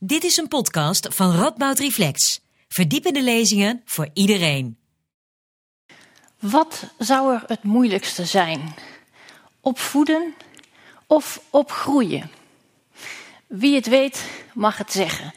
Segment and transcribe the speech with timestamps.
[0.00, 2.40] Dit is een podcast van Radboud Reflex.
[2.68, 4.78] Verdiepende lezingen voor iedereen.
[6.38, 8.74] Wat zou er het moeilijkste zijn?
[9.60, 10.34] Opvoeden
[11.06, 12.30] of opgroeien?
[13.46, 14.24] Wie het weet
[14.54, 15.32] mag het zeggen.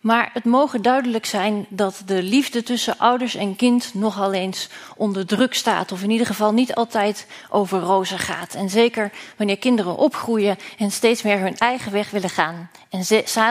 [0.00, 5.26] Maar het mogen duidelijk zijn dat de liefde tussen ouders en kind nogal eens onder
[5.26, 5.92] druk staat.
[5.92, 8.54] Of in ieder geval niet altijd over rozen gaat.
[8.54, 12.70] En zeker wanneer kinderen opgroeien en steeds meer hun eigen weg willen gaan.
[12.90, 13.04] En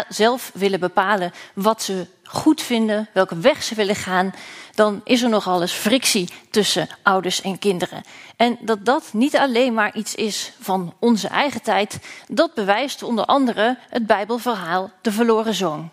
[0.09, 4.33] zelf willen bepalen wat ze goed vinden, welke weg ze willen gaan.
[4.75, 8.03] Dan is er nogal eens frictie tussen ouders en kinderen.
[8.35, 13.25] En dat dat niet alleen maar iets is van onze eigen tijd, dat bewijst onder
[13.25, 15.89] andere het Bijbelverhaal De Verloren Zoon.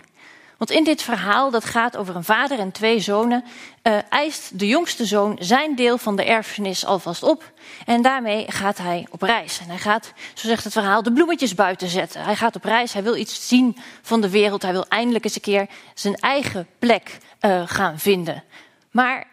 [0.56, 3.44] Want in dit verhaal, dat gaat over een vader en twee zonen,
[3.82, 7.52] uh, eist de jongste zoon zijn deel van de erfenis alvast op.
[7.86, 9.58] En daarmee gaat hij op reis.
[9.58, 12.24] En hij gaat, zo zegt het verhaal, de bloemetjes buiten zetten.
[12.24, 14.62] Hij gaat op reis, hij wil iets zien van de wereld.
[14.62, 18.42] Hij wil eindelijk eens een keer zijn eigen plek uh, gaan vinden.
[18.91, 19.27] Maar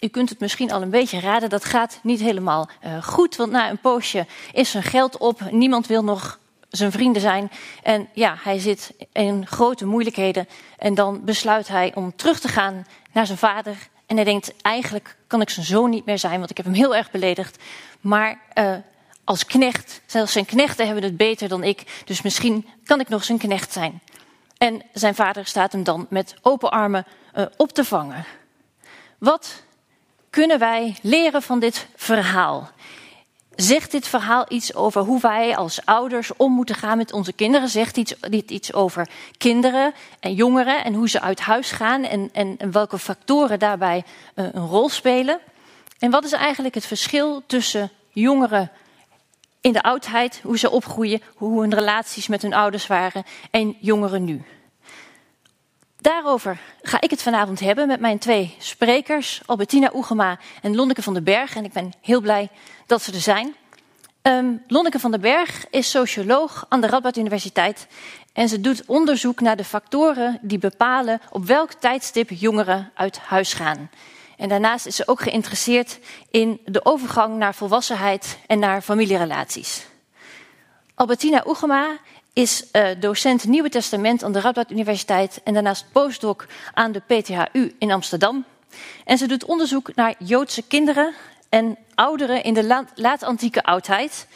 [0.00, 3.36] u kunt het misschien al een beetje raden, dat gaat niet helemaal uh, goed.
[3.36, 5.50] Want na een poosje is zijn geld op.
[5.50, 7.50] Niemand wil nog zijn vrienden zijn.
[7.82, 10.48] En ja, hij zit in grote moeilijkheden.
[10.78, 13.76] En dan besluit hij om terug te gaan naar zijn vader.
[14.06, 16.74] En hij denkt, eigenlijk kan ik zijn zoon niet meer zijn, want ik heb hem
[16.74, 17.62] heel erg beledigd.
[18.00, 18.74] Maar uh,
[19.24, 22.02] als knecht, zelfs zijn knechten hebben het beter dan ik.
[22.04, 24.00] Dus misschien kan ik nog zijn knecht zijn.
[24.58, 28.24] En zijn vader staat hem dan met open armen uh, op te vangen.
[29.18, 29.62] Wat
[30.30, 32.70] kunnen wij leren van dit verhaal?
[33.60, 37.68] Zegt dit verhaal iets over hoe wij als ouders om moeten gaan met onze kinderen?
[37.68, 42.30] Zegt iets, dit iets over kinderen en jongeren en hoe ze uit huis gaan en,
[42.32, 45.38] en, en welke factoren daarbij uh, een rol spelen?
[45.98, 48.70] En wat is eigenlijk het verschil tussen jongeren
[49.60, 54.24] in de oudheid, hoe ze opgroeien, hoe hun relaties met hun ouders waren, en jongeren
[54.24, 54.44] nu?
[56.00, 61.14] Daarover ga ik het vanavond hebben met mijn twee sprekers, Albertina Oegema en Lonneke van
[61.14, 61.56] den Berg.
[61.56, 62.48] En ik ben heel blij
[62.86, 63.54] dat ze er zijn.
[64.22, 67.86] Um, Lonneke van den Berg is socioloog aan de Radboud Universiteit.
[68.32, 73.52] En ze doet onderzoek naar de factoren die bepalen op welk tijdstip jongeren uit huis
[73.52, 73.90] gaan.
[74.36, 75.98] En daarnaast is ze ook geïnteresseerd
[76.30, 79.86] in de overgang naar volwassenheid en naar familierelaties.
[80.94, 81.98] Albertina Oegema
[82.32, 87.74] is uh, docent Nieuwe Testament aan de Radboud Universiteit en daarnaast postdoc aan de PTHU
[87.78, 88.44] in Amsterdam.
[89.04, 91.14] En ze doet onderzoek naar Joodse kinderen
[91.48, 94.26] en ouderen in de laat-antieke oudheid.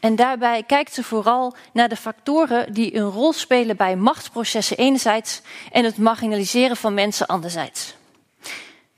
[0.00, 5.40] En daarbij kijkt ze vooral naar de factoren die een rol spelen bij machtsprocessen enerzijds
[5.72, 7.94] en het marginaliseren van mensen anderzijds.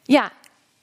[0.03, 0.33] Ja,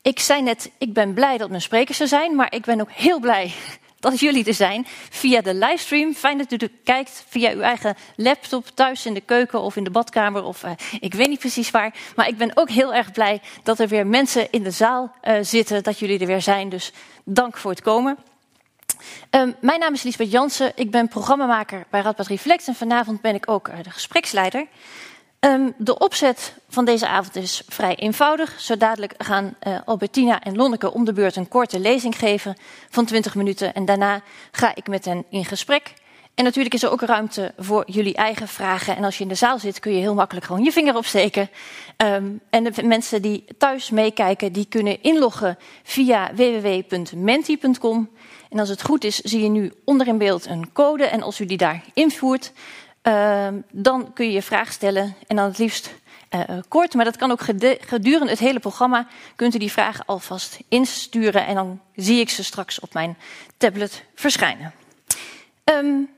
[0.02, 2.92] ik zei net, ik ben blij dat mijn sprekers er zijn, maar ik ben ook
[2.92, 3.54] heel blij
[4.00, 6.14] dat jullie er zijn via de livestream.
[6.14, 9.84] Fijn dat u er kijkt via uw eigen laptop, thuis in de keuken of in
[9.84, 11.94] de badkamer of uh, ik weet niet precies waar.
[12.16, 15.38] Maar ik ben ook heel erg blij dat er weer mensen in de zaal uh,
[15.42, 16.70] zitten, dat jullie er weer zijn.
[16.70, 16.92] Dus
[17.24, 18.18] dank voor het komen.
[19.30, 23.36] Um, mijn naam is Lisbeth Jansen, ik ben programmamaker bij Radboud Reflex en vanavond ben
[23.36, 24.68] ik ook uh, de gespreksleider.
[25.40, 28.60] Um, de opzet van deze avond is vrij eenvoudig.
[28.60, 32.56] Zo dadelijk gaan uh, Albertina en Lonneke om de beurt een korte lezing geven
[32.90, 33.74] van 20 minuten.
[33.74, 35.94] En daarna ga ik met hen in gesprek.
[36.36, 38.96] En natuurlijk is er ook ruimte voor jullie eigen vragen.
[38.96, 41.50] En als je in de zaal zit, kun je heel makkelijk gewoon je vinger opsteken.
[41.98, 48.10] Um, en de mensen die thuis meekijken, die kunnen inloggen via www.menti.com.
[48.50, 51.06] En als het goed is, zie je nu onder in beeld een code.
[51.06, 52.52] En als u die daar invoert,
[53.04, 55.94] uh, dan kun je je vraag stellen en dan het liefst
[56.36, 57.42] uh, kort, maar dat kan ook
[57.80, 59.08] gedurende het hele programma.
[59.36, 63.18] Kunt u die vragen alvast insturen en dan zie ik ze straks op mijn
[63.58, 64.74] tablet verschijnen.
[65.64, 66.10] Um,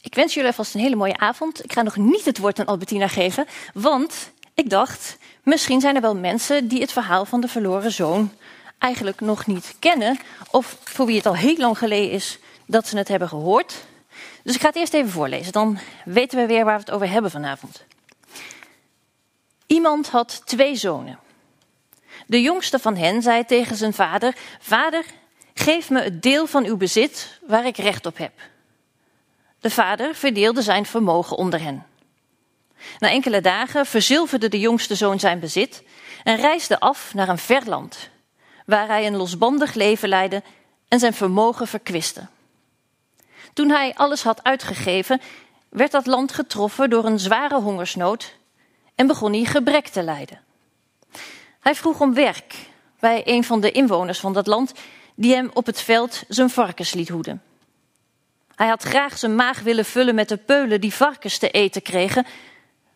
[0.00, 1.64] ik wens jullie alvast een hele mooie avond.
[1.64, 6.00] Ik ga nog niet het woord aan Albertina geven, want ik dacht, misschien zijn er
[6.00, 8.32] wel mensen die het verhaal van de verloren zoon
[8.78, 10.18] eigenlijk nog niet kennen,
[10.50, 13.84] of voor wie het al heel lang geleden is dat ze het hebben gehoord.
[14.44, 17.10] Dus ik ga het eerst even voorlezen, dan weten we weer waar we het over
[17.10, 17.84] hebben vanavond.
[19.66, 21.18] Iemand had twee zonen.
[22.26, 25.04] De jongste van hen zei tegen zijn vader: Vader,
[25.54, 28.32] geef me het deel van uw bezit waar ik recht op heb.
[29.60, 31.86] De vader verdeelde zijn vermogen onder hen.
[32.98, 35.82] Na enkele dagen verzilverde de jongste zoon zijn bezit
[36.24, 38.08] en reisde af naar een ver land,
[38.66, 40.42] waar hij een losbandig leven leidde
[40.88, 42.26] en zijn vermogen verkwiste.
[43.54, 45.20] Toen hij alles had uitgegeven,
[45.68, 48.36] werd dat land getroffen door een zware hongersnood
[48.94, 50.40] en begon hij gebrek te lijden.
[51.60, 52.54] Hij vroeg om werk
[52.98, 54.72] bij een van de inwoners van dat land,
[55.14, 57.42] die hem op het veld zijn varkens liet hoeden.
[58.54, 62.26] Hij had graag zijn maag willen vullen met de peulen die varkens te eten kregen,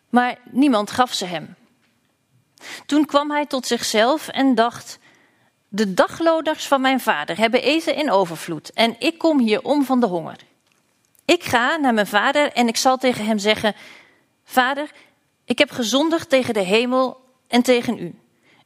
[0.09, 1.55] Maar niemand gaf ze hem.
[2.85, 4.99] Toen kwam hij tot zichzelf en dacht:
[5.67, 9.99] De dagloders van mijn vader hebben eten in overvloed en ik kom hier om van
[9.99, 10.47] de honger.
[11.29, 13.75] Ik ga naar mijn vader en ik zal tegen hem zeggen:
[14.43, 14.91] Vader,
[15.45, 18.19] ik heb gezondigd tegen de hemel en tegen u.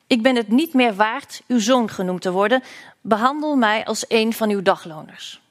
[0.08, 2.64] Ik ben het niet meer waard uw zoon genoemd te worden.
[3.02, 5.42] Behandel mij als een van uw dagloners.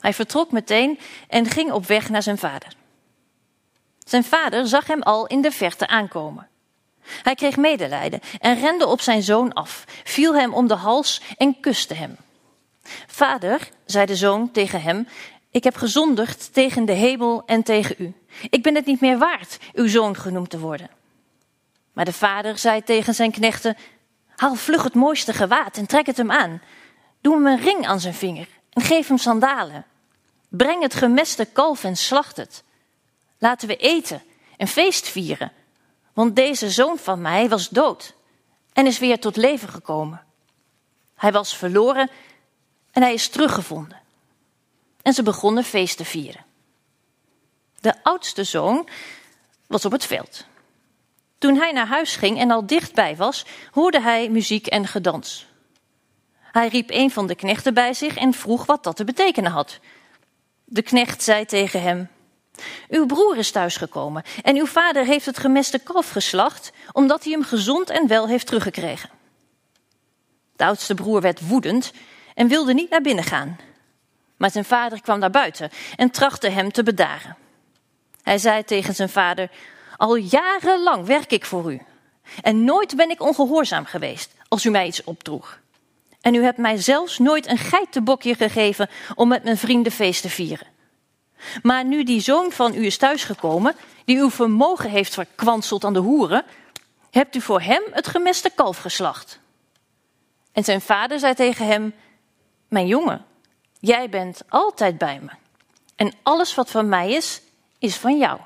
[0.00, 0.98] Hij vertrok meteen
[1.28, 2.72] en ging op weg naar zijn vader.
[3.98, 6.48] Zijn vader zag hem al in de verte aankomen.
[7.00, 11.60] Hij kreeg medelijden en rende op zijn zoon af, viel hem om de hals en
[11.60, 12.16] kuste hem.
[13.06, 15.08] Vader, zei de zoon tegen hem,
[15.50, 18.14] ik heb gezondigd tegen de hemel en tegen u.
[18.50, 20.90] Ik ben het niet meer waard uw zoon genoemd te worden.
[21.92, 23.76] Maar de vader zei tegen zijn knechten:
[24.26, 26.62] Haal vlug het mooiste gewaad en trek het hem aan.
[27.20, 29.86] Doe hem een ring aan zijn vinger en geef hem sandalen.
[30.48, 32.64] Breng het gemeste kalf en slacht het.
[33.38, 34.22] Laten we eten
[34.56, 35.52] en feest vieren,
[36.12, 38.14] want deze zoon van mij was dood
[38.72, 40.24] en is weer tot leven gekomen.
[41.14, 42.10] Hij was verloren
[42.92, 43.97] en hij is teruggevonden.
[45.08, 46.44] En ze begonnen feest te vieren.
[47.80, 48.88] De oudste zoon
[49.66, 50.44] was op het veld.
[51.38, 55.46] Toen hij naar huis ging en al dichtbij was, hoorde hij muziek en gedans.
[56.40, 59.78] Hij riep een van de knechten bij zich en vroeg wat dat te betekenen had.
[60.64, 62.08] De knecht zei tegen hem:
[62.88, 67.44] Uw broer is thuisgekomen en uw vader heeft het gemeste kalf geslacht, omdat hij hem
[67.44, 69.10] gezond en wel heeft teruggekregen.
[70.56, 71.92] De oudste broer werd woedend
[72.34, 73.67] en wilde niet naar binnen gaan.
[74.38, 77.36] Maar zijn vader kwam naar buiten en trachtte hem te bedaren.
[78.22, 79.50] Hij zei tegen zijn vader:
[79.96, 81.80] Al jarenlang werk ik voor u.
[82.42, 85.58] En nooit ben ik ongehoorzaam geweest als u mij iets opdroeg.
[86.20, 90.30] En u hebt mij zelfs nooit een geitenbokje gegeven om met mijn vrienden feest te
[90.30, 90.66] vieren.
[91.62, 93.74] Maar nu die zoon van u is thuisgekomen,
[94.04, 96.44] die uw vermogen heeft verkwanseld aan de hoeren,
[97.10, 99.38] hebt u voor hem het gemeste kalf geslacht.
[100.52, 101.94] En zijn vader zei tegen hem:
[102.68, 103.24] Mijn jongen,
[103.78, 105.30] jij bent altijd bij me.
[105.96, 107.40] En alles wat van mij is,
[107.78, 108.40] is van jou.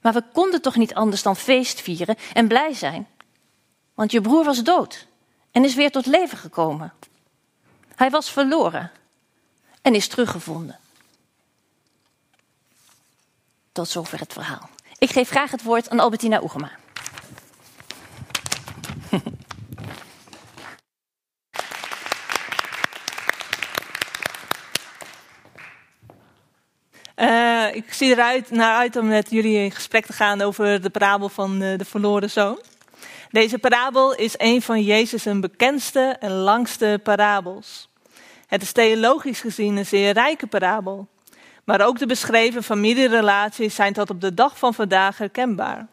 [0.00, 3.08] Maar we konden toch niet anders dan feest vieren en blij zijn?
[3.94, 5.06] Want je broer was dood
[5.50, 6.92] en is weer tot leven gekomen.
[7.94, 8.90] Hij was verloren
[9.82, 10.78] en is teruggevonden.
[13.72, 14.68] Tot zover het verhaal.
[14.98, 16.70] Ik geef graag het woord aan Albertina Oegema.
[27.20, 30.90] Uh, ik zie eruit naar uit om met jullie in gesprek te gaan over de
[30.90, 32.58] parabel van uh, de verloren zoon.
[33.30, 37.88] Deze parabel is een van Jezus' bekendste en langste parabels.
[38.46, 41.08] Het is theologisch gezien een zeer rijke parabel.
[41.64, 45.86] Maar ook de beschreven familierelaties zijn tot op de dag van vandaag herkenbaar.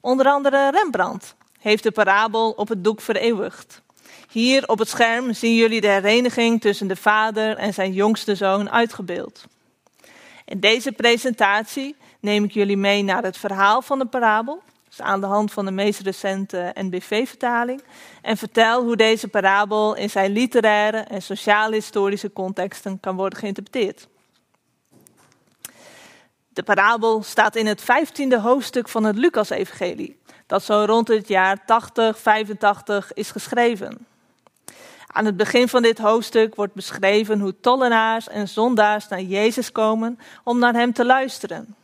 [0.00, 3.82] Onder andere Rembrandt heeft de parabel op het doek vereeuwigd.
[4.30, 8.70] Hier op het scherm zien jullie de hereniging tussen de vader en zijn jongste zoon
[8.70, 9.44] uitgebeeld.
[10.50, 15.20] In deze presentatie neem ik jullie mee naar het verhaal van de parabel, dus aan
[15.20, 17.82] de hand van de meest recente NBV-vertaling,
[18.22, 24.08] en vertel hoe deze parabel in zijn literaire en sociaal-historische contexten kan worden geïnterpreteerd.
[26.48, 31.64] De parabel staat in het vijftiende hoofdstuk van het Lucas-evangelie, dat zo rond het jaar
[31.64, 34.06] 80, 85 is geschreven.
[35.12, 40.18] Aan het begin van dit hoofdstuk wordt beschreven hoe tollenaars en zondaars naar Jezus komen
[40.44, 41.74] om naar hem te luisteren.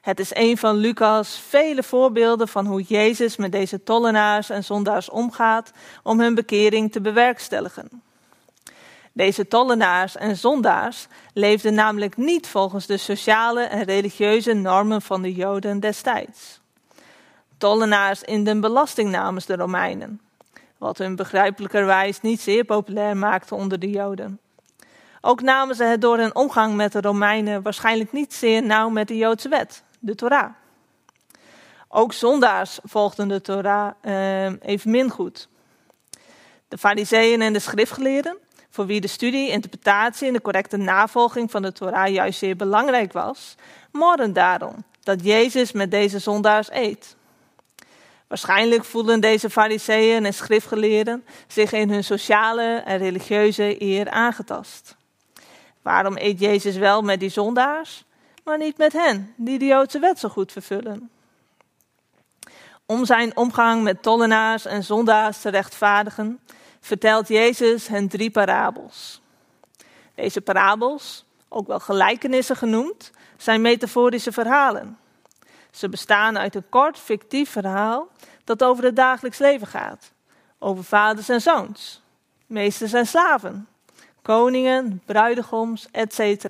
[0.00, 5.10] Het is een van Lucas' vele voorbeelden van hoe Jezus met deze tollenaars en zondaars
[5.10, 5.72] omgaat
[6.02, 8.02] om hun bekering te bewerkstelligen.
[9.12, 15.34] Deze tollenaars en zondaars leefden namelijk niet volgens de sociale en religieuze normen van de
[15.34, 16.60] Joden destijds.
[17.58, 20.20] Tollenaars in de belasting namens de Romeinen,
[20.80, 24.40] wat hun begrijpelijkerwijs niet zeer populair maakte onder de Joden.
[25.20, 29.08] Ook namen ze het door hun omgang met de Romeinen waarschijnlijk niet zeer nauw met
[29.08, 30.50] de Joodse wet, de Torah.
[31.88, 35.48] Ook zondaars volgden de Torah eh, evenmin goed.
[36.68, 38.36] De Fariseeën en de schriftgeleerden
[38.70, 43.12] voor wie de studie, interpretatie en de correcte navolging van de Torah juist zeer belangrijk
[43.12, 43.54] was,
[43.92, 47.16] morden daarom dat Jezus met deze zondaars eet.
[48.30, 54.96] Waarschijnlijk voelden deze fariseeën en schriftgeleerden zich in hun sociale en religieuze eer aangetast.
[55.82, 58.04] Waarom eet Jezus wel met die zondaars,
[58.44, 61.10] maar niet met hen, die de Joodse wet zo goed vervullen?
[62.86, 66.40] Om zijn omgang met tollenaars en zondaars te rechtvaardigen,
[66.80, 69.20] vertelt Jezus hen drie parabels.
[70.14, 74.99] Deze parabels, ook wel gelijkenissen genoemd, zijn metaforische verhalen.
[75.70, 78.08] Ze bestaan uit een kort fictief verhaal
[78.44, 80.12] dat over het dagelijks leven gaat.
[80.58, 82.02] Over vaders en zoons,
[82.46, 83.68] meesters en slaven,
[84.22, 86.44] koningen, bruidegoms, etc.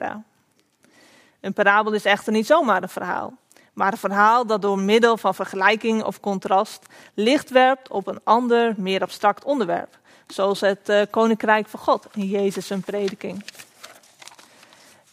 [1.41, 3.33] Een parabel is echter niet zomaar een verhaal,
[3.73, 8.75] maar een verhaal dat door middel van vergelijking of contrast licht werpt op een ander,
[8.77, 13.45] meer abstract onderwerp, zoals het uh, koninkrijk van God in Jezus' prediking.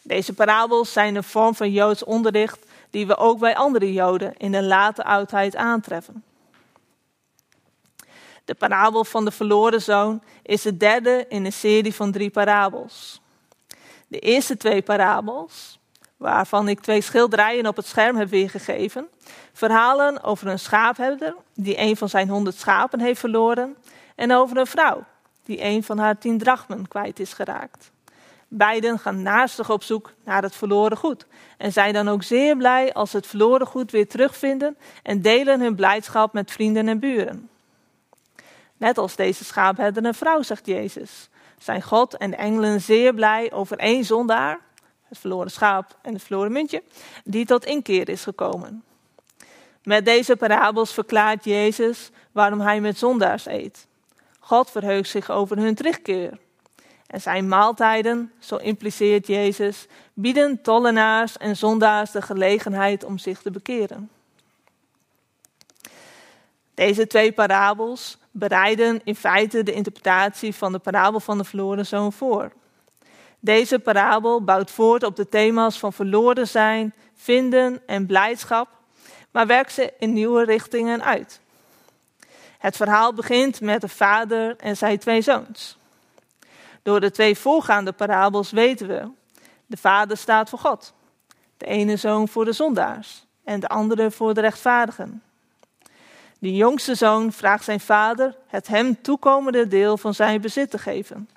[0.02, 2.67] Deze parabels zijn een vorm van Joods onderricht
[2.98, 6.24] die we ook bij andere Joden in de late oudheid aantreffen.
[8.46, 13.22] De parabel van de verloren zoon is de derde in een serie van drie parabels.
[14.08, 15.80] De eerste twee parabels,
[16.16, 19.08] waarvan ik twee schilderijen op het scherm heb weergegeven,
[19.54, 23.78] verhalen over een schaapherder die een van zijn honderd schapen heeft verloren
[24.16, 25.04] en over een vrouw
[25.44, 27.92] die een van haar tien drachmen kwijt is geraakt.
[28.48, 31.26] Beiden gaan naastig op zoek naar het verloren goed
[31.58, 35.60] en zijn dan ook zeer blij als ze het verloren goed weer terugvinden en delen
[35.62, 37.50] hun blijdschap met vrienden en buren.
[38.78, 43.52] Net als deze schaapherder een vrouw, zegt Jezus, zijn God en de engelen zeer blij
[43.52, 44.60] over één zondaar,
[45.04, 46.84] het verloren schaap en het verloren muntje,
[47.24, 48.84] die tot inkeer is gekomen.
[49.84, 53.88] Met deze parabels verklaart Jezus waarom hij met zondaars eet.
[54.40, 56.38] God verheugt zich over hun terugkeer.
[57.08, 63.52] En zijn maaltijden, zo impliceert Jezus, bieden tollenaars en zondaars de gelegenheid om zich te
[63.52, 64.10] bekeren.
[66.74, 72.14] Deze twee parabels bereiden in feite de interpretatie van de parabel van de verloren zoon
[72.14, 72.52] voor.
[73.40, 78.68] Deze parabel bouwt voort op de thema's van verloren zijn, vinden en blijdschap,
[79.32, 81.40] maar werkt ze in nieuwe richtingen uit.
[82.58, 85.78] Het verhaal begint met de vader en zijn twee zoons.
[86.88, 89.10] Door de twee voorgaande parabels weten we,
[89.66, 90.94] de vader staat voor God,
[91.58, 95.24] de ene zoon voor de zondaars en de andere voor de rechtvaardigen.
[96.40, 101.30] De jongste zoon vraagt zijn vader het hem toekomende deel van zijn bezit te geven.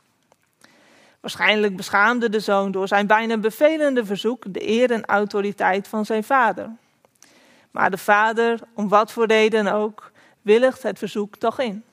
[1.21, 6.25] Waarschijnlijk beschaamde de zoon door zijn bijna bevelende verzoek de eer en autoriteit van zijn
[6.25, 6.71] vader.
[7.71, 10.11] Maar de vader, om wat voor reden ook,
[10.43, 11.85] willigt het verzoek toch in.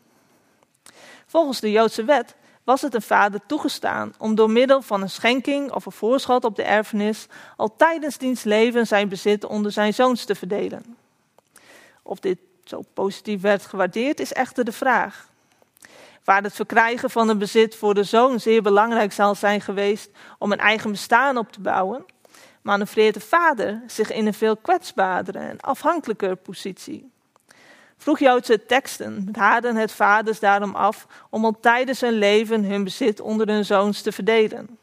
[1.26, 2.36] Volgens de Joodse wet
[2.68, 6.56] was het een vader toegestaan om door middel van een schenking of een voorschot op
[6.56, 10.98] de erfenis al tijdens diens leven zijn bezit onder zijn zoons te verdelen.
[12.04, 15.28] Of dit zo positief werd gewaardeerd, is echter de vraag.
[16.24, 20.52] Waar het verkrijgen van een bezit voor de zoon zeer belangrijk zal zijn geweest om
[20.52, 22.06] een eigen bestaan op te bouwen,
[22.62, 27.12] manoeuvreert de vader zich in een veel kwetsbaardere en afhankelijker positie.
[27.98, 33.20] Vroeg Joodse teksten raden het vaders daarom af om al tijdens hun leven hun bezit
[33.20, 34.78] onder hun zoons te verdelen.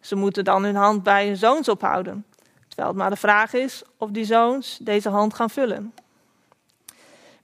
[0.00, 2.24] Ze moeten dan hun hand bij hun zoons ophouden,
[2.68, 5.94] terwijl het maar de vraag is of die zoons deze hand gaan vullen.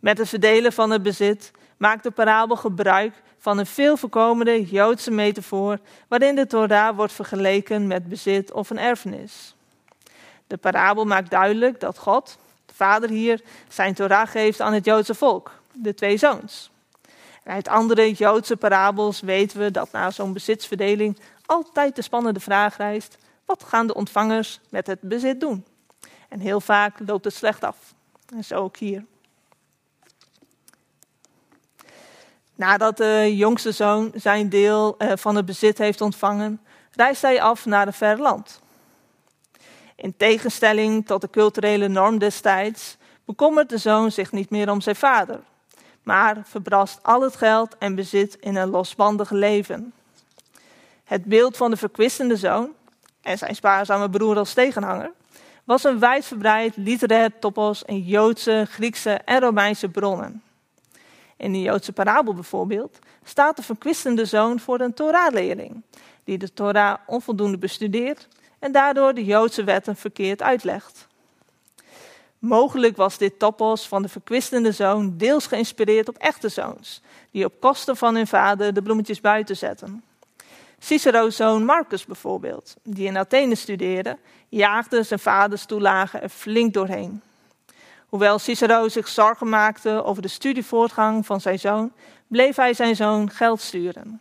[0.00, 5.10] Met het verdelen van het bezit maakt de parabel gebruik van een veel voorkomende Joodse
[5.10, 9.54] metafoor waarin de Torah wordt vergeleken met bezit of een erfenis.
[10.46, 12.38] De parabel maakt duidelijk dat God,
[12.76, 16.70] vader hier, zijn Torah geeft aan het Joodse volk, de twee zoons.
[17.42, 22.76] En uit andere Joodse parabels weten we dat na zo'n bezitsverdeling altijd de spannende vraag
[22.76, 25.64] rijst: wat gaan de ontvangers met het bezit doen?
[26.28, 27.94] En heel vaak loopt het slecht af.
[28.34, 29.04] En zo ook hier.
[32.54, 36.60] Nadat de jongste zoon zijn deel eh, van het bezit heeft ontvangen,
[36.92, 38.60] reist hij af naar een ver land.
[39.96, 44.96] In tegenstelling tot de culturele norm destijds bekommert de zoon zich niet meer om zijn
[44.96, 45.40] vader,
[46.02, 49.92] maar verbrast al het geld en bezit in een losbandig leven.
[51.04, 52.72] Het beeld van de verkwistende zoon
[53.22, 55.12] en zijn spaarzame broer als tegenhanger
[55.64, 60.42] was een wijdverbreid literair topos in Joodse, Griekse en Romeinse bronnen.
[61.36, 65.82] In de Joodse parabel bijvoorbeeld staat de verkwistende zoon voor een Torah-leerling,
[66.24, 71.06] die de Torah onvoldoende bestudeert en daardoor de Joodse wetten verkeerd uitlegt.
[72.38, 77.60] Mogelijk was dit topos van de verkwistende zoon deels geïnspireerd op echte zoons, die op
[77.60, 80.02] kosten van hun vader de bloemetjes buiten zetten.
[80.78, 87.22] Cicero's zoon Marcus bijvoorbeeld, die in Athene studeerde, jaagde zijn vaders toelagen er flink doorheen.
[88.06, 91.92] Hoewel Cicero zich zorgen maakte over de studievoortgang van zijn zoon,
[92.26, 94.20] bleef hij zijn zoon geld sturen.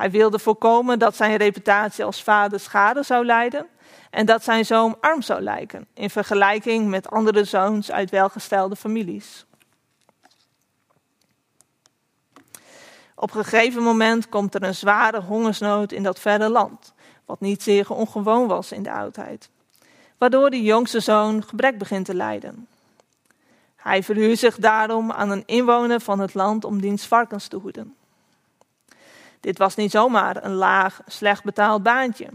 [0.00, 3.66] Hij wilde voorkomen dat zijn reputatie als vader schade zou lijden
[4.10, 9.46] en dat zijn zoon arm zou lijken in vergelijking met andere zoons uit welgestelde families.
[13.14, 16.92] Op een gegeven moment komt er een zware hongersnood in dat verre land,
[17.24, 19.50] wat niet zeer ongewoon was in de oudheid.
[20.18, 22.68] waardoor de jongste zoon gebrek begint te lijden.
[23.76, 27.94] Hij verhuurt zich daarom aan een inwoner van het land om diens varkens te hoeden.
[29.40, 32.26] Dit was niet zomaar een laag, slecht betaald baantje.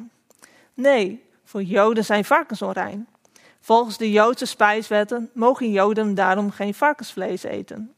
[0.73, 3.07] Nee, voor Joden zijn varkens onrein.
[3.59, 7.95] Volgens de Joodse spijswetten mogen Joden daarom geen varkensvlees eten.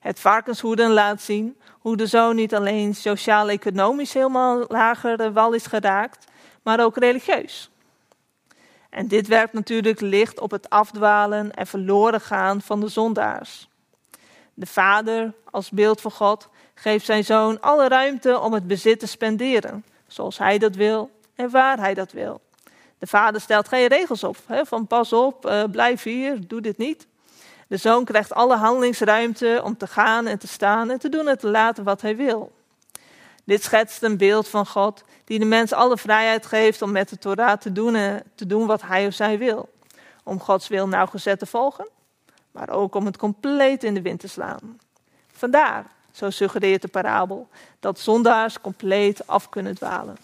[0.00, 6.26] Het varkenshoeden laat zien hoe de zoon niet alleen sociaal-economisch helemaal lager wal is geraakt,
[6.62, 7.70] maar ook religieus.
[8.90, 13.68] En dit werpt natuurlijk licht op het afdwalen en verloren gaan van de zondaars.
[14.62, 19.06] De vader, als beeld van God, geeft zijn zoon alle ruimte om het bezit te
[19.06, 22.40] spenderen, zoals hij dat wil en waar hij dat wil.
[22.98, 26.78] De vader stelt geen regels op, hè, van pas op, uh, blijf hier, doe dit
[26.78, 27.06] niet.
[27.68, 31.38] De zoon krijgt alle handelingsruimte om te gaan en te staan en te doen en
[31.38, 32.52] te laten wat hij wil.
[33.44, 37.18] Dit schetst een beeld van God die de mens alle vrijheid geeft om met de
[37.18, 39.68] Torah te doen, en te doen wat hij of zij wil.
[40.24, 41.88] Om Gods wil nauwgezet te volgen,
[42.52, 44.78] maar ook om het compleet in de wind te slaan.
[45.32, 47.48] Vandaar, zo suggereert de parabel,
[47.80, 50.16] dat zondaars compleet af kunnen dwalen.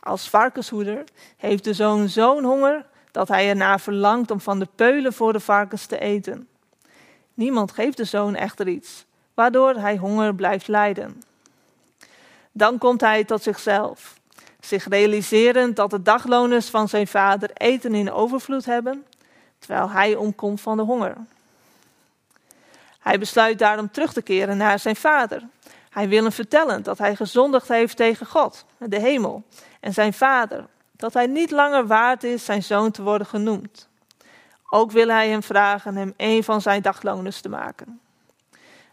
[0.00, 1.04] Als varkenshoeder
[1.36, 5.40] heeft de zoon zo'n honger dat hij ernaar verlangt om van de peulen voor de
[5.40, 6.48] varkens te eten.
[7.34, 11.22] Niemand geeft de zoon echter iets, waardoor hij honger blijft lijden.
[12.52, 14.17] Dan komt hij tot zichzelf,
[14.68, 19.04] zich realiserend dat de dagloners van zijn vader eten in overvloed hebben,
[19.58, 21.16] terwijl hij omkomt van de honger.
[22.98, 25.42] Hij besluit daarom terug te keren naar zijn vader.
[25.90, 29.42] Hij wil hem vertellen dat hij gezondigd heeft tegen God, de hemel,
[29.80, 33.88] en zijn vader, dat hij niet langer waard is zijn zoon te worden genoemd.
[34.70, 38.00] Ook wil hij hem vragen hem een van zijn dagloners te maken.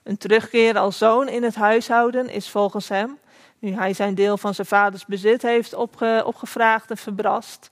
[0.04, 3.20] Een terugkeer als zoon in het huishouden is volgens hem,
[3.66, 7.70] nu hij zijn deel van zijn vaders bezit heeft opge opgevraagd en verbrast,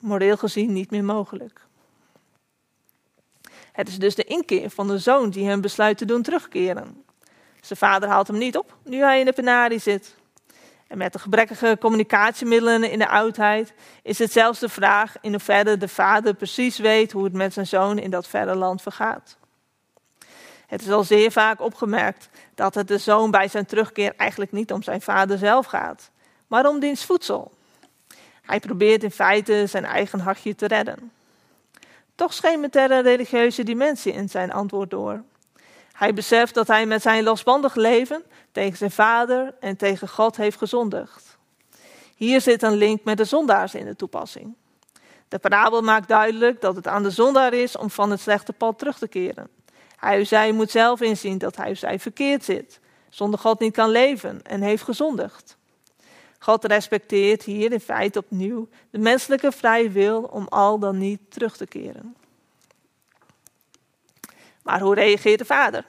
[0.00, 1.60] moreel gezien niet meer mogelijk.
[3.72, 7.04] Het is dus de inkeer van de zoon die hem besluit te doen terugkeren.
[7.60, 10.14] Zijn vader haalt hem niet op nu hij in de penarie zit.
[10.88, 15.76] En met de gebrekkige communicatiemiddelen in de oudheid is het zelfs de vraag in hoeverre
[15.76, 19.38] de vader precies weet hoe het met zijn zoon in dat verre land vergaat.
[20.66, 24.72] Het is al zeer vaak opgemerkt dat het de zoon bij zijn terugkeer eigenlijk niet
[24.72, 26.10] om zijn vader zelf gaat,
[26.46, 27.52] maar om diens voedsel.
[28.42, 31.12] Hij probeert in feite zijn eigen hartje te redden.
[32.14, 35.22] Toch schemert er een religieuze dimensie in zijn antwoord door.
[35.92, 38.22] Hij beseft dat hij met zijn losbandig leven
[38.52, 41.36] tegen zijn vader en tegen God heeft gezondigd.
[42.16, 44.54] Hier zit een link met de zondaars in de toepassing.
[45.28, 48.78] De parabel maakt duidelijk dat het aan de zondaar is om van het slechte pad
[48.78, 49.48] terug te keren.
[49.96, 53.90] Hij of zij moet zelf inzien dat hij zij verkeerd zit, zonder God niet kan
[53.90, 55.56] leven en heeft gezondigd.
[56.38, 61.56] God respecteert hier in feite opnieuw de menselijke vrije wil om al dan niet terug
[61.56, 62.16] te keren.
[64.62, 65.84] Maar hoe reageert de vader?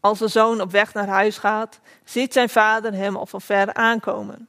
[0.00, 3.74] Als de zoon op weg naar huis gaat, ziet zijn vader hem al van ver
[3.74, 4.48] aankomen.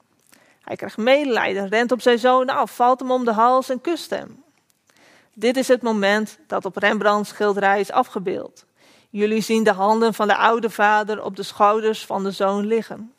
[0.61, 4.09] Hij krijgt medelijden, rent op zijn zoon af, valt hem om de hals en kust
[4.09, 4.43] hem.
[5.39, 8.65] Dit is het moment dat op Rembrandts schilderij is afgebeeld.
[9.09, 13.13] Jullie zien de handen van de oude vader op de schouders van de zoon liggen.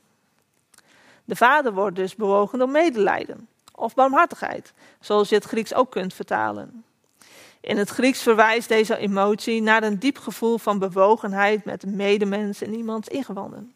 [1.24, 6.14] De vader wordt dus bewogen door medelijden of barmhartigheid, zoals je het Grieks ook kunt
[6.14, 6.84] vertalen.
[7.60, 12.62] In het Grieks verwijst deze emotie naar een diep gevoel van bewogenheid met de medemens
[12.62, 13.74] in iemands ingewanden.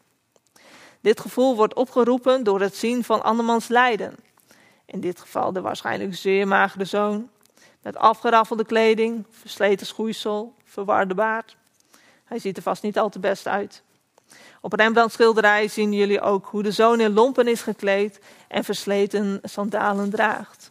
[1.01, 4.15] Dit gevoel wordt opgeroepen door het zien van andermans lijden.
[4.85, 7.29] In dit geval de waarschijnlijk zeer magere zoon,
[7.83, 11.55] met afgeraffelde kleding, versleten schoeisel, verwarde baard.
[12.23, 13.83] Hij ziet er vast niet al te best uit.
[14.61, 19.39] Op Rembrandts schilderij zien jullie ook hoe de zoon in lompen is gekleed en versleten
[19.43, 20.69] sandalen draagt.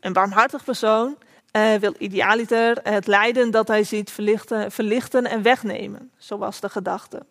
[0.00, 1.16] Een barmhartig persoon
[1.52, 6.10] uh, wil idealiter het lijden dat hij ziet verlichten, verlichten en wegnemen.
[6.16, 7.26] Zo was de gedachte.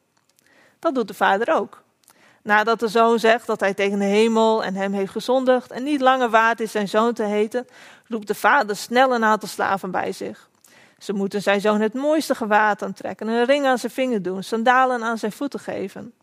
[0.80, 1.84] Dat doet de vader ook.
[2.48, 6.02] Nadat de zoon zegt dat hij tegen de hemel en hem heeft gezondigd en niet
[6.02, 7.68] langer waard is zijn zoon te heten,
[8.08, 10.50] roept de vader snel een aantal slaven bij zich.
[10.98, 15.04] Ze moeten zijn zoon het mooiste gewaad aantrekken, een ring aan zijn vinger doen, sandalen
[15.04, 16.14] aan zijn voeten geven.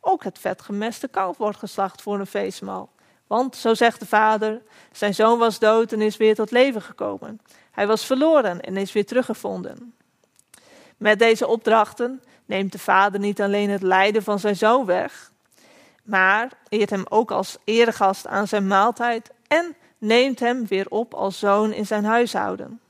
[0.00, 2.88] Ook het vetgemeste kalf wordt geslacht voor een feestmaal.
[3.26, 4.62] Want, zo zegt de vader,
[4.92, 7.40] zijn zoon was dood en is weer tot leven gekomen.
[7.70, 9.94] Hij was verloren en is weer teruggevonden.
[10.96, 15.34] Met deze opdrachten neemt de vader niet alleen het lijden van zijn zoon weg,
[16.06, 21.38] maar eert hem ook als eregast aan zijn maaltijd en neemt hem weer op als
[21.38, 22.80] zoon in zijn huishouden.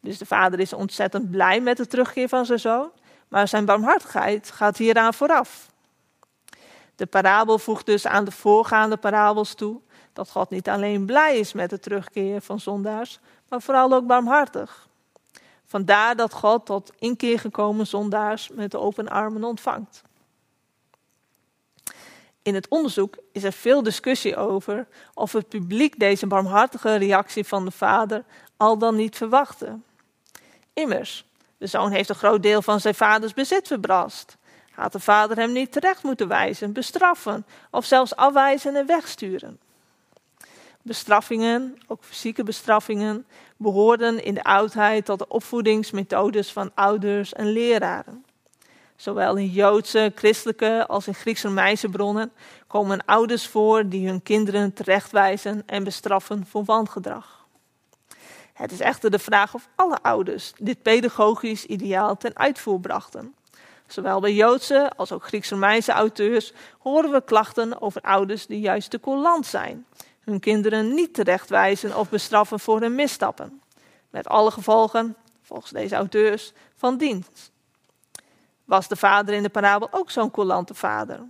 [0.00, 2.90] Dus de vader is ontzettend blij met de terugkeer van zijn zoon,
[3.28, 5.70] maar zijn barmhartigheid gaat hieraan vooraf.
[6.96, 9.80] De parabel voegt dus aan de voorgaande parabels toe
[10.12, 13.18] dat God niet alleen blij is met de terugkeer van zondaars,
[13.48, 14.88] maar vooral ook barmhartig.
[15.64, 20.02] Vandaar dat God tot inkeer gekomen zondaars met open armen ontvangt.
[22.42, 27.64] In het onderzoek is er veel discussie over of het publiek deze barmhartige reactie van
[27.64, 28.24] de vader
[28.56, 29.78] al dan niet verwachtte.
[30.72, 31.26] Immers,
[31.58, 34.36] de zoon heeft een groot deel van zijn vaders bezit verbrast.
[34.70, 39.60] Had de vader hem niet terecht moeten wijzen, bestraffen of zelfs afwijzen en wegsturen?
[40.82, 43.26] Bestraffingen, ook fysieke bestraffingen,
[43.56, 48.24] behoorden in de oudheid tot de opvoedingsmethodes van ouders en leraren.
[49.02, 52.32] Zowel in Joodse, christelijke als in Grieks-Romeinse bronnen
[52.66, 57.46] komen ouders voor die hun kinderen terechtwijzen en bestraffen voor wangedrag.
[58.52, 63.34] Het is echter de vraag of alle ouders dit pedagogisch ideaal ten uitvoer brachten.
[63.86, 69.00] Zowel bij Joodse als ook Grieks-Romeinse auteurs horen we klachten over ouders die juist te
[69.00, 69.86] coulant zijn,
[70.20, 73.60] hun kinderen niet terechtwijzen of bestraffen voor hun misstappen,
[74.10, 77.51] met alle gevolgen, volgens deze auteurs, van dienst.
[78.72, 81.20] Was de vader in de parabel ook zo'n coulante vader?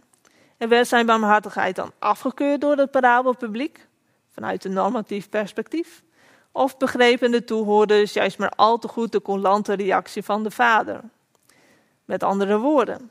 [0.57, 3.87] En werd zijn barmhartigheid dan afgekeurd door het parabelpubliek,
[4.33, 6.03] vanuit een normatief perspectief?
[6.53, 11.01] Of begrepen de toehoorders juist maar al te goed de coulante reactie van de vader?
[12.05, 13.11] Met andere woorden,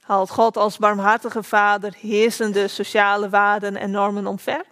[0.00, 4.64] haalt God als barmhartige vader heersende sociale waarden en normen omver?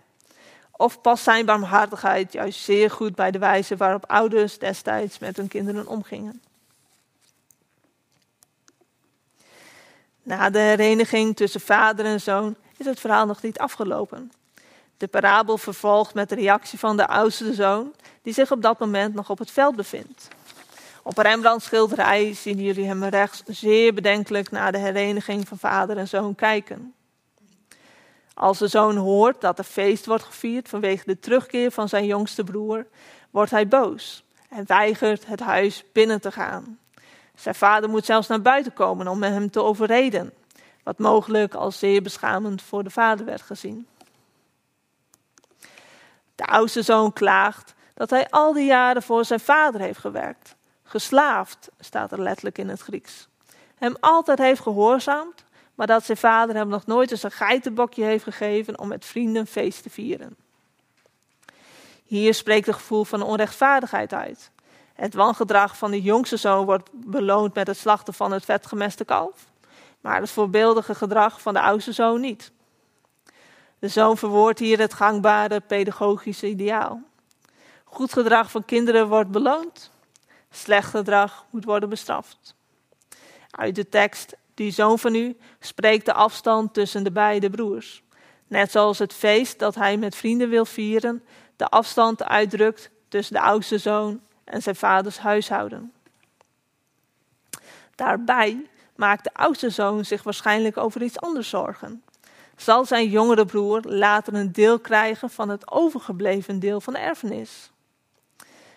[0.70, 5.48] Of past zijn barmhartigheid juist zeer goed bij de wijze waarop ouders destijds met hun
[5.48, 6.42] kinderen omgingen?
[10.22, 14.32] Na de hereniging tussen vader en zoon is het verhaal nog niet afgelopen.
[14.96, 19.14] De parabel vervolgt met de reactie van de oudste zoon, die zich op dat moment
[19.14, 20.28] nog op het veld bevindt.
[21.02, 26.08] Op Rembrandts schilderij zien jullie hem rechts zeer bedenkelijk naar de hereniging van vader en
[26.08, 26.94] zoon kijken.
[28.34, 32.44] Als de zoon hoort dat er feest wordt gevierd vanwege de terugkeer van zijn jongste
[32.44, 32.86] broer,
[33.30, 36.78] wordt hij boos en weigert het huis binnen te gaan.
[37.42, 40.32] Zijn vader moet zelfs naar buiten komen om hem te overreden,
[40.82, 43.86] wat mogelijk als zeer beschamend voor de vader werd gezien.
[46.34, 50.54] De oudste zoon klaagt dat hij al die jaren voor zijn vader heeft gewerkt.
[50.82, 53.28] Geslaafd staat er letterlijk in het Grieks.
[53.74, 58.24] Hem altijd heeft gehoorzaamd, maar dat zijn vader hem nog nooit eens een geitenbokje heeft
[58.24, 60.36] gegeven om met vrienden feest te vieren.
[62.04, 64.50] Hier spreekt het gevoel van onrechtvaardigheid uit.
[64.94, 69.46] Het wangedrag van de jongste zoon wordt beloond met het slachten van het vetgemeste kalf,
[70.00, 72.52] maar het voorbeeldige gedrag van de oudste zoon niet.
[73.78, 77.02] De zoon verwoordt hier het gangbare pedagogische ideaal.
[77.84, 79.90] Goed gedrag van kinderen wordt beloond,
[80.50, 82.54] slecht gedrag moet worden bestraft.
[83.50, 88.02] Uit de tekst Die zoon van u spreekt de afstand tussen de beide broers.
[88.46, 91.24] Net zoals het feest dat hij met vrienden wil vieren,
[91.56, 95.92] de afstand uitdrukt tussen de oudste zoon en zijn vaders huishouden.
[97.94, 102.02] Daarbij maakt de oudste zoon zich waarschijnlijk over iets anders zorgen.
[102.56, 107.70] Zal zijn jongere broer later een deel krijgen van het overgebleven deel van de erfenis?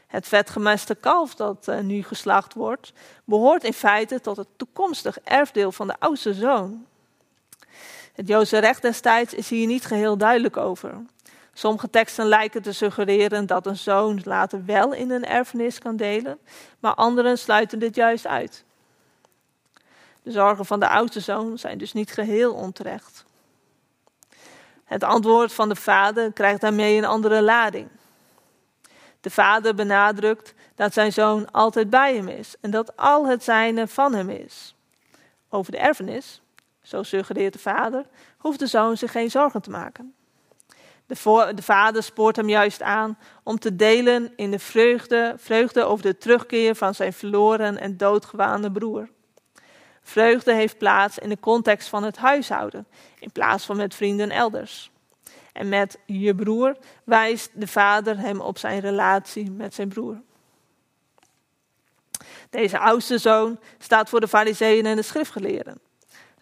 [0.08, 5.72] Het vetgemeste kalf dat uh, nu geslacht wordt, behoort in feite tot het toekomstig erfdeel
[5.72, 6.86] van de oudste zoon.
[8.14, 11.06] Het Joodse recht destijds is hier niet geheel duidelijk over.
[11.58, 16.38] Sommige teksten lijken te suggereren dat een zoon later wel in een erfenis kan delen,
[16.80, 18.64] maar anderen sluiten dit juist uit.
[20.24, 23.26] De zorgen van de oudste zoon zijn dus niet geheel onterecht.
[24.84, 27.88] Het antwoord van de vader krijgt daarmee een andere lading.
[29.22, 33.88] De vader benadrukt dat zijn zoon altijd bij hem is en dat al het zijne
[33.88, 34.76] van hem is.
[35.50, 36.42] Over de erfenis,
[36.82, 38.06] zo suggereert de vader,
[38.38, 40.16] hoeft de zoon zich geen zorgen te maken.
[41.08, 46.06] De, de, vader spoort hem juist aan om te delen in de vreugde, vreugde over
[46.06, 49.10] de terugkeer van zijn verloren en doodgewaande broer.
[50.02, 52.88] Vreugde heeft plaats in de context van het huishouden,
[53.20, 54.92] in plaats van met vrienden elders.
[55.54, 60.22] En met je broer wijst de vader hem op zijn relatie met zijn broer.
[62.50, 65.85] Deze oudste zoon staat voor de fariseeën en de schriftgeleerden.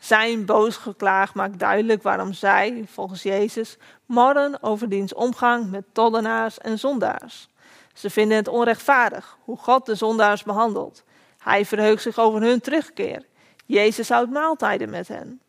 [0.03, 6.57] Zijn boos geklaag maakt duidelijk waarom zij, volgens Jezus, morren over diens omgang met tollenaars
[6.57, 7.49] en zondaars.
[7.93, 11.03] Ze vinden het onrechtvaardig hoe God de zondaars behandelt.
[11.37, 13.25] Hij verheugt zich over hun terugkeer.
[13.65, 15.41] Jezus houdt maaltijden met hen.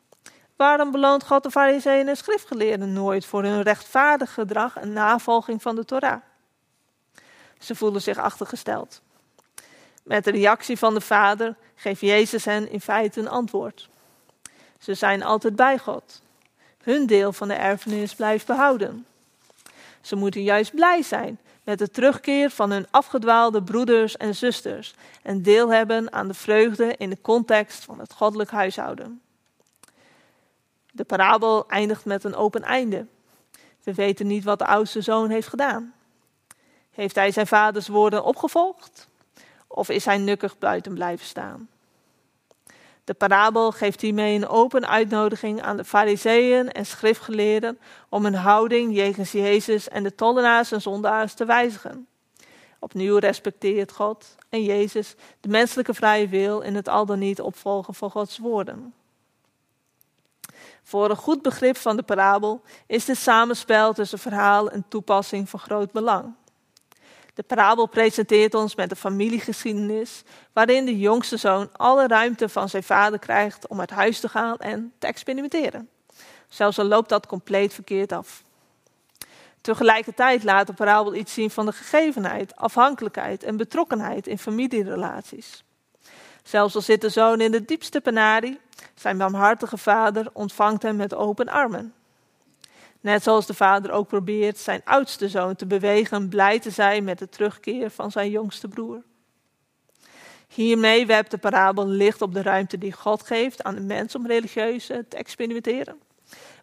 [0.56, 5.76] Waarom beloont God de fariseeën en schriftgeleerden nooit voor hun rechtvaardig gedrag en navolging van
[5.76, 6.20] de Torah?
[7.58, 9.02] Ze voelen zich achtergesteld.
[10.02, 13.92] Met de reactie van de vader geeft Jezus hen in feite een antwoord.
[14.84, 16.22] Ze zijn altijd bij God.
[16.82, 19.06] Hun deel van de erfenis blijft behouden.
[20.00, 25.42] Ze moeten juist blij zijn met de terugkeer van hun afgedwaalde broeders en zusters en
[25.42, 29.20] deel hebben aan de vreugde in de context van het goddelijk huishouden.
[30.92, 33.06] De parabel eindigt met een open einde.
[33.82, 35.94] We weten niet wat de oudste zoon heeft gedaan.
[36.90, 39.08] Heeft hij zijn vaders woorden opgevolgd?
[39.66, 41.68] Of is hij nukkig buiten blijven staan?
[43.04, 48.94] De parabel geeft hiermee een open uitnodiging aan de fariseeën en schriftgeleerden om hun houding
[48.94, 52.06] jegens Jezus en de tollenaars en zondaars te wijzigen.
[52.78, 57.94] Opnieuw respecteert God en Jezus de menselijke vrije wil in het al dan niet opvolgen
[57.94, 58.94] van Gods woorden.
[60.82, 65.60] Voor een goed begrip van de parabel is dit samenspel tussen verhaal en toepassing van
[65.60, 66.34] groot belang.
[67.34, 72.82] De parabel presenteert ons met een familiegeschiedenis waarin de jongste zoon alle ruimte van zijn
[72.82, 75.88] vader krijgt om uit huis te gaan en te experimenteren.
[76.48, 78.42] Zelfs al loopt dat compleet verkeerd af.
[79.60, 85.64] Tegelijkertijd laat de parabel iets zien van de gegevenheid, afhankelijkheid en betrokkenheid in familierelaties.
[86.42, 88.60] Zelfs al zit de zoon in de diepste penarie,
[88.94, 91.94] zijn barmhartige vader ontvangt hem met open armen.
[93.04, 97.18] Net zoals de vader ook probeert zijn oudste zoon te bewegen blij te zijn met
[97.18, 99.02] de terugkeer van zijn jongste broer.
[100.48, 104.26] Hiermee werpt de parabel licht op de ruimte die God geeft aan de mens om
[104.26, 106.00] religieus te experimenteren.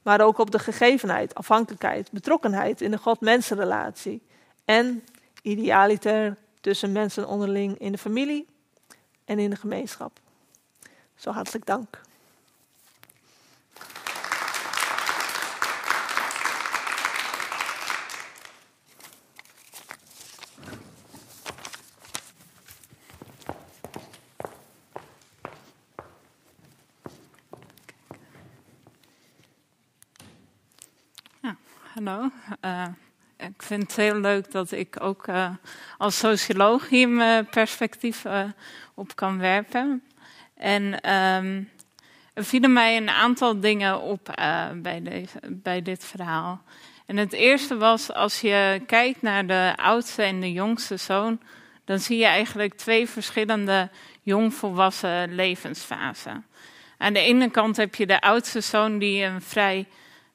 [0.03, 4.21] Maar ook op de gegevenheid, afhankelijkheid, betrokkenheid in de God-mensenrelatie.
[4.65, 5.03] En
[5.41, 8.47] idealiter tussen mensen onderling in de familie
[9.25, 10.19] en in de gemeenschap.
[11.15, 12.01] Zo hartelijk dank.
[32.05, 32.29] Hallo.
[32.65, 32.85] Uh,
[33.37, 35.49] ik vind het heel leuk dat ik ook uh,
[35.97, 38.43] als socioloog hier mijn perspectief uh,
[38.93, 40.03] op kan werpen.
[40.55, 40.83] En
[41.13, 41.69] um,
[42.33, 44.33] er vielen mij een aantal dingen op
[44.75, 46.61] bij, deze, bij dit verhaal.
[47.05, 51.39] En het eerste was, als je kijkt naar de oudste en de jongste zoon,
[51.85, 53.89] dan zie je eigenlijk twee verschillende
[54.21, 56.45] jongvolwassen levensfasen.
[56.97, 59.87] Aan de ene kant heb je de oudste zoon die een vrij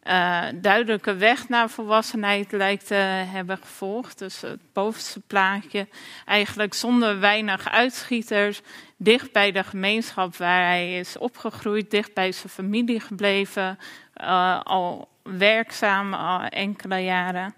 [0.09, 4.19] uh, duidelijke weg naar volwassenheid lijkt te hebben gevolgd.
[4.19, 5.89] Dus het bovenste plaatje,
[6.25, 8.61] eigenlijk zonder weinig uitschieters,
[8.97, 13.79] dicht bij de gemeenschap waar hij is opgegroeid, dicht bij zijn familie gebleven,
[14.21, 17.55] uh, al werkzaam al enkele jaren.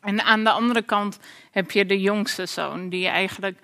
[0.00, 1.18] En aan de andere kant
[1.50, 3.58] heb je de jongste zoon, die eigenlijk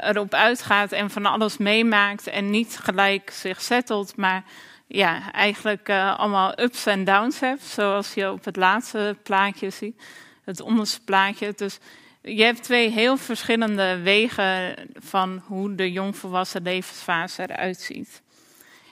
[0.00, 4.44] erop uitgaat en van alles meemaakt en niet gelijk zich settelt, maar
[4.86, 10.02] ja, eigenlijk uh, allemaal ups en downs hebt, zoals je op het laatste plaatje ziet,
[10.44, 11.52] het onderste plaatje.
[11.56, 11.78] Dus
[12.22, 18.22] je hebt twee heel verschillende wegen van hoe de jongvolwassen levensfase eruit ziet.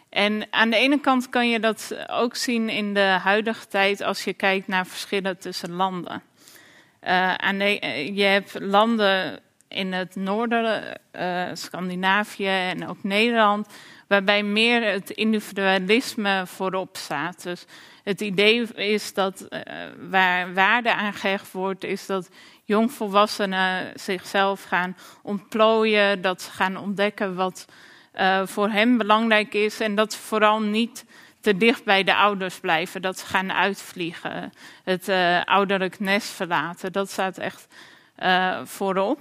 [0.08, 4.24] En aan de ene kant kan je dat ook zien in de huidige tijd als
[4.24, 6.22] je kijkt naar verschillen tussen landen.
[7.36, 7.78] Aan de,
[8.14, 11.00] je hebt landen in het noorden,
[11.52, 13.68] Scandinavië en ook Nederland,
[14.08, 17.42] waarbij meer het individualisme voorop staat.
[17.42, 17.64] Dus
[18.02, 19.60] het idee is dat uh,
[20.10, 22.28] waar waarde aan gehecht wordt, is dat
[22.64, 27.66] jongvolwassenen zichzelf gaan ontplooien, dat ze gaan ontdekken wat
[28.14, 31.04] uh, voor hen belangrijk is en dat ze vooral niet
[31.40, 34.52] te dicht bij de ouders blijven, dat ze gaan uitvliegen,
[34.84, 36.92] het uh, ouderlijk nest verlaten.
[36.92, 37.66] Dat staat echt
[38.64, 39.18] voorop.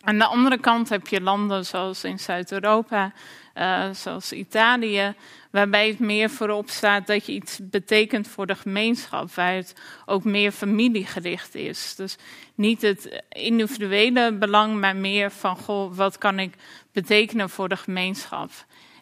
[0.00, 3.12] Aan de andere kant heb je landen zoals in Zuid-Europa,
[3.54, 5.14] uh, zoals Italië,
[5.50, 9.74] waarbij het meer voorop staat dat je iets betekent voor de gemeenschap, waar het
[10.06, 11.94] ook meer familiegericht is.
[11.94, 12.16] Dus
[12.54, 16.54] niet het individuele belang, maar meer van, goh, wat kan ik
[16.92, 18.50] betekenen voor de gemeenschap?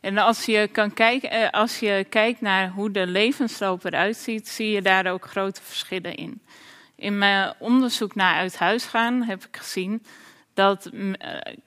[0.01, 4.49] En als je, kan kijken, eh, als je kijkt naar hoe de levensloop eruit ziet,
[4.49, 6.43] zie je daar ook grote verschillen in.
[6.97, 10.03] In mijn onderzoek naar uit huis gaan heb ik gezien
[10.55, 11.11] dat uh,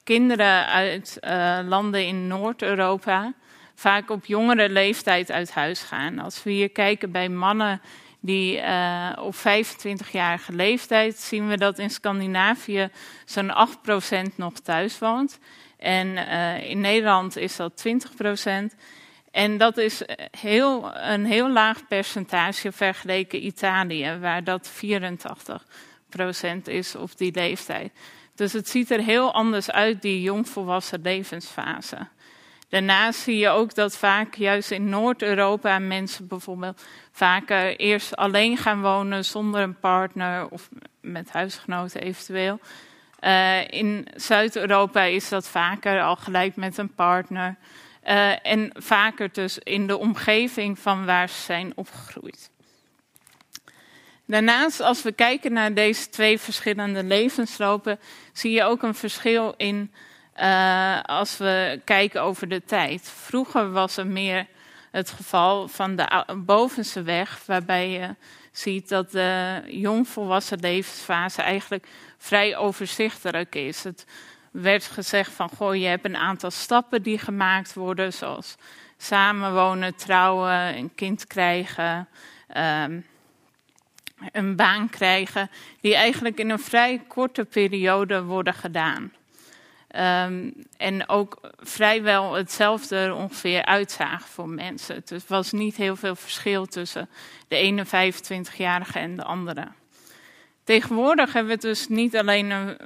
[0.04, 3.32] kinderen uit uh, landen in Noord-Europa
[3.74, 6.18] vaak op jongere leeftijd uit huis gaan.
[6.18, 7.80] Als we hier kijken bij mannen
[8.20, 12.88] die uh, op 25-jarige leeftijd, zien we dat in Scandinavië
[13.24, 13.52] zo'n
[14.30, 15.38] 8% nog thuis woont.
[15.78, 16.16] En
[16.62, 17.84] in Nederland is dat
[18.72, 18.76] 20%.
[19.36, 20.02] En dat is
[20.38, 27.92] heel, een heel laag percentage vergeleken Italië, waar dat 84% is op die leeftijd.
[28.36, 31.96] Dus het ziet er heel anders uit, die jongvolwassen levensfase.
[32.68, 38.82] Daarnaast zie je ook dat vaak juist in Noord-Europa mensen bijvoorbeeld vaker eerst alleen gaan
[38.82, 40.68] wonen zonder een partner of
[41.00, 42.60] met huisgenoten eventueel.
[43.20, 47.56] Uh, in Zuid-Europa is dat vaker al gelijk met een partner.
[48.04, 52.50] Uh, en vaker dus in de omgeving van waar ze zijn opgegroeid.
[54.26, 57.98] Daarnaast, als we kijken naar deze twee verschillende levenslopen,
[58.32, 59.92] zie je ook een verschil in
[60.40, 63.10] uh, als we kijken over de tijd.
[63.14, 64.46] Vroeger was er meer
[64.90, 68.14] het geval van de bovenste weg, waarbij je
[68.52, 73.84] ziet dat de jongvolwassen levensfase eigenlijk vrij overzichtelijk is.
[73.84, 74.06] Het
[74.50, 78.54] werd gezegd van, goh, je hebt een aantal stappen die gemaakt worden, zoals
[78.96, 82.08] samenwonen, trouwen, een kind krijgen,
[82.56, 83.06] um,
[84.32, 85.50] een baan krijgen,
[85.80, 89.12] die eigenlijk in een vrij korte periode worden gedaan.
[89.96, 95.02] Um, en ook vrijwel hetzelfde ongeveer uitzagen voor mensen.
[95.06, 97.08] Er was niet heel veel verschil tussen
[97.48, 99.68] de ene 25-jarige en de andere.
[100.64, 102.76] Tegenwoordig hebben we dus niet alleen een,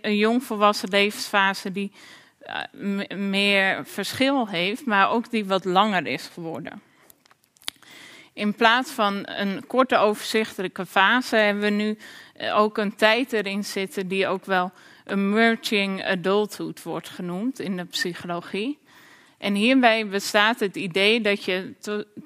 [0.00, 1.92] een jongvolwassen levensfase die
[2.76, 6.82] uh, meer verschil heeft, maar ook die wat langer is geworden.
[8.38, 11.98] In plaats van een korte overzichtelijke fase hebben we nu
[12.40, 14.72] uh, ook een tijd erin zitten die ook wel
[15.06, 18.78] emerging adulthood wordt genoemd in de psychologie.
[19.38, 21.74] En hierbij bestaat het idee dat je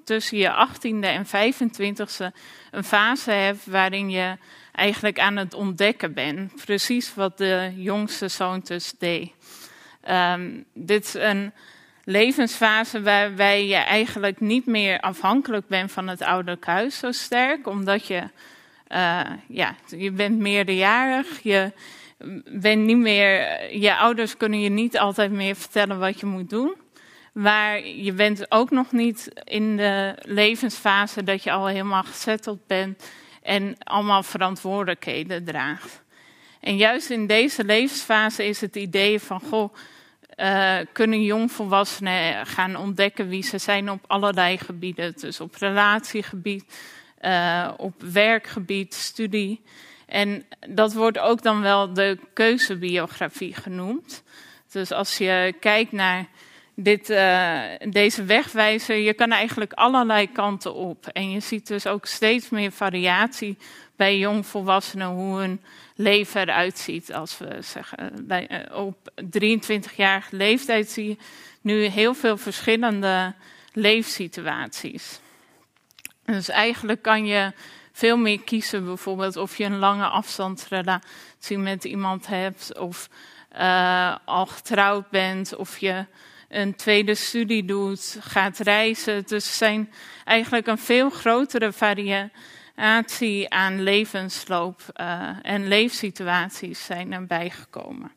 [0.05, 2.35] tussen je 18e en 25e
[2.71, 4.37] een fase hebt waarin je
[4.73, 6.65] eigenlijk aan het ontdekken bent.
[6.65, 9.33] Precies wat de jongste zoon dus deed.
[10.09, 11.53] Um, dit is een
[12.13, 18.07] levensfase waarbij je eigenlijk niet meer afhankelijk bent van het ouderlijk huis zo sterk, omdat
[18.07, 18.23] je,
[18.89, 21.73] uh, ja, je bent meerderjarig, je
[22.45, 26.75] bent niet meer, je ouders kunnen je niet altijd meer vertellen wat je moet doen.
[27.33, 33.11] Maar je bent ook nog niet in de levensfase dat je al helemaal gezetteld bent
[33.43, 36.03] en allemaal verantwoordelijkheden draagt.
[36.61, 39.75] En juist in deze levensfase is het idee van, goh,
[40.37, 45.13] uh, kunnen jongvolwassenen gaan ontdekken wie ze zijn op allerlei gebieden.
[45.17, 46.65] Dus op relatiegebied,
[47.21, 49.63] uh, op werkgebied, studie.
[50.07, 54.23] En dat wordt ook dan wel de keuzebiografie genoemd.
[54.71, 56.27] Dus als je kijkt naar
[56.75, 61.07] dit, uh, deze wegwijzer, je kan eigenlijk allerlei kanten op.
[61.07, 63.57] En je ziet dus ook steeds meer variatie
[64.03, 65.61] bij jongvolwassenen hoe hun
[65.95, 67.13] leven eruit ziet.
[67.13, 71.17] Als we zeggen, bij, uh, op 23-jarige leeftijd zie je
[71.61, 73.35] nu heel veel verschillende
[73.73, 75.21] leefsituaties.
[76.25, 77.53] Dus eigenlijk kan je
[77.93, 83.09] veel meer kiezen, bijvoorbeeld of je een lange afstandsrelatie met iemand hebt, of
[83.57, 86.07] uh, al getrouwd bent, of je
[86.49, 89.23] een tweede studie doet, gaat reizen.
[89.27, 89.93] Dus er zijn
[90.25, 91.73] eigenlijk een veel grotere
[93.49, 98.13] aan levensloop uh, en leefsituaties zijn erbij gekomen.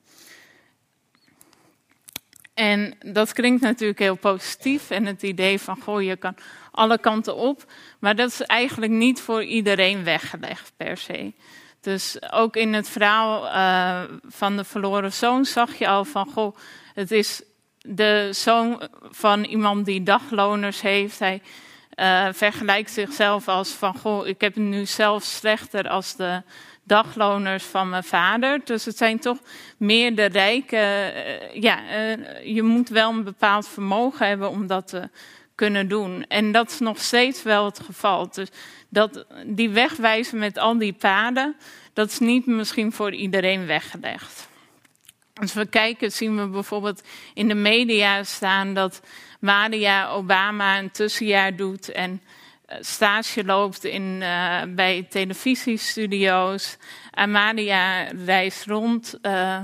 [2.54, 6.36] En dat klinkt natuurlijk heel positief en het idee van, goh, je kan
[6.72, 7.72] alle kanten op.
[8.00, 11.34] Maar dat is eigenlijk niet voor iedereen weggelegd per se.
[11.82, 16.56] Dus ook in het verhaal uh, van de verloren zoon zag je al van, goh,
[16.94, 17.42] het is
[17.82, 21.20] de zoon van iemand die dagloners heeft.
[21.20, 21.42] Hij
[21.96, 26.42] uh, vergelijkt zichzelf als van, goh, ik heb het nu zelf slechter als de
[26.84, 28.62] dagloners van mijn vader.
[28.64, 29.38] Dus het zijn toch
[29.78, 30.76] meer de rijke.
[30.76, 35.10] Uh, ja, uh, je moet wel een bepaald vermogen hebben om dat te
[35.56, 36.26] kunnen doen.
[36.28, 38.30] En dat is nog steeds wel het geval.
[38.30, 38.48] Dus
[38.90, 41.56] dat, die wegwijzen met al die paden,
[41.94, 44.48] dat is niet misschien voor iedereen weggelegd.
[45.34, 47.04] Als we kijken, zien we bijvoorbeeld
[47.34, 49.02] in de media staan dat
[49.46, 52.22] Maria Obama een tussenjaar doet en
[52.66, 56.78] eh, stage loopt in, uh, bij televisiestudio's.
[57.12, 59.18] Amalia reist rond.
[59.22, 59.58] Uh,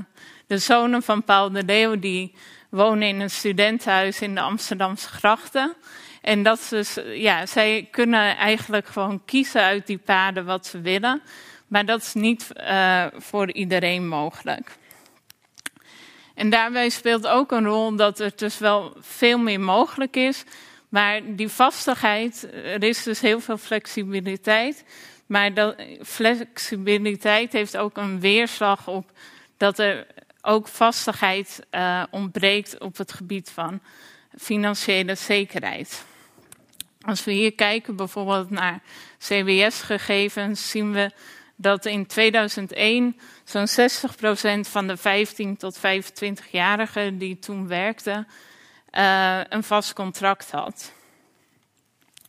[0.48, 2.34] de zonen van Paul de Leeuw die
[2.70, 5.74] wonen in een studentenhuis in de Amsterdamse grachten.
[6.22, 11.22] En dat ze, ja, zij kunnen eigenlijk gewoon kiezen uit die paden wat ze willen.
[11.68, 12.48] Maar dat is niet
[13.18, 14.78] voor iedereen mogelijk.
[16.42, 20.44] En daarbij speelt ook een rol dat er dus wel veel meer mogelijk is.
[20.90, 24.84] Maar die vastigheid, er is dus heel veel flexibiliteit.
[25.26, 29.12] Maar dat, flexibiliteit heeft ook een weerslag op
[29.58, 30.08] dat er
[30.42, 33.80] ook vastigheid uh, ontbreekt op het gebied van
[34.38, 36.06] financiële zekerheid.
[37.02, 38.82] Als we hier kijken bijvoorbeeld naar
[39.18, 41.12] CBS-gegevens, zien we
[41.56, 43.18] dat in 2001
[43.52, 48.28] zo'n 60% van de 15 tot 25-jarigen die toen werkten
[48.92, 50.94] uh, een vast contract had.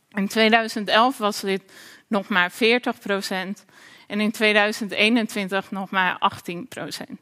[0.09, 1.61] In 2011 was dit
[2.07, 3.65] nog maar 40 procent
[4.07, 7.19] en in 2021 nog maar 18 procent.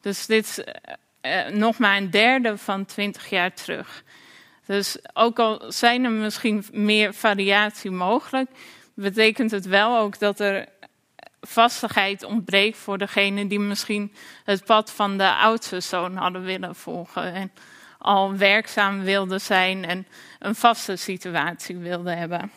[0.00, 0.58] Dus dit is
[1.22, 4.04] uh, nog maar een derde van 20 jaar terug.
[4.66, 8.50] Dus ook al zijn er misschien meer variatie mogelijk,
[8.94, 10.68] betekent het wel ook dat er
[11.46, 14.12] vastigheid ontbreekt voor degene die misschien
[14.44, 17.32] het pad van de oudste zoon hadden willen volgen.
[17.32, 17.52] En
[17.98, 20.06] al werkzaam wilden zijn en
[20.38, 22.50] een vaste situatie wilden hebben.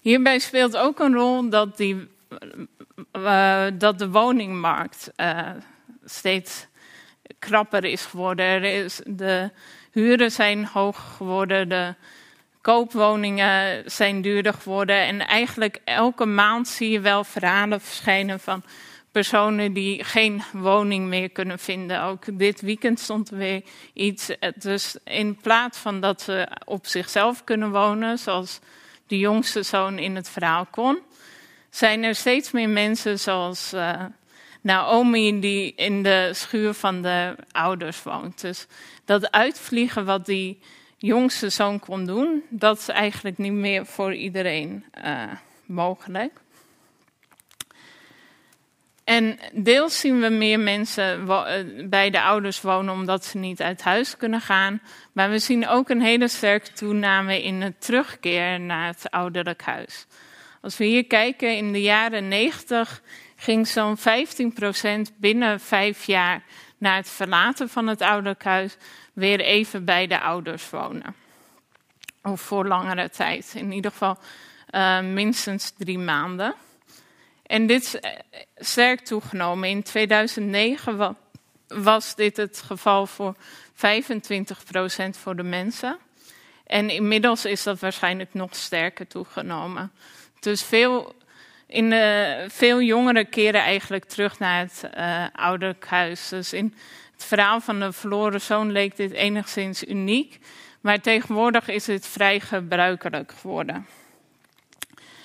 [0.00, 2.08] Hierbij speelt ook een rol dat, die,
[3.12, 5.50] uh, dat de woningmarkt uh,
[6.04, 6.66] steeds
[7.38, 8.46] krapper is geworden.
[8.46, 9.50] Er is, de
[9.90, 11.94] huren zijn hoog geworden, de
[12.66, 14.96] koopwoningen zijn duurder geworden.
[14.96, 18.62] En eigenlijk elke maand zie je wel verhalen verschijnen van
[19.12, 22.02] personen die geen woning meer kunnen vinden.
[22.02, 23.62] Ook dit weekend stond er weer
[23.92, 24.30] iets.
[24.54, 28.58] Dus in plaats van dat ze op zichzelf kunnen wonen, zoals
[29.06, 30.98] de jongste zoon in het verhaal kon,
[31.70, 34.04] zijn er steeds meer mensen zoals uh,
[34.60, 38.40] Naomi die in de schuur van de ouders woont.
[38.40, 38.66] Dus
[39.04, 40.58] dat uitvliegen wat die
[40.96, 45.22] jongste zoon kon doen, dat is eigenlijk niet meer voor iedereen uh,
[45.64, 46.40] mogelijk.
[49.06, 53.82] En deels zien we meer mensen eh, bij de ouders wonen omdat ze niet uit
[53.82, 54.80] huis kunnen gaan.
[55.12, 60.06] Maar we zien ook een hele sterke toename in het terugkeer naar het ouderlijk huis.
[60.60, 63.02] Als we hier kijken, in de jaren 90
[63.36, 64.02] ging zo'n 15%
[65.16, 66.42] binnen vijf jaar
[66.78, 68.76] na het verlaten van het ouderlijk huis
[69.16, 71.14] weer even bij de ouders wonen.
[72.22, 74.18] Of voor langere tijd, in ieder geval
[74.70, 76.54] uh, minstens drie maanden.
[77.46, 78.10] En dit is eh,
[78.56, 79.68] sterk toegenomen.
[79.68, 81.16] In 2009
[81.66, 83.38] was dit het geval voor 25%
[85.10, 85.98] voor de mensen.
[86.66, 89.92] En inmiddels is dat waarschijnlijk nog sterker toegenomen.
[90.40, 91.14] Dus veel,
[91.66, 96.28] in de, veel jongeren keren eigenlijk terug naar het uh, ouderlijk huis.
[96.28, 96.74] Dus in
[97.16, 100.38] het verhaal van de verloren zoon leek dit enigszins uniek.
[100.80, 103.86] Maar tegenwoordig is het vrij gebruikelijk geworden.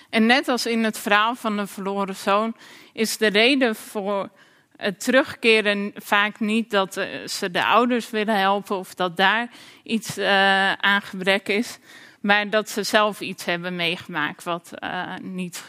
[0.09, 2.55] En net als in het verhaal van de verloren zoon
[2.93, 4.29] is de reden voor
[4.77, 9.49] het terugkeren vaak niet dat eh, ze de ouders willen helpen of dat daar
[9.83, 11.77] iets uh, aan gebrek is,
[12.19, 15.63] maar dat ze zelf iets hebben meegemaakt wat uh, niet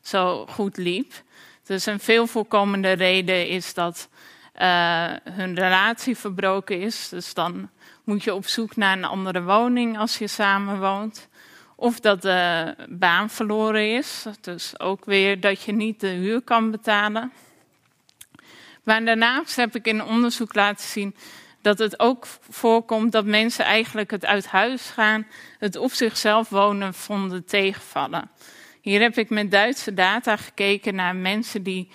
[0.00, 1.12] zo goed liep.
[1.64, 4.08] Dus een veel voorkomende reden is dat
[5.32, 7.08] hun relatie verbroken is.
[7.08, 7.70] Dus dan
[8.04, 11.28] moet je op zoek naar een andere woning als je samen woont.
[11.76, 14.26] Of dat de baan verloren is.
[14.40, 17.32] Dus ook weer dat je niet de huur kan betalen.
[18.82, 21.16] Maar daarnaast heb ik in onderzoek laten zien
[21.60, 25.26] dat het ook voorkomt dat mensen eigenlijk het uit huis gaan,
[25.58, 28.30] het op zichzelf wonen vonden tegenvallen.
[28.80, 31.90] Hier heb ik met Duitse data gekeken naar mensen die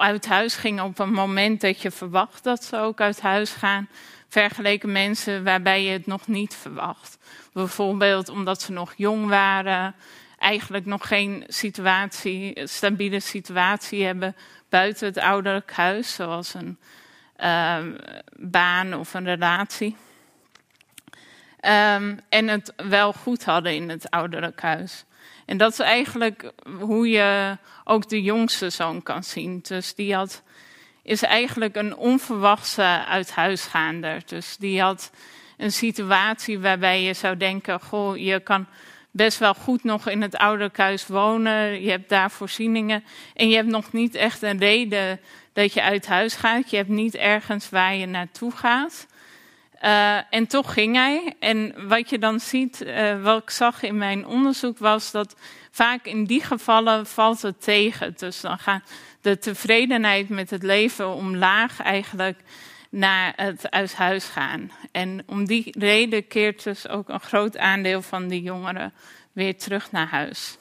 [0.00, 3.88] uit huis gingen op een moment dat je verwacht dat ze ook uit huis gaan,
[4.28, 7.18] vergeleken mensen waarbij je het nog niet verwacht.
[7.52, 9.94] Bijvoorbeeld omdat ze nog jong waren,
[10.38, 14.36] eigenlijk nog geen situatie, stabiele situatie hebben
[14.68, 16.78] buiten het ouderlijk huis, zoals een
[17.38, 17.78] uh,
[18.36, 19.96] baan of een relatie.
[21.60, 25.04] Um, en het wel goed hadden in het ouderlijk huis.
[25.48, 29.60] En dat is eigenlijk hoe je ook de jongste zoon kan zien.
[29.62, 30.42] Dus die had,
[31.02, 34.22] is eigenlijk een onverwachte uithuisgaander.
[34.26, 35.10] Dus die had
[35.56, 38.66] een situatie waarbij je zou denken: goh, je kan
[39.10, 41.82] best wel goed nog in het ouderlijk huis wonen.
[41.82, 43.04] Je hebt daar voorzieningen.
[43.34, 45.20] En je hebt nog niet echt een reden
[45.52, 46.70] dat je uit huis gaat.
[46.70, 49.06] Je hebt niet ergens waar je naartoe gaat.
[49.84, 51.34] Uh, en toch ging hij.
[51.38, 55.36] En wat je dan ziet, uh, wat ik zag in mijn onderzoek, was dat
[55.70, 58.14] vaak in die gevallen valt het tegen.
[58.16, 62.40] Dus dan gaat de tevredenheid met het leven omlaag eigenlijk
[62.90, 64.70] naar het uit huis gaan.
[64.92, 68.92] En om die reden keert dus ook een groot aandeel van die jongeren
[69.32, 70.56] weer terug naar huis.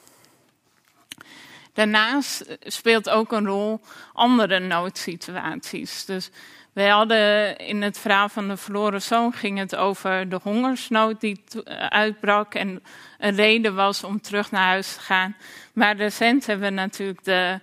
[1.73, 3.81] Daarnaast speelt ook een rol
[4.13, 6.05] andere noodsituaties.
[6.05, 6.29] Dus
[6.77, 11.43] wij hadden in het verhaal van de verloren zoon ging het over de hongersnood die
[11.89, 12.83] uitbrak en
[13.17, 15.35] een reden was om terug naar huis te gaan.
[15.73, 17.59] Maar recent hebben we natuurlijk de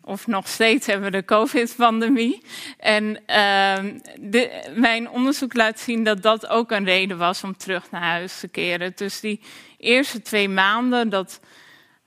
[0.00, 2.42] of nog steeds hebben we de COVID-pandemie.
[2.78, 3.76] En uh,
[4.20, 8.40] de, mijn onderzoek laat zien dat dat ook een reden was om terug naar huis
[8.40, 8.92] te keren.
[8.94, 9.40] Dus die
[9.78, 11.40] eerste twee maanden dat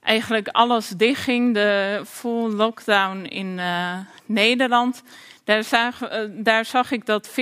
[0.02, 5.02] eigenlijk alles dichtging, de full lockdown in uh, Nederland,
[5.44, 7.32] daar zag, uh, daar zag, ik dat 40%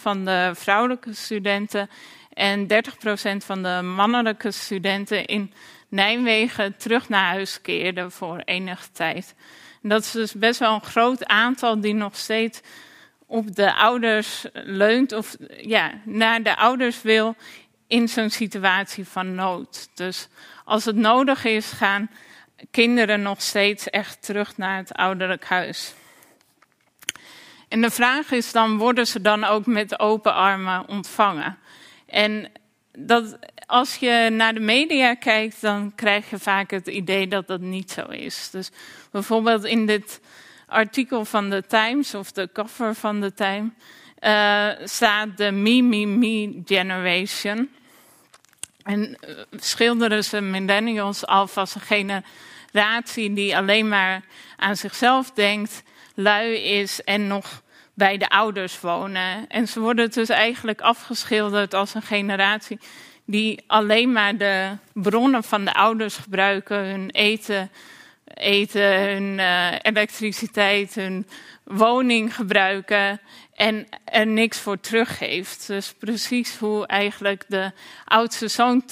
[0.00, 1.90] van de vrouwelijke studenten
[2.32, 5.52] en 30% van de mannelijke studenten in
[5.88, 9.34] Nijmegen terug naar huis keerden voor enige tijd.
[9.82, 12.60] Dat is dus best wel een groot aantal die nog steeds
[13.26, 17.36] op de ouders leunt of ja, naar de ouders wil
[17.86, 19.88] in zo'n situatie van nood.
[19.94, 20.28] Dus
[20.64, 22.10] als het nodig is, gaan
[22.70, 25.94] kinderen nog steeds echt terug naar het ouderlijk huis.
[27.70, 31.58] En de vraag is dan, worden ze dan ook met open armen ontvangen?
[32.06, 32.50] En
[32.92, 37.60] dat, als je naar de media kijkt, dan krijg je vaak het idee dat dat
[37.60, 38.50] niet zo is.
[38.50, 38.70] Dus
[39.10, 40.20] bijvoorbeeld in dit
[40.66, 43.70] artikel van de Times, of de cover van de Time,
[44.20, 47.70] uh, staat de Me, Me, Me generation.
[48.82, 51.80] En uh, schilderen ze millennials af als een
[52.72, 54.22] generatie die alleen maar
[54.56, 55.82] aan zichzelf denkt,
[56.20, 57.62] lui is en nog
[57.94, 59.48] bij de ouders wonen.
[59.48, 62.78] En ze worden dus eigenlijk afgeschilderd als een generatie
[63.24, 67.70] die alleen maar de bronnen van de ouders gebruiken, hun eten,
[68.34, 71.26] eten hun uh, elektriciteit, hun
[71.64, 73.20] woning gebruiken
[73.54, 75.66] en er niks voor teruggeeft.
[75.66, 77.72] Dus precies hoe eigenlijk de
[78.04, 78.84] oudste zoon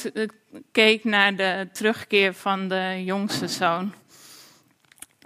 [0.72, 3.94] keek naar de terugkeer van de jongste zoon.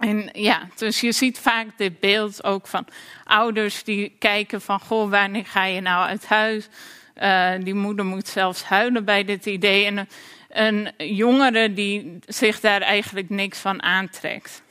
[0.03, 2.87] En ja, dus je ziet vaak dit beeld ook van
[3.23, 6.67] ouders die kijken van, goh, wanneer ga je nou uit huis?
[7.21, 9.85] Uh, die moeder moet zelfs huilen bij dit idee.
[9.85, 9.97] En
[10.49, 14.63] een, een jongere die zich daar eigenlijk niks van aantrekt.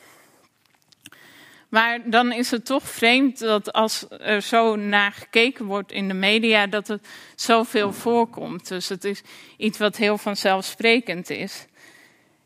[1.69, 6.15] Maar dan is het toch vreemd dat als er zo naar gekeken wordt in de
[6.15, 8.69] media, dat het zoveel voorkomt.
[8.69, 9.23] Dus het is
[9.57, 11.67] iets wat heel vanzelfsprekend is.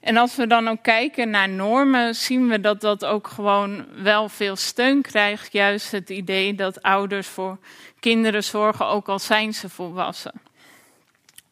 [0.06, 4.28] En als we dan ook kijken naar normen, zien we dat dat ook gewoon wel
[4.28, 5.52] veel steun krijgt.
[5.52, 7.58] Juist het idee dat ouders voor
[8.00, 10.32] kinderen zorgen, ook al zijn ze volwassen.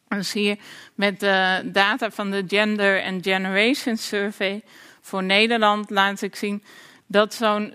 [0.07, 0.57] Dus hier
[0.93, 4.61] met de data van de Gender and Generation Survey
[5.01, 6.63] voor Nederland laat ik zien
[7.07, 7.73] dat zo'n 60%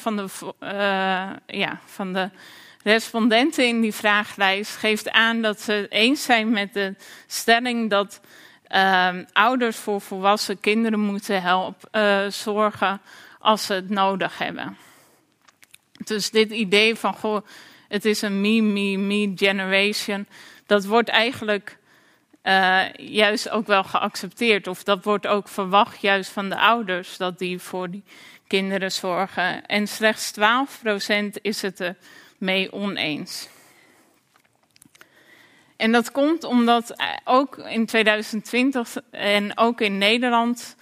[0.00, 0.26] van de,
[0.60, 2.30] uh, ja, van de
[2.82, 6.94] respondenten in die vraaglijst geeft aan dat ze het eens zijn met de
[7.26, 8.20] stelling dat
[8.68, 13.00] uh, ouders voor volwassen kinderen moeten helpen, uh, zorgen
[13.38, 14.76] als ze het nodig hebben.
[16.04, 17.46] Dus dit idee van, goh,
[17.88, 20.26] het is een me, me, me generation,
[20.66, 21.78] dat wordt eigenlijk
[22.42, 24.66] uh, juist ook wel geaccepteerd.
[24.66, 28.04] Of dat wordt ook verwacht juist van de ouders, dat die voor die
[28.46, 29.66] kinderen zorgen.
[29.66, 31.96] En slechts 12% is het er
[32.38, 33.48] mee oneens.
[35.76, 40.76] En dat komt omdat eh, ook in 2020 en ook in Nederland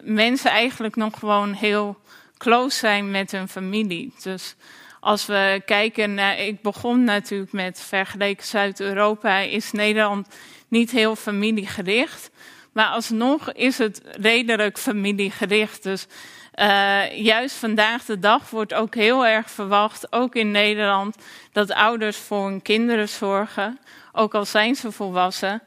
[0.00, 1.96] mensen eigenlijk nog gewoon heel
[2.38, 4.12] close zijn met hun familie.
[4.22, 4.56] Dus
[5.00, 10.28] als we kijken naar, ik begon natuurlijk met vergeleken Zuid-Europa, is Nederland
[10.68, 12.30] niet heel familiegericht.
[12.72, 15.82] Maar alsnog is het redelijk familiegericht.
[15.82, 16.06] Dus
[16.54, 21.16] uh, juist vandaag de dag wordt ook heel erg verwacht, ook in Nederland,
[21.52, 23.78] dat ouders voor hun kinderen zorgen
[24.12, 25.62] ook al zijn ze volwassen.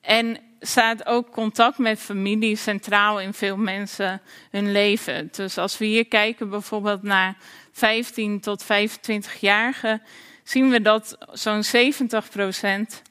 [0.00, 4.20] En staat ook contact met familie centraal in veel mensen
[4.50, 5.28] hun leven.
[5.32, 7.36] Dus als we hier kijken bijvoorbeeld naar
[7.72, 10.02] 15 tot 25-jarigen,
[10.42, 13.02] zien we dat zo'n 70 procent,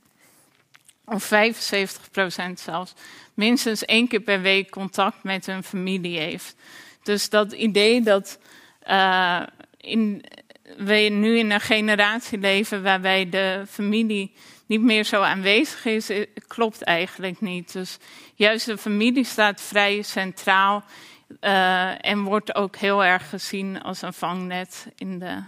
[1.05, 2.93] of 75 procent zelfs,
[3.33, 6.55] minstens één keer per week contact met hun familie heeft.
[7.03, 8.39] Dus dat idee dat
[8.87, 9.41] uh,
[9.77, 10.23] in,
[10.77, 14.33] we nu in een generatie leven waarbij de familie
[14.71, 17.73] niet meer zo aanwezig is, eh, klopt eigenlijk niet.
[17.73, 17.97] Dus
[18.35, 20.83] juist de familie staat vrij centraal
[21.41, 25.43] uh, en wordt ook heel erg gezien als een vangnet in de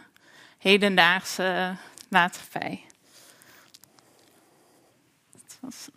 [0.58, 1.76] hedendaagse
[2.10, 2.84] maatschappij.
[5.32, 5.88] Dat was...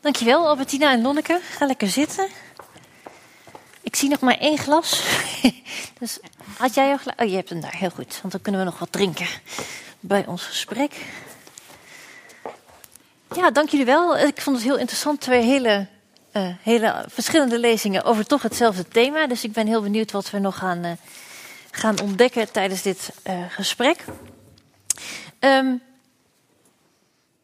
[0.00, 1.40] Dankjewel Albertina en Lonneke.
[1.42, 2.43] Ga lekker zitten.
[3.94, 5.02] Ik zie nog maar één glas.
[6.00, 6.18] dus
[6.56, 7.14] had jij glas?
[7.16, 7.76] Oh, je hebt hem daar.
[7.76, 8.18] Heel goed.
[8.20, 9.26] Want dan kunnen we nog wat drinken
[10.00, 10.94] bij ons gesprek.
[13.34, 14.18] Ja, dank jullie wel.
[14.18, 15.20] Ik vond het heel interessant.
[15.20, 15.86] Twee hele,
[16.32, 19.26] uh, hele verschillende lezingen over toch hetzelfde thema.
[19.26, 20.92] Dus ik ben heel benieuwd wat we nog gaan, uh,
[21.70, 24.04] gaan ontdekken tijdens dit uh, gesprek.
[25.40, 25.82] Um,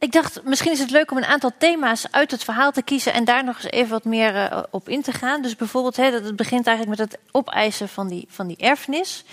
[0.01, 3.13] ik dacht, misschien is het leuk om een aantal thema's uit het verhaal te kiezen
[3.13, 5.43] en daar nog eens even wat meer uh, op in te gaan.
[5.43, 9.25] Dus bijvoorbeeld, hè, dat het begint eigenlijk met het opeisen van die, van die erfenis.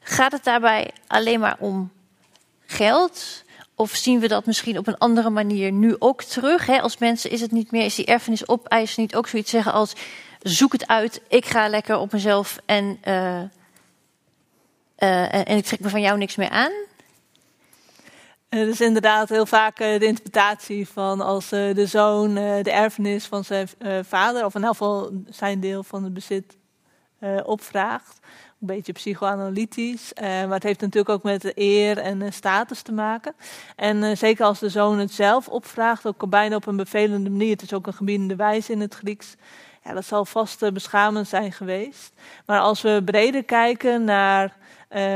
[0.00, 1.92] Gaat het daarbij alleen maar om
[2.66, 3.44] geld?
[3.74, 6.66] Of zien we dat misschien op een andere manier nu ook terug?
[6.66, 6.80] Hè?
[6.80, 9.92] Als mensen is het niet meer, is die erfenis opeisen niet ook zoiets zeggen als
[10.42, 13.40] zoek het uit, ik ga lekker op mezelf en, uh,
[14.98, 16.72] uh, en ik trek me van jou niks meer aan?
[18.48, 23.68] Het is inderdaad heel vaak de interpretatie van als de zoon de erfenis van zijn
[24.04, 26.56] vader, of in elk geval zijn deel van het bezit,
[27.44, 28.18] opvraagt
[28.60, 30.12] een beetje psychoanalytisch.
[30.20, 33.34] Maar het heeft natuurlijk ook met de eer en status te maken.
[33.76, 37.50] En zeker als de zoon het zelf opvraagt, ook bijna op een bevelende manier.
[37.50, 39.34] Het is ook een gebiedende wijze in het Grieks.
[39.84, 42.12] Ja, dat zal vast beschamend zijn geweest.
[42.46, 44.56] Maar als we breder kijken naar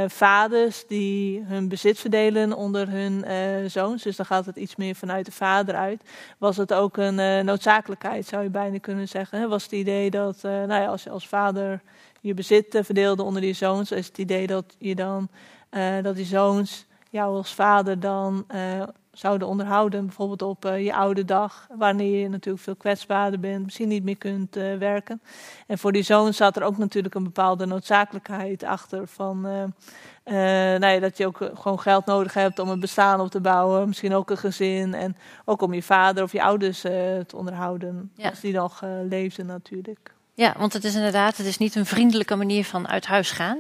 [0.07, 3.25] vaders die hun bezit verdelen onder hun
[3.71, 6.03] zoons, dus dan gaat het iets meer vanuit de vader uit,
[6.39, 9.49] was het ook een noodzakelijkheid, zou je bijna kunnen zeggen.
[9.49, 11.83] Was het idee dat nou ja, als je als vader
[12.21, 15.29] je bezit verdeelde onder die zoons, is het idee dat je dan
[15.71, 18.83] uh, dat die zoons jou als vader dan uh,
[19.13, 23.89] zouden onderhouden, bijvoorbeeld op uh, je oude dag, wanneer je natuurlijk veel kwetsbaarder bent, misschien
[23.89, 25.23] niet meer kunt werken.
[25.67, 29.41] En voor die zoons zat er ook natuurlijk een bepaalde noodzakelijkheid achter van
[30.25, 33.87] nou ja, dat je ook gewoon geld nodig hebt om een bestaan op te bouwen,
[33.87, 38.29] misschien ook een gezin en ook om je vader of je ouders te onderhouden, ja.
[38.29, 40.15] als die nog leefden natuurlijk.
[40.35, 43.59] Ja, want het is inderdaad, het is niet een vriendelijke manier van uit huis gaan.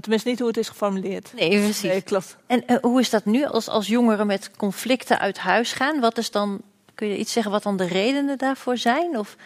[0.00, 1.32] Tenminste, niet hoe het is geformuleerd.
[1.34, 1.82] Nee, precies.
[1.82, 2.36] Nee, klopt.
[2.46, 6.00] En uh, hoe is dat nu als, als jongeren met conflicten uit huis gaan?
[6.00, 6.62] Wat is dan,
[6.94, 9.18] kun je iets zeggen wat dan de redenen daarvoor zijn?
[9.18, 9.36] Of...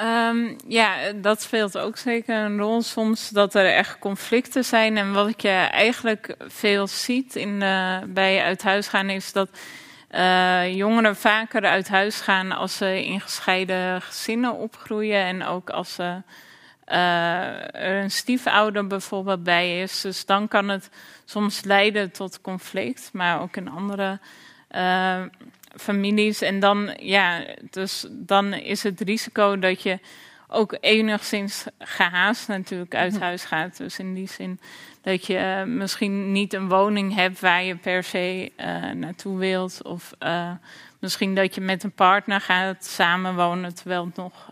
[0.00, 4.96] Um, ja, dat speelt ook zeker een rol soms dat er echt conflicten zijn.
[4.96, 9.48] En wat je eigenlijk veel ziet in, uh, bij uit huis gaan is dat
[10.10, 15.94] uh, jongeren vaker uit huis gaan als ze in gescheiden gezinnen opgroeien en ook als
[15.94, 16.16] ze, uh,
[16.86, 20.00] er een stiefouder bijvoorbeeld bij is.
[20.00, 20.90] Dus dan kan het
[21.24, 24.18] soms leiden tot conflict, maar ook in andere
[24.70, 25.22] uh,
[25.76, 26.40] families.
[26.40, 29.98] En dan, ja, dus dan is het risico dat je
[30.48, 33.22] ook enigszins gehaast natuurlijk uit mhm.
[33.22, 33.76] huis gaat.
[33.76, 34.60] Dus in die zin
[35.02, 39.82] dat je uh, misschien niet een woning hebt waar je per se uh, naartoe wilt.
[39.84, 40.50] Of uh,
[40.98, 44.50] misschien dat je met een partner gaat samenwonen terwijl het nog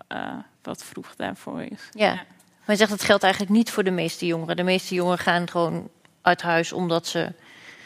[0.64, 1.88] wat vroeg daarvoor is.
[1.90, 2.06] Ja.
[2.06, 2.14] ja.
[2.14, 4.56] Maar je zegt dat geldt eigenlijk niet voor de meeste jongeren.
[4.56, 5.90] De meeste jongeren gaan gewoon
[6.22, 7.32] uit huis omdat ze.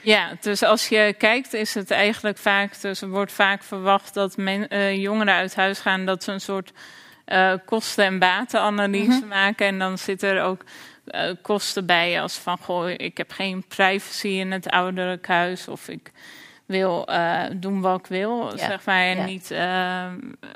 [0.03, 4.37] Ja, dus als je kijkt is het eigenlijk vaak, dus er wordt vaak verwacht dat
[4.37, 6.73] men, jongeren uit huis gaan, dat ze een soort
[7.27, 9.29] uh, kosten- en batenanalyse mm -hmm.
[9.29, 9.67] maken.
[9.67, 10.65] En dan zit er ook
[11.07, 15.69] uh, kosten bij als van, goh, ik heb geen privacy in het ouderlijk huis.
[15.69, 16.13] Of ik
[16.69, 18.57] wil uh, doen wat ik wil, ja.
[18.57, 19.03] zeg maar.
[19.03, 19.25] En ja.
[19.25, 19.47] niet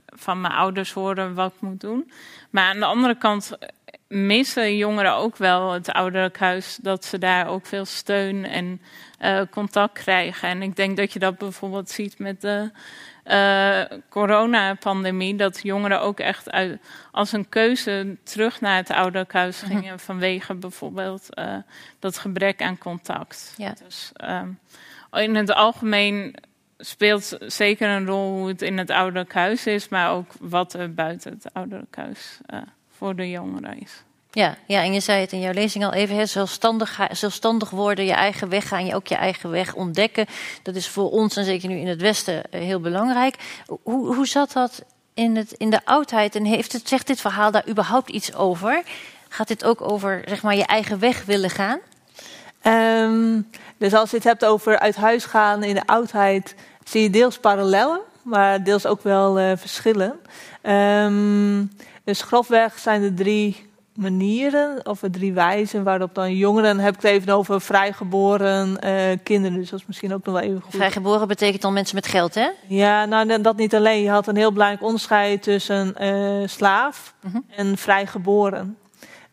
[0.07, 2.13] van mijn ouders horen wat ik moet doen.
[2.51, 3.59] Maar aan de andere kant
[4.09, 6.79] missen jongeren ook wel het ouderlijk huis.
[6.83, 8.81] Dat ze daar ook veel steun en
[9.51, 10.49] contact krijgen.
[10.49, 12.71] En ik denk dat je dat bijvoorbeeld ziet met de
[13.27, 19.63] uh, coronapandemie, dat jongeren ook echt uit, als een keuze terug naar het ouderlijk huis
[19.63, 19.71] mhm.
[19.71, 21.57] gingen vanwege bijvoorbeeld uh,
[21.99, 23.55] dat gebrek aan contact.
[23.57, 23.75] Ja.
[23.85, 24.59] Dus um,
[25.13, 26.35] in het algemeen
[26.79, 30.95] speelt zeker een rol hoe het in het ouderlijk huis is, maar ook wat er
[30.95, 32.61] buiten het ouderlijk huis uh,
[32.91, 34.03] voor de jongeren is.
[34.35, 38.13] Ja, ja, en je zei het in jouw lezing al even, zelfstandig, zelfstandig worden, je
[38.13, 40.27] eigen weg gaan, je ook je eigen weg ontdekken.
[40.63, 43.63] Dat is voor ons, en zeker nu in het Westen, eh, heel belangrijk.
[43.83, 44.85] Hoe, hoe zat dat
[45.15, 48.83] in, het, in de oudheid en heeft het, zegt dit verhaal daar überhaupt iets over?
[49.29, 51.79] Gaat dit ook over zeg maar, je eigen weg willen gaan?
[52.67, 56.55] Um, dus als je het hebt over uit huis gaan in de oudheid,
[56.85, 60.19] zie je deels parallellen, maar deels ook wel uh, verschillen.
[60.63, 61.71] Um,
[62.05, 67.11] dus grofweg zijn er drie manieren, of drie wijzen waarop dan jongeren, heb ik het
[67.11, 70.75] even over vrijgeboren uh, kinderen, dus dat is misschien ook nog wel even goed.
[70.75, 72.49] Vrijgeboren betekent dan mensen met geld, hè?
[72.67, 74.03] Ja, nou dat niet alleen.
[74.03, 77.39] Je had een heel belangrijk onderscheid tussen uh, slaaf mhm.
[77.57, 78.77] en vrijgeboren.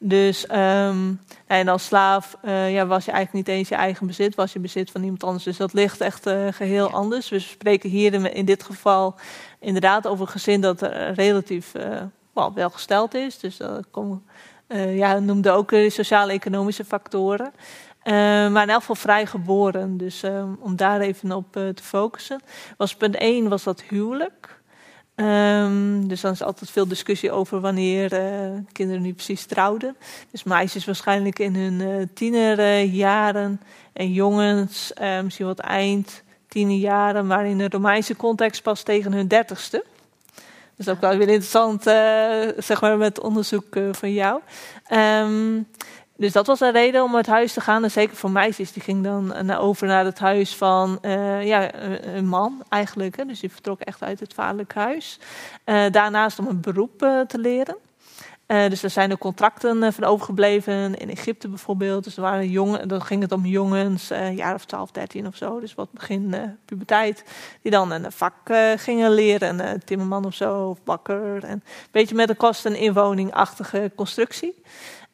[0.01, 4.35] Dus um, en als slaaf uh, ja, was je eigenlijk niet eens je eigen bezit,
[4.35, 5.43] was je bezit van iemand anders.
[5.43, 6.93] Dus dat ligt echt uh, geheel ja.
[6.93, 7.29] anders.
[7.29, 9.15] We spreken hier in, in, dit geval
[9.59, 10.81] inderdaad over een gezin dat
[11.13, 12.01] relatief uh,
[12.33, 13.39] well, welgesteld is.
[13.39, 14.21] Dus dat komt
[14.67, 17.51] uh, ja, noemde ook sociaal-economische factoren.
[18.03, 18.13] Uh,
[18.49, 19.97] maar in elk geval vrij geboren.
[19.97, 22.41] Dus uh, om daar even op te focussen.
[22.77, 24.58] Was punt 1 was dat huwelijk.
[25.21, 28.09] Um, dus dan is altijd veel discussie over wanneer
[28.71, 29.95] kinderen nu precies trouwden.
[30.31, 33.61] Dus meisjes waarschijnlijk in hun tienerjaren.
[33.93, 34.93] En jongens
[35.23, 37.27] misschien wat eind tienerjaren.
[37.27, 39.83] Maar in de Romeinse context pas tegen hun dertigste.
[40.75, 41.83] Dat is ook wel weer interessant,
[42.63, 44.41] zeg maar, met onderzoek van jou.
[44.91, 45.67] Um,
[46.19, 47.83] Dus dat was een reden om uit huis te gaan.
[47.83, 51.73] En zeker voor meisjes, die ging dan naar, over naar het huis van uh, ja,
[52.15, 53.17] een man eigenlijk.
[53.17, 53.25] Hè.
[53.25, 55.19] Dus die vertrok echt uit het vaderlijk huis.
[55.91, 56.97] Daarnaast om een beroep
[57.27, 57.75] te leren.
[58.45, 62.03] dus er zijn ook contracten van overgebleven in Egypte bijvoorbeeld.
[62.03, 65.35] Dus er waren jongen, dan ging het om jongens, een jaar of 12, 13 of
[65.35, 65.59] zo.
[65.59, 67.23] Dus wat begin puberteit.
[67.61, 68.35] Die dan een vak
[68.75, 69.59] gingen leren.
[69.59, 71.43] Een timmerman of zo, of bakker.
[71.43, 74.61] En een beetje met een kosten- en inwoningachtige constructie.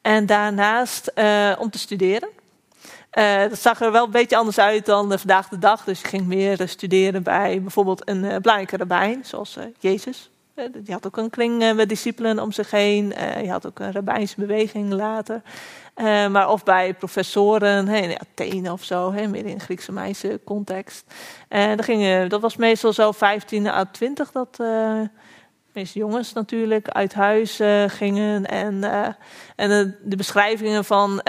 [0.06, 2.28] En daarnaast uh, om te studeren.
[3.12, 5.84] Uh, dat zag er wel een beetje anders uit dan uh, vandaag de dag.
[5.84, 10.30] Dus je ging meer studeren bij bijvoorbeeld een belangrijke rabbijn, zoals Jezus.
[10.54, 13.14] die had ook een kring met discipelen om zich heen.
[13.42, 15.42] je had ook een rabbijnse beweging later.
[16.30, 21.04] maar of bij professoren hey, in Athene of zo, hey, meer in Griekse meisje context.
[21.48, 24.58] Dat, dat was meestal zo 15 à 20 dat
[25.76, 28.46] meeste jongens natuurlijk, uit huis uh, gingen.
[28.46, 29.06] En, uh,
[29.56, 31.22] en de, de, beschrijvingen van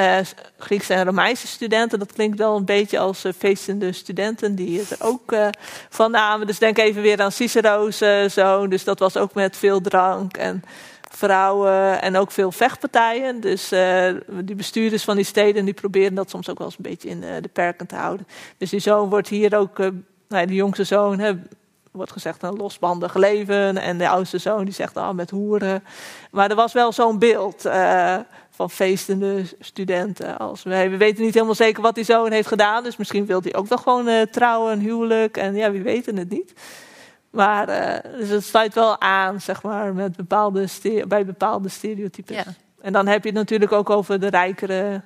[0.57, 4.97] Griekse en Romeinse studenten, dat klinkt wel een beetje als feestende studenten die het er
[4.99, 5.35] ook
[5.89, 6.47] van namen.
[6.47, 8.69] Dus denk even weer aan Cicero's zoon.
[8.69, 10.63] Dus dat was ook met veel drank en
[11.11, 13.41] vrouwen en ook veel vechtpartijen.
[13.41, 13.69] Dus
[14.43, 17.19] die bestuurders van die steden die proberen dat soms ook wel eens een beetje in
[17.19, 18.27] de perken te houden.
[18.57, 19.77] Dus die zoon wordt hier ook,
[20.27, 21.19] nou, de jongste zoon,
[21.97, 23.77] wordt gezegd een losbandig leven.
[23.77, 25.83] En de oudste zoon die zegt al oh, met hoeren.
[26.31, 28.15] Maar er was wel zo'n beeld uh,
[28.49, 30.37] van feestende studenten.
[30.37, 32.83] Als we, we weten niet helemaal zeker wat die zoon heeft gedaan.
[32.83, 35.37] Dus misschien wil hij ook nog gewoon uh, trouwen, een huwelijk.
[35.37, 36.53] En ja, wie weet het niet.
[37.29, 40.67] Maar uh, dus het sluit wel aan, zeg maar, met bepaalde
[41.07, 42.35] bij bepaalde stereotypes.
[42.35, 42.43] Ja.
[42.81, 45.01] En dan heb je het natuurlijk ook over de rijkere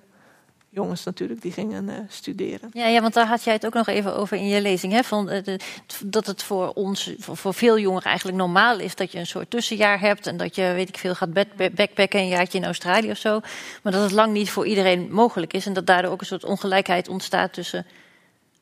[0.74, 2.69] jongens natuurlijk die gingen uh, studeren.
[2.74, 4.93] Ja, ja, want daar had jij het ook nog even over in je lezing.
[4.93, 5.03] Hè?
[5.03, 5.59] Van, uh, de,
[6.05, 9.49] dat het voor ons, voor, voor, veel jongeren eigenlijk normaal is dat je een soort
[9.49, 10.28] tussenjaar hebt.
[10.28, 11.34] En dat je, weet ik veel, gaat
[11.76, 13.39] backpacken een jaartje in Australië of zo.
[13.84, 15.65] Maar dat het lang niet voor iedereen mogelijk is.
[15.65, 17.86] En dat daardoor ook een soort ongelijkheid ontstaat tussen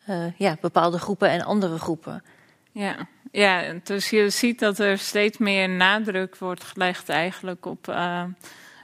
[0.10, 2.24] uh, ja, bepaalde groepen en andere groepen.
[2.72, 3.08] Ja.
[3.32, 7.88] ja, dus je ziet dat er steeds meer nadruk wordt gelegd eigenlijk op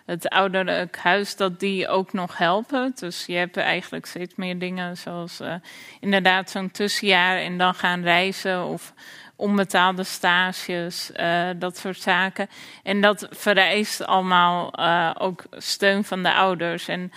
[0.05, 2.91] het ouderlijk huis, dat die ook nog helpen.
[2.95, 5.53] Dus je hebt eigenlijk steeds meer dingen zoals uh,
[5.99, 8.93] inderdaad zo'n tussenjaar en dan gaan reizen of
[9.35, 12.49] onbetaalde stages, uh, dat soort zaken.
[12.83, 16.87] En dat vereist allemaal uh, ook steun van de ouders.
[16.87, 17.11] En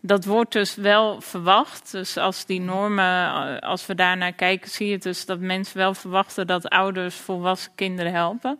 [0.00, 1.90] dat wordt dus wel verwacht.
[1.90, 6.46] Dus als die normen, als we daarnaar kijken, zie je dus dat mensen wel verwachten
[6.46, 8.58] dat ouders volwassen kinderen helpen.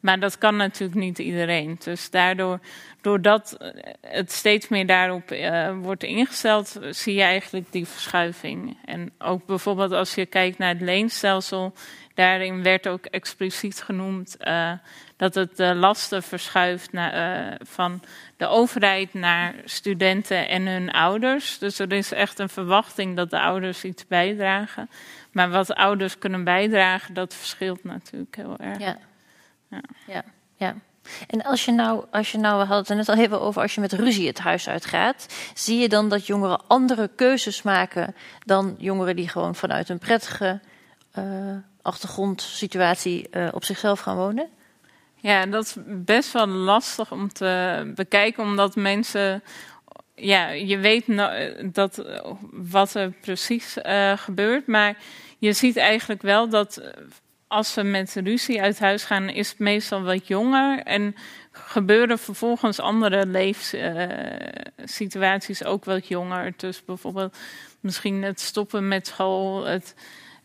[0.00, 1.76] Maar dat kan natuurlijk niet iedereen.
[1.84, 2.60] Dus daardoor,
[3.00, 3.56] doordat
[4.00, 8.78] het steeds meer daarop uh, wordt ingesteld, zie je eigenlijk die verschuiving.
[8.84, 11.72] En ook bijvoorbeeld als je kijkt naar het leenstelsel,
[12.14, 14.72] daarin werd ook expliciet genoemd uh,
[15.16, 18.02] dat het de lasten verschuift naar, uh, van
[18.36, 21.58] de overheid naar studenten en hun ouders.
[21.58, 24.90] Dus er is echt een verwachting dat de ouders iets bijdragen.
[25.32, 28.78] Maar wat ouders kunnen bijdragen, dat verschilt natuurlijk heel erg.
[28.78, 28.98] Ja.
[30.06, 30.24] Ja.
[30.56, 30.74] ja.
[31.26, 33.74] En als je nou, als je nou, we hadden het net al even over, als
[33.74, 38.14] je met ruzie het huis uitgaat, zie je dan dat jongeren andere keuzes maken
[38.44, 40.60] dan jongeren die gewoon vanuit een prettige
[41.18, 41.24] uh,
[41.82, 44.48] achtergrondsituatie uh, op zichzelf gaan wonen?
[45.16, 49.42] Ja, dat is best wel lastig om te bekijken, omdat mensen
[50.14, 51.04] ja, je weet
[51.74, 52.04] dat,
[52.52, 54.96] wat er precies uh, gebeurt, maar
[55.38, 56.80] je ziet eigenlijk wel dat
[57.50, 60.82] als ze met ruzie uit huis gaan, is het meestal wat jonger.
[60.82, 61.16] En
[61.52, 66.52] gebeuren vervolgens andere leefsituaties ook wat jonger.
[66.56, 67.36] Dus bijvoorbeeld
[67.80, 69.94] misschien het stoppen met school, het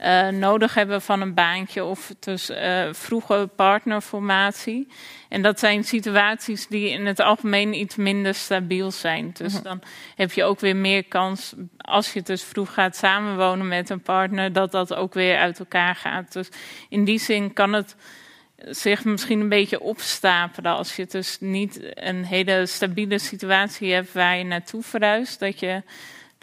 [0.02, 4.88] uh, nodig hebben van een baantje of dus uh, vroege partnerformatie.
[5.30, 9.32] En dat zijn situaties die in het algemeen iets minder stabiel zijn.
[9.34, 9.64] Dus mhm.
[9.64, 9.82] dan
[10.16, 14.54] heb je ook weer meer kans, als je dus vroeg gaat samenwonen met een partner,
[14.54, 16.34] dat dat ook weer uit elkaar gaat.
[16.34, 16.50] Dus
[16.90, 17.96] in die zin kan het
[18.58, 24.38] zich misschien een beetje opstapelen als je dus niet een hele stabiele situatie hebt waar
[24.38, 25.40] je naartoe verhuist.
[25.40, 25.84] Dat je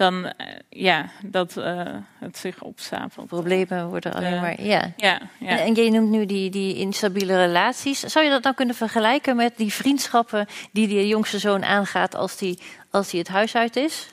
[0.03, 0.32] dan uh,
[0.68, 1.82] ja, dat uh,
[2.18, 3.26] het zich opstapelt.
[3.26, 4.92] Problemen worden alleen maar, ja.
[4.96, 5.48] ja, ja.
[5.48, 8.00] En, en, jij noemt nu die, die instabiele relaties.
[8.00, 12.36] Zou je dat nou kunnen vergelijken met die vriendschappen die de jongste zoon aangaat als
[12.36, 12.59] die,
[12.90, 14.09] als die het huis uit is?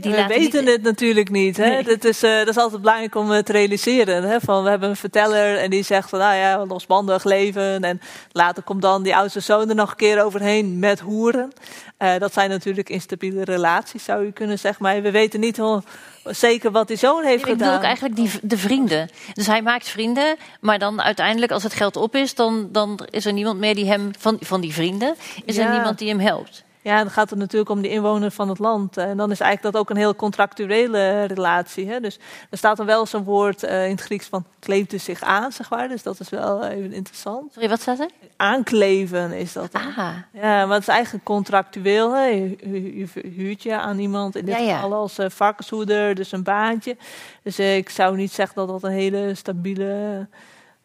[0.00, 1.56] Die we weten het natuurlijk niet.
[1.56, 1.68] Hè?
[1.68, 1.82] Nee.
[1.82, 4.22] Dat, is, uh, dat is altijd belangrijk om uh, te realiseren.
[4.22, 4.40] Hè?
[4.40, 7.84] Van, we hebben een verteller en die zegt van nou ja, losbandig leven.
[7.84, 8.00] En
[8.32, 11.52] later komt dan die oudste zoon er nog een keer overheen met hoeren.
[11.98, 14.82] Uh, dat zijn natuurlijk instabiele relaties, zou je kunnen zeggen.
[14.82, 15.82] Maar we weten niet hoe,
[16.24, 17.52] zeker wat die zoon heeft gedaan.
[17.52, 19.08] Ik bedoel ook eigenlijk die, de vrienden.
[19.34, 23.26] Dus hij maakt vrienden, maar dan uiteindelijk als het geld op is, dan, dan is
[23.26, 25.14] er niemand meer die hem, van, van die vrienden,
[25.44, 25.64] is ja.
[25.64, 26.64] er niemand die hem helpt.
[26.82, 28.96] Ja, dan gaat het natuurlijk om de inwoner van het land.
[28.96, 31.88] En dan is eigenlijk dat ook een heel contractuele relatie.
[31.88, 32.00] Hè?
[32.00, 32.18] Dus
[32.50, 35.70] er staat dan wel zo'n woord uh, in het Grieks van kleefde zich aan, zeg
[35.70, 35.88] maar.
[35.88, 37.52] Dus dat is wel even interessant.
[37.52, 38.10] Sorry, wat staat er?
[38.36, 39.72] Aankleven is dat.
[39.72, 39.82] Dan.
[39.82, 40.14] Ah.
[40.32, 42.14] Ja, maar het is eigenlijk contractueel.
[42.14, 42.24] Hè?
[42.24, 44.74] Je, je, je huurt je aan iemand, in dit Ja, ja.
[44.74, 46.96] geval als uh, varkenshoeder, dus een baantje.
[47.42, 50.26] Dus uh, ik zou niet zeggen dat dat een hele stabiele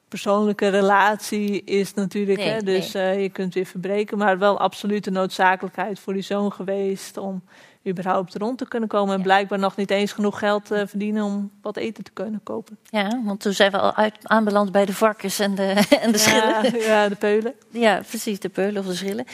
[0.08, 2.39] persoonlijke relatie is natuurlijk.
[2.39, 2.62] Nee, hè?
[2.62, 3.16] Dus nee.
[3.16, 7.43] uh, je kunt weer verbreken, maar wel absolute noodzakelijkheid voor die zoon geweest om
[7.88, 9.12] überhaupt rond te kunnen komen.
[9.14, 9.24] En Ja.
[9.24, 12.78] blijkbaar nog niet eens genoeg geld uh, verdienen om wat eten te kunnen kopen.
[12.89, 16.18] Ja, want toen zijn we al uit, aanbeland bij de varkens en de, en de
[16.18, 16.80] schillen.
[16.80, 17.53] Ja, ja, de peulen.
[17.70, 19.26] Ja, precies, de peulen of de schillen.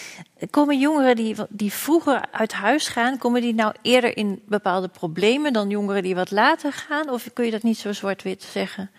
[0.49, 5.53] Komen jongeren die, die vroeger uit huis gaan, komen die nou eerder in bepaalde problemen
[5.53, 7.09] dan jongeren die wat later gaan?
[7.09, 8.89] Of kun je dat niet zo zwart-wit zeggen?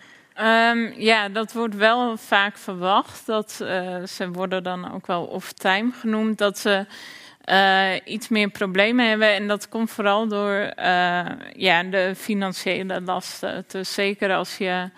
[0.41, 3.25] Um, ja, dat wordt wel vaak verwacht.
[3.25, 6.37] Dat, uh, ze worden dan ook wel off-time genoemd.
[6.37, 6.85] Dat ze
[7.45, 9.33] uh, iets meer problemen hebben.
[9.33, 11.25] En dat komt vooral door uh,
[11.55, 13.65] ja, de financiële lasten.
[13.67, 14.89] Dus zeker als je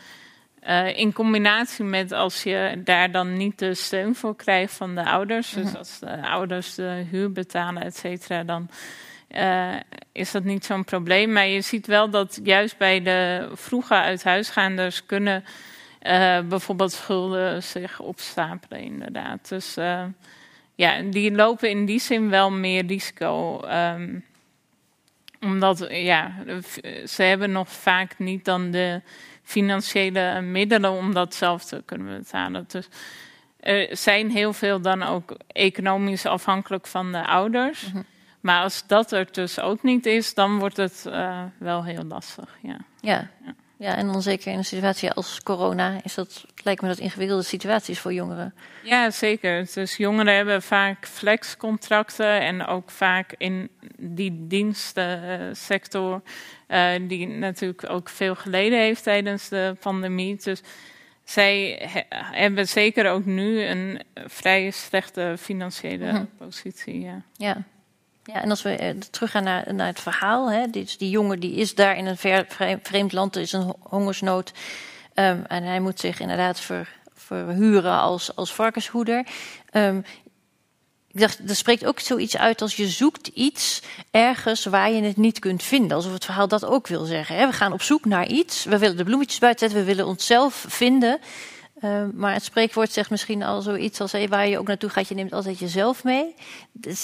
[0.95, 5.49] in combinatie met als je daar dan niet de steun voor krijgt van de ouders.
[5.49, 5.75] Dus Mhm.
[5.75, 8.69] als de ouders de huur betalen, et cetera, dan
[9.37, 9.75] uh,
[10.11, 11.31] is dat niet zo'n probleem.
[11.31, 15.43] Maar je ziet wel dat juist bij de vroege uithuisgaanders kunnen
[16.01, 19.49] uh, bijvoorbeeld schulden zich opstapelen, inderdaad.
[19.49, 20.03] Dus uh,
[20.75, 23.61] ja, die lopen in die zin wel meer risico.
[23.67, 24.25] Um,
[25.41, 26.33] omdat, ja,
[27.05, 29.01] ze hebben nog vaak niet dan de
[29.43, 32.65] financiële middelen om dat zelf te kunnen betalen.
[32.67, 32.87] Dus
[33.59, 37.91] er zijn heel veel dan ook economisch afhankelijk van de ouders.
[37.91, 38.03] Mhm.
[38.45, 42.57] Maar als dat er dus ook niet is, dan wordt het uh, wel heel lastig.
[42.61, 42.77] Ja.
[43.01, 43.29] Ja.
[43.77, 47.43] ja, en dan zeker in een situatie als corona is dat, lijkt me dat ingewikkelde
[47.43, 48.53] situaties voor jongeren.
[48.83, 49.67] Ja, zeker.
[49.73, 56.21] Dus jongeren hebben vaak flexcontracten en ook vaak in die dienstensector,
[56.67, 60.37] uh, die natuurlijk ook veel geleden heeft tijdens de pandemie.
[60.43, 60.61] Dus
[61.23, 62.01] zij he
[62.43, 66.25] hebben zeker ook nu een vrij slechte financiële Mhm.
[66.37, 66.99] positie.
[66.99, 67.21] Ja.
[67.33, 67.63] Ja.
[68.33, 71.53] Ja, en als we uh, teruggaan naar, naar het verhaal, hè, die, die jongen die
[71.55, 72.45] is daar in een ver,
[72.83, 74.51] vreemd land, er is een hongersnood.
[75.13, 79.27] Um, en hij moet zich inderdaad ver, verhuren als, als varkenshoeder.
[79.71, 80.03] Um,
[81.07, 85.17] ik dacht, er spreekt ook zoiets uit als je zoekt iets ergens waar je het
[85.17, 85.97] niet kunt vinden.
[85.97, 87.35] Alsof het verhaal dat ook wil zeggen.
[87.35, 87.47] Hè.
[87.47, 90.65] We gaan op zoek naar iets, we willen de bloemetjes buiten zetten, we willen onszelf
[90.67, 91.19] vinden.
[91.81, 95.07] Uh, maar het spreekwoord zegt misschien al zoiets als hey, waar je ook naartoe gaat,
[95.07, 96.35] je neemt altijd jezelf mee.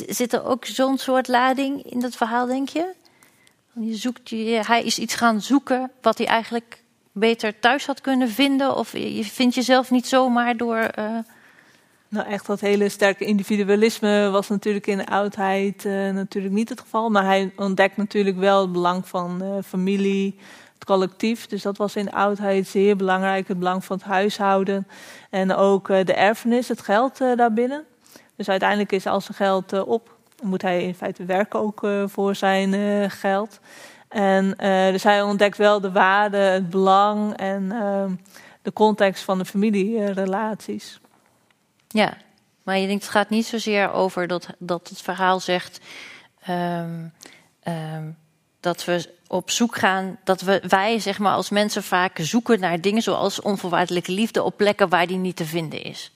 [0.08, 2.94] Zit er ook zo'n soort lading in dat verhaal, denk je?
[3.74, 8.30] Je zoekt, je, hij is iets gaan zoeken wat hij eigenlijk beter thuis had kunnen
[8.30, 8.76] vinden.
[8.76, 10.90] Of je vindt jezelf niet zomaar door.
[11.00, 11.18] Uh...
[12.08, 16.80] Nou, echt dat hele sterke individualisme was natuurlijk in de oudheid uh, natuurlijk niet het
[16.80, 17.10] geval.
[17.10, 20.40] Maar hij ontdekt natuurlijk wel het belang van uh, familie,
[20.86, 21.48] collectief.
[21.48, 23.48] Dus dat was in de oudheid zeer belangrijk.
[23.48, 24.88] Het belang van het huishouden.
[25.30, 27.86] En ook uh, de erfenis, het geld daarbinnen.
[28.36, 30.16] Dus uiteindelijk is al zijn geld op.
[30.44, 33.60] Moet hij in feite werken ook voor zijn geld.
[34.08, 34.54] En
[34.92, 38.12] dus hij ontdekt wel de waarde, het belang en ehm,
[38.62, 41.00] de context van de familierelaties.
[41.88, 42.18] Ja,
[42.64, 45.80] maar je denkt het gaat niet zozeer over dat, dat het verhaal zegt
[46.50, 47.14] um,
[47.64, 48.18] um,
[48.62, 52.82] dat we op zoek gaan, dat we, wij zeg maar als mensen vaak zoeken naar
[52.82, 56.12] dingen zoals onvoorwaardelijke liefde op plekken waar die niet te vinden is.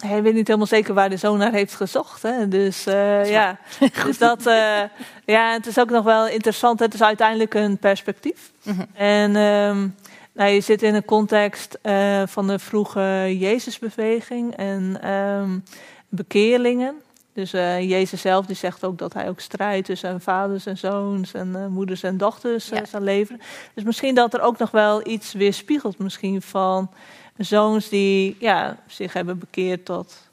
[0.00, 2.22] Hij weet niet helemaal zeker waar de zoon naar heeft gezocht.
[2.22, 2.48] Hè?
[2.48, 3.58] Dus uh, ja,
[4.04, 4.82] dus dat, uh,
[5.24, 6.78] ja, het is ook nog wel interessant.
[6.78, 8.50] Het is uiteindelijk een perspectief.
[8.62, 8.74] Mhm.
[8.74, 9.06] Mm -hmm.
[9.06, 9.94] En um,
[10.32, 15.64] nou, je zit in een context uh, van de vroege Jezusbeweging en um,
[16.08, 16.94] bekeerlingen.
[17.36, 21.32] Dus uh, Jezus zelf die zegt ook dat hij ook strijdt tussen vaders en zoons
[21.32, 22.84] en uh, moeders en dochters ja.
[22.84, 23.40] zal leveren.
[23.74, 26.90] Dus misschien dat er ook nog wel iets weerspiegelt misschien van
[27.36, 30.25] zoons die ja, zich hebben bekeerd tot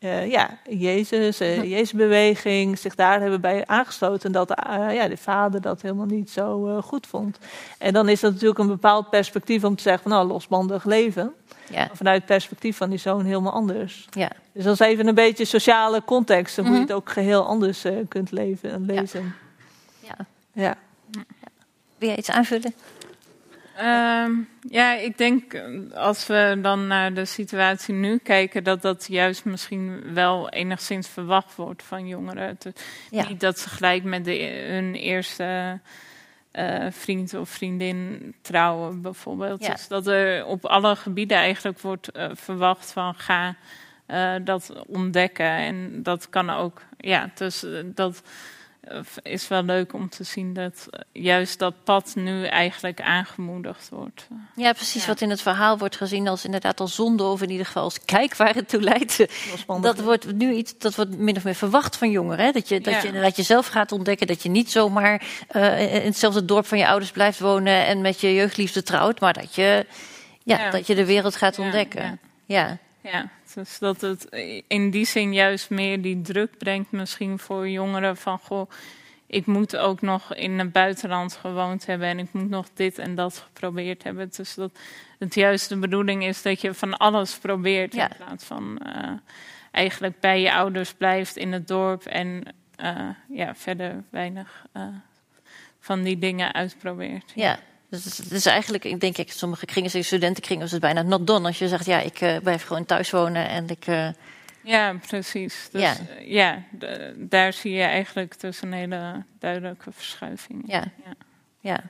[0.00, 4.26] uh, ja, Jezus, uh, Jezusbeweging, zich daar hebben bij aangesloten.
[4.26, 7.38] En dat uh, ja, de vader dat helemaal niet zo goed vond.
[7.78, 11.34] En dan is dat natuurlijk een bepaald perspectief om te zeggen van nou, losbandig leven.
[11.70, 11.90] Ja.
[11.92, 14.08] Vanuit het perspectief van die zoon helemaal anders.
[14.10, 14.30] Ja.
[14.52, 16.80] Dus dat is even een beetje sociale context, hoe mm -hmm.
[16.80, 19.34] je het ook geheel anders kunt leven en lezen.
[20.00, 20.16] Ja.
[20.52, 20.76] ja.
[21.10, 21.24] ja.
[21.98, 22.74] Wil jij iets aanvullen?
[23.80, 25.62] Um, ja, ik denk
[25.94, 31.54] als we dan naar de situatie nu kijken, dat dat juist misschien wel enigszins verwacht
[31.54, 32.58] wordt van jongeren.
[33.10, 33.28] Ja.
[33.28, 35.80] Niet dat ze gelijk met de, hun eerste
[36.52, 39.62] uh, vriend of vriendin trouwen, bijvoorbeeld.
[39.62, 39.72] Ja.
[39.72, 43.56] Dus dat er op alle gebieden eigenlijk wordt uh, verwacht van ga
[44.08, 45.50] eh, dat ontdekken.
[45.50, 48.30] En dat kan ook, ja, dus eh, dat eh,
[49.22, 54.28] is wel leuk om te zien dat eh, juist dat pad nu eigenlijk aangemoedigd wordt.
[54.56, 55.02] Ja, precies.
[55.02, 55.08] Ja.
[55.08, 58.04] Wat in het verhaal wordt gezien als inderdaad als zonde, of in ieder geval als
[58.04, 59.24] kijk waar het toe leidt.
[59.80, 62.44] Dat wordt nu iets, dat wordt min of meer verwacht van jongeren.
[62.44, 62.50] Hè?
[62.52, 63.00] Dat, je, dat Ja.
[63.00, 64.26] je inderdaad jezelf gaat ontdekken.
[64.26, 68.20] Dat je niet zomaar eh, in hetzelfde dorp van je ouders blijft wonen en met
[68.20, 69.20] je jeugdliefde trouwt.
[69.20, 69.86] Maar dat je,
[70.42, 70.70] ja, Ja.
[70.70, 72.20] Dat je de wereld gaat Ja, ontdekken.
[72.46, 72.78] ja.
[73.02, 73.28] Ja.
[73.58, 74.24] Dus dat het
[74.68, 78.70] in die zin juist meer die druk brengt misschien voor jongeren van goh,
[79.26, 83.14] ik moet ook nog in het buitenland gewoond hebben en ik moet nog dit en
[83.14, 84.30] dat geprobeerd hebben.
[84.36, 84.78] Dus dat
[85.18, 88.10] het juist de bedoeling is dat je van alles probeert Ja.
[88.10, 89.12] in plaats van eh,
[89.70, 94.82] eigenlijk bij je ouders blijft in het dorp en eh, ja, verder weinig eh,
[95.80, 97.32] van die dingen uitprobeert.
[97.34, 97.58] Ja.
[97.90, 101.46] Dus het is- eigenlijk, ik denk ik, sommige kringen, studentenkringen, is het bijna not done.
[101.46, 103.86] Als je zegt, ja, ik eh, blijf gewoon thuis wonen en ik.
[103.86, 104.08] eh,
[104.62, 105.68] Ja, precies.
[105.72, 105.96] Dus Ja.
[106.24, 110.62] ja, ja daar zie je eigenlijk dus een hele duidelijke verschuiving.
[110.62, 110.72] in.
[110.72, 110.84] Ja.
[111.04, 111.12] Ja.
[111.60, 111.80] Ja.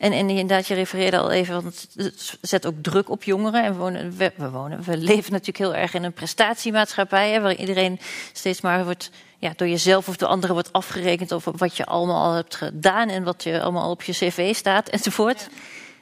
[0.00, 3.64] En, en inderdaad, je refereerde al even, want het- zet ook druk op jongeren.
[3.64, 7.40] En we wonen, we, we wonen, we leven natuurlijk heel erg in een prestatiemaatschappij, hè,
[7.40, 7.98] waar iedereen
[8.32, 12.24] steeds maar wordt, ja, door jezelf of door anderen wordt afgerekend over wat je allemaal
[12.24, 15.48] al hebt gedaan en wat je allemaal al op je cv staat enzovoort.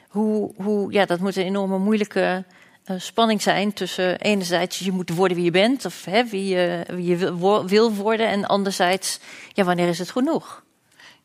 [0.07, 2.45] Hoe, hoe, ja, dat moet een enorme moeilijke
[2.83, 6.83] eh, spanning zijn tussen enerzijds je moet worden wie je bent, of hè, wie, je,
[6.87, 9.19] wie je wil, wil worden, en anderzijds,
[9.53, 10.63] ja, wanneer is het genoeg?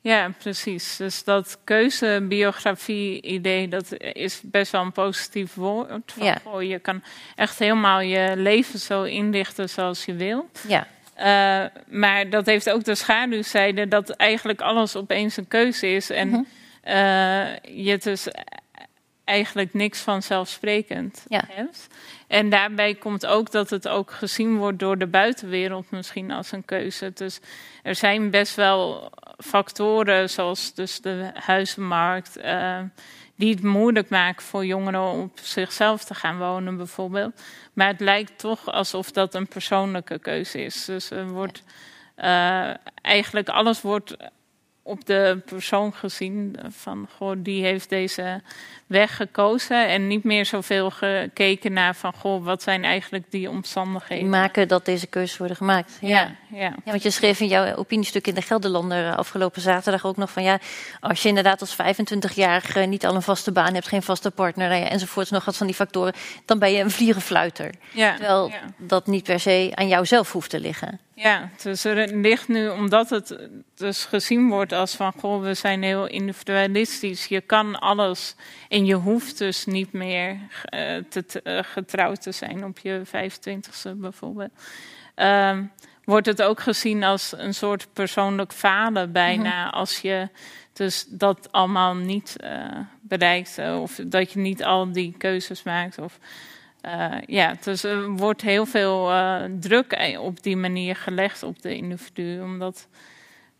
[0.04, 0.96] Ja, precies.
[0.96, 5.88] Dus dat keuzebiografie-idee, dat is best wel een positief woord.
[6.06, 6.38] Van, Ja.
[6.44, 7.02] goh, je kan
[7.36, 10.48] echt helemaal je leven zo inrichten zoals je wil.
[10.68, 16.10] Ja, Eh, maar dat heeft ook de schaduwzijde dat eigenlijk alles opeens een keuze is.
[16.10, 16.42] En Mhm.
[16.82, 18.28] eh, je dus
[19.24, 21.44] eigenlijk niks vanzelfsprekend Ja.
[21.48, 21.86] hebt.
[22.26, 26.64] En daarbij komt ook dat het ook gezien wordt door de buitenwereld misschien als een
[26.64, 27.10] keuze.
[27.14, 27.40] Dus
[27.82, 29.12] er zijn best wel
[29.44, 32.36] factoren zoals dus de huizenmarkt...
[32.36, 32.80] eh,
[33.36, 37.42] die het moeilijk maken voor jongeren om op zichzelf te gaan wonen bijvoorbeeld.
[37.72, 40.84] Maar het lijkt toch alsof dat een persoonlijke keuze is.
[40.84, 41.62] Dus er wordt
[42.14, 42.70] eh,
[43.02, 44.16] eigenlijk alles wordt
[44.86, 48.42] op de persoon gezien van goh, die heeft deze
[48.86, 53.50] weg gekozen en niet meer zoveel gekeken naar van goh, wat zijn eigenlijk die die
[53.50, 54.28] omstandigheden.
[54.28, 55.98] maken dat deze keuzes worden gemaakt.
[56.00, 56.08] Ja.
[56.08, 56.74] ja, ja.
[56.84, 60.30] Ja, want je schreef in jouw opiniestuk in de Gelderlander eh, afgelopen zaterdag ook nog
[60.30, 60.58] van ja,
[61.00, 64.84] als je inderdaad als 25-jarige niet al een vaste baan hebt, geen vaste partner nou
[64.84, 66.12] enzovoorts, nog wat van die factoren,
[66.44, 67.74] dan ben je een vlierenfluiter.
[67.92, 71.00] ja, Terwijl dat niet per se aan jou zelf hoeft te liggen.
[71.14, 73.38] Ja, dus er ligt nu, omdat het
[73.74, 77.26] dus gezien wordt als van, goh, we zijn heel individualistisch.
[77.26, 78.34] Je kan alles
[78.68, 83.94] en je hoeft dus niet meer eh, te, eh, getrouwd te zijn op je 25ste
[83.94, 84.50] bijvoorbeeld.
[85.14, 85.64] Ehm,
[86.04, 90.28] wordt het ook gezien als een soort persoonlijk falen bijna, als je
[90.72, 96.18] dus dat allemaal niet eh, bereikt of dat je niet al die keuzes maakt of...
[96.84, 101.62] Eh, ja, dus er wordt heel veel eh, druk eh, op die manier gelegd op
[101.62, 102.40] de individu.
[102.42, 102.86] Omdat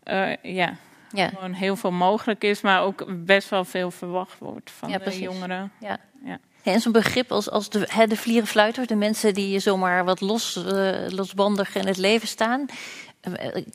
[0.03, 0.75] eh, ja,
[1.11, 4.97] Ja, gewoon heel veel mogelijk is, maar ook best wel veel verwacht wordt van Ja,
[4.97, 5.21] de precies.
[5.21, 5.71] jongeren.
[5.79, 5.97] ja.
[6.25, 6.39] Ja.
[6.63, 10.59] En zo'n begrip als, als de, hè, de vlierenfluiter, de mensen die zomaar wat los,
[11.09, 12.65] losbandig in het leven staan.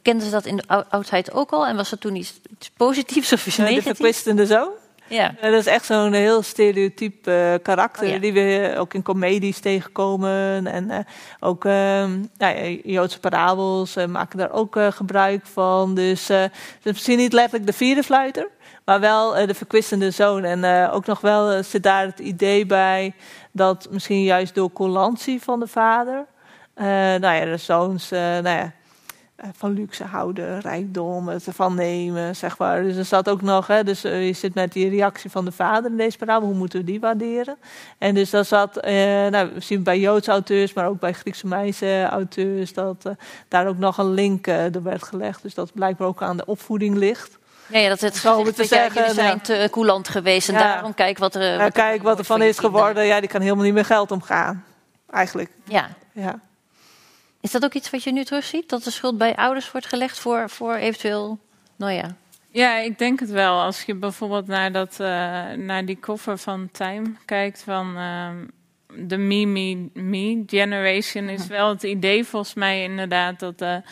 [0.02, 1.66] Kenden ze dat in de ou- oudheid ook al?
[1.66, 3.96] En was dat toen iets, iets positiefs of iets Eh, de negatiefs?
[3.96, 4.68] verkwistende zoon.
[5.10, 5.34] Ja.
[5.40, 8.18] Eh, Dat is echt zo'n heel stereotyp eh, karakter Oh ja.
[8.18, 10.66] die we ook in comedies tegenkomen.
[10.66, 10.98] En eh,
[11.40, 15.94] ook ehm, nou ja, Joodse parabels eh, maken daar ook eh, gebruik van.
[15.94, 16.52] Dus eh, het
[16.82, 18.48] is misschien niet letterlijk de vierde fluiter,
[18.84, 20.44] maar wel eh, de verkwistende zoon.
[20.44, 23.14] En eh, ook nog wel eh, zit daar het idee bij
[23.52, 26.26] dat misschien juist door coulantie van de vader...
[26.74, 28.70] eh, nou ja, de zoons eh, nou ja, eh,
[29.56, 32.82] van luxe houden, rijkdom, het ervan nemen, zeg maar.
[32.82, 35.52] Dus er staat ook nog, hè, dus eh, je zit met die reactie van de
[35.52, 37.56] vader in deze parabel, hoe moeten we die waarderen?
[37.98, 38.94] En dus dat zat, eh,
[39.26, 43.12] nou, we zien bij Joodse auteurs, maar ook bij Griekse meisje auteurs, dat eh,
[43.48, 45.42] daar ook nog een link eh er werd gelegd.
[45.42, 47.38] Dus dat blijkbaar ook aan de opvoeding ligt.
[47.66, 49.40] Ja, ja, dat het Zo te zeggen, jullie zijn nou.
[49.40, 50.60] te coulant geweest en Ja.
[50.60, 51.72] daarom kijk wat er...
[51.72, 54.64] Kijk wat er van is geworden, ja, die kan helemaal niet meer geld omgaan.
[55.10, 55.88] Eigenlijk, Ja.
[56.12, 56.40] ja.
[57.40, 58.68] Is dat ook iets wat je nu terugziet?
[58.68, 61.38] Dat de schuld bij ouders wordt gelegd voor, voor eventueel...
[61.76, 62.16] Nou ja,
[62.50, 63.60] Ja, ik denk het wel.
[63.60, 65.06] Als je bijvoorbeeld naar, dat, eh,
[65.56, 68.36] naar die cover van Time kijkt van ehm,
[69.08, 73.82] de Me, Me, Me generation, is wel het idee volgens mij inderdaad dat de,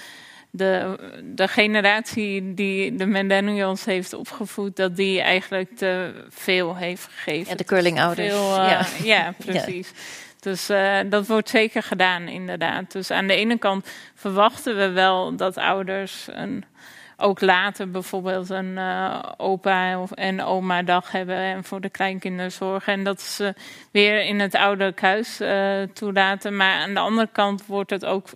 [0.51, 0.99] de,
[1.35, 7.51] de generatie die de millennials heeft opgevoed, dat die eigenlijk te veel heeft gegeven.
[7.51, 8.29] ja de curlingouders.
[8.29, 8.87] Veel, eh, ja.
[9.03, 9.35] ja.
[9.45, 9.93] precies.
[10.41, 12.93] Dus uh, dat wordt zeker gedaan, inderdaad.
[12.93, 16.65] Dus aan de ene kant verwachten we wel dat ouders een,
[17.17, 22.53] ook later bijvoorbeeld een uh, opa of, en oma dag hebben en voor de kleinkinderen
[22.53, 22.93] zorgen.
[22.93, 23.55] En dat ze
[23.91, 26.57] weer in het oude huis uh, toelaten.
[26.57, 28.29] Maar aan de andere kant wordt het ook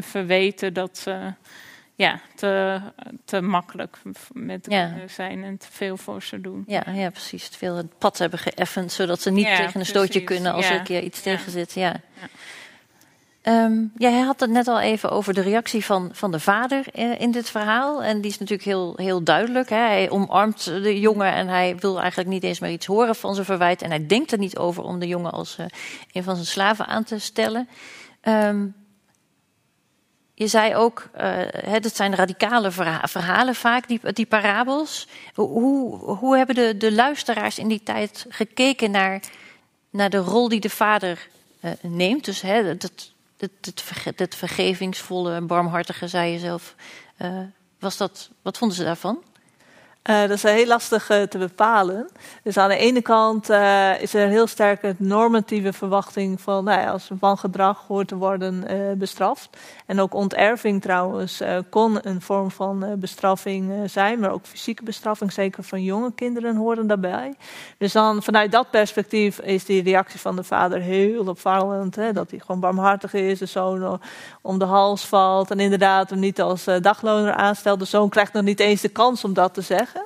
[0.00, 1.32] verweten dat ze
[2.00, 2.80] ja, te,
[3.24, 3.98] te makkelijk
[4.32, 4.94] met ja.
[5.06, 6.64] zijn en te veel voor ze doen.
[6.66, 7.48] Ja, ja, precies.
[7.48, 9.88] Te veel het pad hebben geëffend, zodat ze niet tegen een precies.
[9.88, 11.72] stootje kunnen als er een keer iets tegen zit.
[11.72, 12.00] Ja.
[13.42, 16.84] Um, ja, hij had het net al even over de reactie van, van de vader
[16.92, 18.02] in, in dit verhaal.
[18.02, 19.68] En die is natuurlijk heel, heel duidelijk.
[19.68, 19.76] Hè.
[19.76, 23.46] Hij omarmt de jongen en hij wil eigenlijk niet eens meer iets horen van zijn
[23.46, 23.82] verwijt.
[23.82, 25.66] En hij denkt er niet over om de jongen als uh,
[26.12, 27.68] een van zijn slaven aan te stellen.
[28.22, 28.74] Um,
[30.40, 31.08] je zei ook,
[31.64, 32.70] het zijn radicale
[33.02, 35.08] verhalen vaak, die, die parabels.
[35.34, 39.20] Hoe, hoe hebben de, de luisteraars in die tijd gekeken naar,
[39.90, 41.28] naar de rol die de vader
[41.60, 42.24] uh, neemt?
[42.24, 42.64] Dus hè,
[44.16, 46.74] het, vergevingsvolle, barmhartige, zei je zelf.
[47.18, 47.38] Uh,
[47.78, 49.22] was dat, wat vonden ze daarvan?
[50.10, 52.08] Uh, dat is heel lastig uh, te bepalen.
[52.42, 56.80] Dus aan de ene kant uh, is er heel sterk een normatieve verwachting van nou
[56.80, 58.64] ja, als wangedrag hoort te worden
[58.98, 59.48] bestraft.
[59.86, 65.62] En ook onterving trouwens kon een vorm van bestraffing zijn, maar ook fysieke bestraffing, zeker
[65.62, 67.34] van jonge kinderen, horen daarbij.
[67.78, 71.96] Dus dan vanuit dat perspectief is die reactie van de vader heel opvallend.
[71.96, 74.00] Hè, dat hij gewoon barmhartig is, de zoon
[74.42, 77.78] om de hals valt en inderdaad hem niet als dagloner aanstelt.
[77.78, 79.99] De zoon krijgt nog niet eens de kans om dat te zeggen.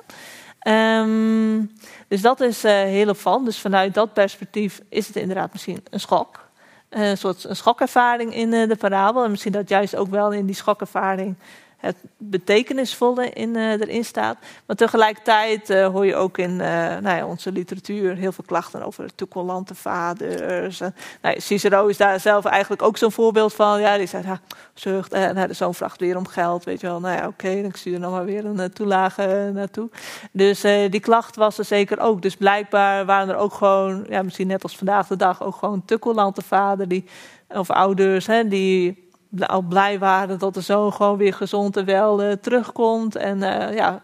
[0.67, 1.71] Um,
[2.07, 3.45] dus dat is uh, heel opvallend.
[3.45, 6.49] Dus vanuit dat perspectief is het inderdaad misschien een schok.
[6.89, 9.23] Uh, een soort een schokervaring in uh, de parabel.
[9.23, 11.35] En misschien dat juist ook wel in die schokervaring
[11.77, 14.37] het betekenisvolle in, uh, erin staat.
[14.65, 16.57] Maar tegelijkertijd uh, hoor je ook in uh,
[16.97, 20.81] nou ja, onze literatuur heel veel klachten over toekolante vaders.
[20.81, 23.79] En, nou Cicero is daar zelf eigenlijk ook zo'n voorbeeld van.
[23.79, 24.39] Ja, die zei, ja,
[24.73, 26.99] zucht, en de zoon vraagt weer om geld, weet je wel.
[26.99, 29.89] Nou ja, oké, dan stuur je dan maar weer een toelage naartoe.
[30.31, 32.21] Dus die klacht was er zeker ook.
[32.21, 35.85] Dus blijkbaar waren er ook gewoon, ja, misschien net als vandaag de dag, ook gewoon
[35.85, 37.05] tukkelante vader die,
[37.47, 39.04] of ouders, hè, die
[39.39, 43.15] al blij waren dat de zoon gewoon weer gezond en wel uh, terugkomt.
[43.15, 44.01] En uh, ja,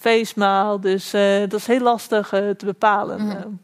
[0.00, 0.80] feestmaal.
[0.80, 3.20] Dus uh, dat is heel lastig te bepalen.
[3.20, 3.60] Mm.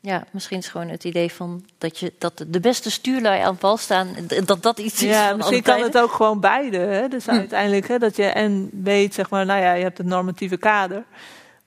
[0.00, 3.76] Ja, misschien is gewoon het idee van dat, je, dat de beste stuurlui aan wal
[3.76, 4.08] staan,
[4.44, 5.08] dat dat iets is.
[5.08, 6.76] Ja, misschien kan het ook gewoon beide.
[6.76, 7.08] Hè?
[7.08, 7.30] Dus hm.
[7.30, 11.04] uiteindelijk hè, dat je en weet, zeg maar, nou ja, je hebt het normatieve kader.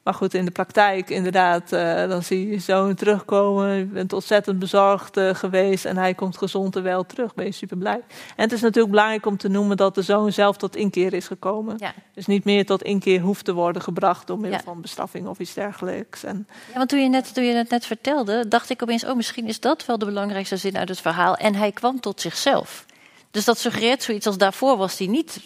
[0.03, 3.69] Maar goed, in de praktijk inderdaad, uh, dan zie je zoon terugkomen.
[3.69, 7.33] Je bent ontzettend bezorgd uh, geweest en hij komt gezond en wel terug.
[7.33, 8.01] Ben je super blij.
[8.35, 11.27] En het is natuurlijk belangrijk om te noemen dat de zoon zelf tot inkeer is
[11.27, 11.75] gekomen.
[11.77, 11.93] Ja.
[12.13, 14.65] Dus niet meer tot inkeer hoeft te worden gebracht door middel ja.
[14.65, 16.23] van bestraffing of iets dergelijks.
[16.23, 19.15] En, ja, want toen je, net, toen je het net vertelde, dacht ik opeens, oh
[19.15, 21.35] misschien is dat wel de belangrijkste zin uit het verhaal.
[21.35, 22.85] En hij kwam tot zichzelf.
[23.31, 25.39] Dus dat suggereert zoiets als daarvoor was hij niet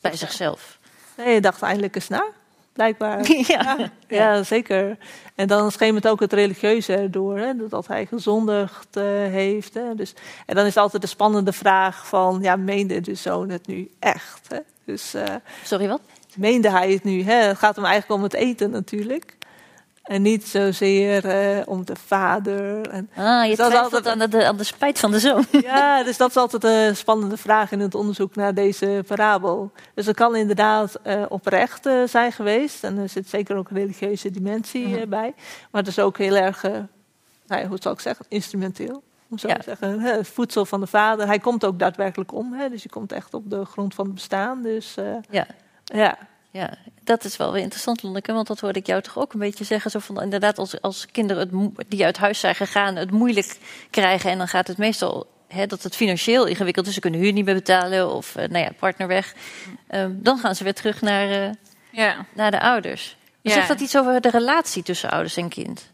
[0.00, 0.78] bij zichzelf.
[1.16, 2.24] Nee, je dacht eindelijk eens na
[2.80, 3.26] blijkbaar.
[3.50, 4.96] Ja, ja, ja, zeker.
[5.34, 9.74] En dan schemert ook het religieuze erdoor, hè, dat hij gezondigd uh, heeft.
[9.74, 9.94] Hè.
[9.94, 10.14] Dus,
[10.46, 14.48] en dan is altijd de spannende vraag van, ja, meende de zoon het nu echt?
[14.48, 14.58] Hè?
[14.84, 15.22] Dus, uh,
[15.64, 16.00] Sorry, wat?
[16.36, 17.22] Meende hij het nu?
[17.22, 17.34] Hè?
[17.34, 19.36] Het gaat hem eigenlijk om het eten natuurlijk.
[20.02, 22.88] En niet zozeer uh, om de vader.
[22.88, 24.06] En ah, je dus altijd...
[24.06, 25.46] aan, de, aan de spijt van de zoon.
[25.62, 29.72] Ja, dus dat is altijd een spannende vraag in het onderzoek naar deze parabel.
[29.94, 32.84] Dus het kan inderdaad uh, oprecht uh, zijn geweest.
[32.84, 35.08] En er zit zeker ook een religieuze dimensie mm -hmm.
[35.08, 35.34] bij.
[35.70, 36.62] Maar het is ook heel erg,
[37.46, 39.02] nou, hoe zal ik zeggen, instrumenteel.
[39.30, 39.54] Om zo ja.
[39.54, 41.26] te zeggen, het voedsel van de vader.
[41.26, 42.52] Hij komt ook daadwerkelijk om.
[42.52, 44.62] Hè, dus je komt echt op de grond van het bestaan.
[44.62, 44.94] Dus
[45.30, 45.46] ja.
[45.84, 46.18] ja.
[46.50, 46.74] Ja,
[47.04, 49.64] dat is wel weer interessant, Lonneke, want dat hoorde ik jou toch ook een beetje
[49.64, 49.90] zeggen.
[49.90, 53.58] Zo van, inderdaad, als, als kinderen het, die uit huis zijn gegaan het moeilijk
[53.90, 54.30] krijgen...
[54.30, 56.94] en dan gaat het meestal hè, dat het financieel ingewikkeld is.
[56.94, 59.34] Ze kunnen huur niet meer betalen of uh, nou ja, partner weg.
[59.90, 61.50] Um, dan gaan ze weer terug naar, uh,
[61.90, 62.26] ja.
[62.34, 63.16] naar de ouders.
[63.40, 63.52] Ja.
[63.52, 65.90] Zegt dat iets over de relatie tussen ouders en kind?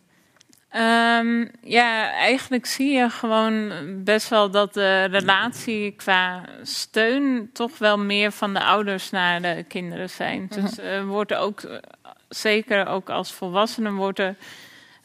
[0.79, 3.73] Um, ja, eigenlijk zie je gewoon
[4.05, 9.65] best wel dat de relatie qua steun toch wel meer van de ouders naar de
[9.69, 10.47] kinderen zijn.
[10.49, 11.81] Dus uh, wordt er ook,
[12.29, 14.37] zeker ook als volwassenen, wordt er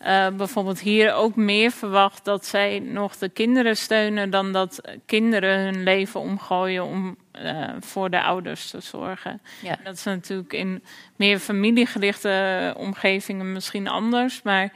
[0.02, 5.60] uh, bijvoorbeeld hier ook meer verwacht dat zij nog de kinderen steunen dan dat kinderen
[5.60, 9.42] hun leven omgooien om uh, voor de ouders te zorgen.
[9.62, 9.78] Ja.
[9.84, 10.84] Dat is natuurlijk in
[11.16, 14.72] meer familiegerichte omgevingen misschien anders, maar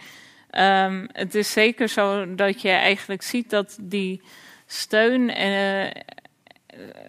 [0.57, 4.21] Um, het is zeker zo dat je eigenlijk ziet dat die
[4.65, 5.85] steun uh,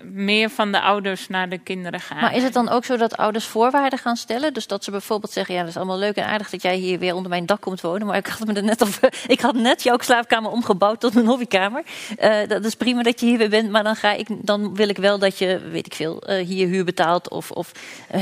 [0.03, 2.21] meer van de ouders naar de kinderen gaan.
[2.21, 4.55] Maar is het dan ook zo dat ouders voorwaarden gaan stellen?
[4.55, 6.99] Dus dat ze bijvoorbeeld zeggen: Ja, dat is allemaal leuk en aardig dat jij hier
[6.99, 8.07] weer onder mijn dak komt wonen.
[8.07, 8.89] Maar ik had, me er net, op,
[9.27, 11.83] ik had net jouw slaapkamer omgebouwd tot een hobbykamer.
[12.19, 14.89] Uh, dat is prima dat je hier weer bent, maar dan, ga ik, dan wil
[14.89, 17.73] ik wel dat je, weet ik veel, uh, hier huur betaalt of, of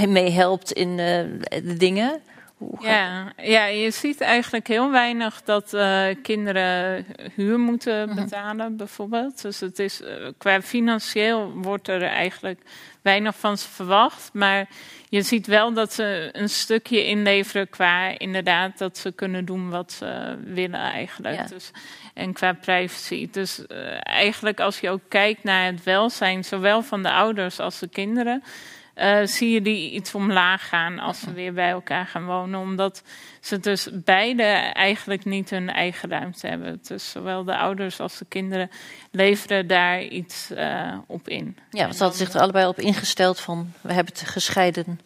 [0.06, 0.96] meehelpt in uh,
[1.62, 2.22] de dingen.
[2.80, 8.22] Ja, ja, je ziet eigenlijk heel weinig dat uh, kinderen huur moeten mhm.
[8.22, 9.42] betalen, bijvoorbeeld.
[9.42, 10.08] Dus het is, uh,
[10.38, 12.60] qua financieel wordt er eigenlijk
[13.02, 14.30] weinig van ze verwacht.
[14.32, 14.68] Maar
[15.08, 19.92] je ziet wel dat ze een stukje inleveren qua inderdaad dat ze kunnen doen wat
[19.92, 21.36] ze willen eigenlijk.
[21.36, 21.46] Ja.
[21.46, 21.70] Dus,
[22.14, 23.28] en qua privacy.
[23.30, 27.78] Dus uh, eigenlijk als je ook kijkt naar het welzijn, zowel van de ouders als
[27.78, 28.42] de kinderen
[28.96, 32.60] uh, zie je die iets omlaag gaan als ze weer bij elkaar gaan wonen.
[32.60, 33.02] Omdat
[33.40, 34.42] ze dus beide
[34.72, 36.80] eigenlijk niet hun eigen ruimte hebben.
[36.82, 38.70] Dus zowel de ouders als de kinderen
[39.10, 41.56] leveren daar iets uh, op in.
[41.70, 45.00] Ja, want ze hadden zich er allebei op ingesteld van we hebben het gescheiden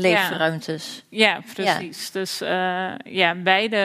[0.00, 1.04] leefruimtes.
[1.08, 2.10] Ja, ja precies.
[2.10, 3.76] Dus uh, ja, beide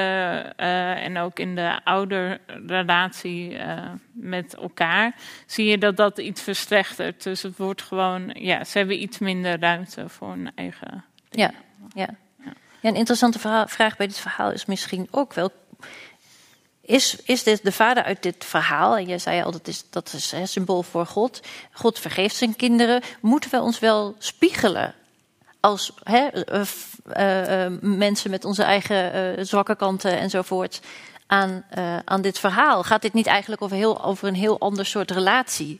[0.59, 5.15] uh, en ook in de ouderrelatie uh, met elkaar
[5.45, 7.23] zie je dat dat iets verslechtert.
[7.23, 11.05] Dus het wordt gewoon, ja, ze hebben iets minder ruimte voor hun eigen.
[11.29, 11.51] Ja,
[11.93, 12.09] ja.
[12.43, 12.51] ja.
[12.81, 15.51] een interessante vraag bij dit verhaal is misschien ook wel.
[16.81, 18.97] Is, is dit de vader uit dit verhaal?
[18.97, 21.41] En je zei al, dat is, dat is een symbool voor God.
[21.71, 23.01] God vergeeft zijn kinderen.
[23.21, 24.95] Moeten we ons wel spiegelen
[25.63, 26.61] als hè, uh,
[27.69, 30.81] uh, mensen met onze eigen zwakke kanten enzovoort
[31.27, 31.65] aan,
[32.05, 32.83] aan dit verhaal?
[32.83, 35.79] Gaat dit niet eigenlijk over, heel, over een heel ander soort relatie?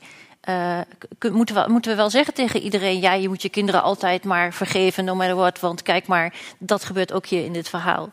[1.32, 4.54] moeten, we, moeten we wel zeggen tegen iedereen: ja, je moet je kinderen altijd maar
[4.54, 8.12] vergeven, no matter what, want kijk maar, dat gebeurt ook hier in dit verhaal.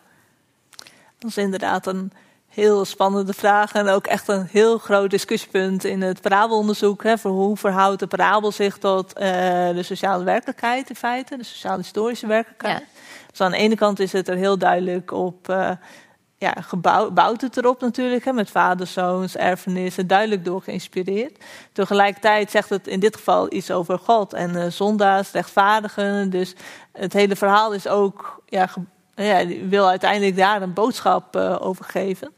[1.19, 2.11] Dat is inderdaad een
[2.51, 7.03] heel spannende vraag en ook echt een heel groot discussiepunt in het parabelonderzoek.
[7.03, 9.23] Hè, voor hoe verhoudt de parabel zich tot uh,
[9.69, 12.79] de sociale werkelijkheid in feite, de sociaal-historische werkelijkheid.
[12.79, 12.85] Ja.
[13.29, 15.71] Dus aan de ene kant is het er heel duidelijk op, uh,
[16.37, 21.43] ja, gebouwd het erop natuurlijk, hè, met vaders, zoons, erfenissen, duidelijk door geïnspireerd.
[21.73, 26.29] Tegelijkertijd zegt het in dit geval iets over God en uh, zondaars, rechtvaardigen.
[26.29, 26.55] Dus
[26.91, 28.69] het hele verhaal is ook ja,
[29.23, 32.31] ja, die wil uiteindelijk daar een boodschap uh, over geven.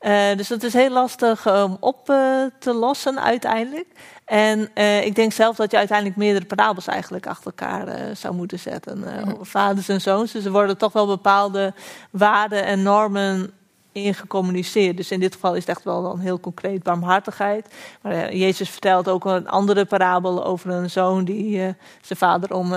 [0.00, 3.86] Uh, dus dat is heel lastig om op uh, te lossen uiteindelijk.
[4.24, 4.70] En
[5.04, 8.98] ik denk zelf dat je uiteindelijk meerdere parabels eigenlijk achter elkaar zou moeten zetten.
[8.98, 9.36] Mm.
[9.40, 10.32] Vaders en zoons.
[10.32, 11.74] Dus er worden toch wel bepaalde
[12.10, 13.50] waarden en normen
[13.92, 14.96] in gecommuniceerd.
[14.96, 17.74] Dus in dit geval is het echt wel dan heel concreet barmhartigheid.
[18.02, 22.74] Maar Jezus vertelt ook een andere parabel over een zoon die zijn vader om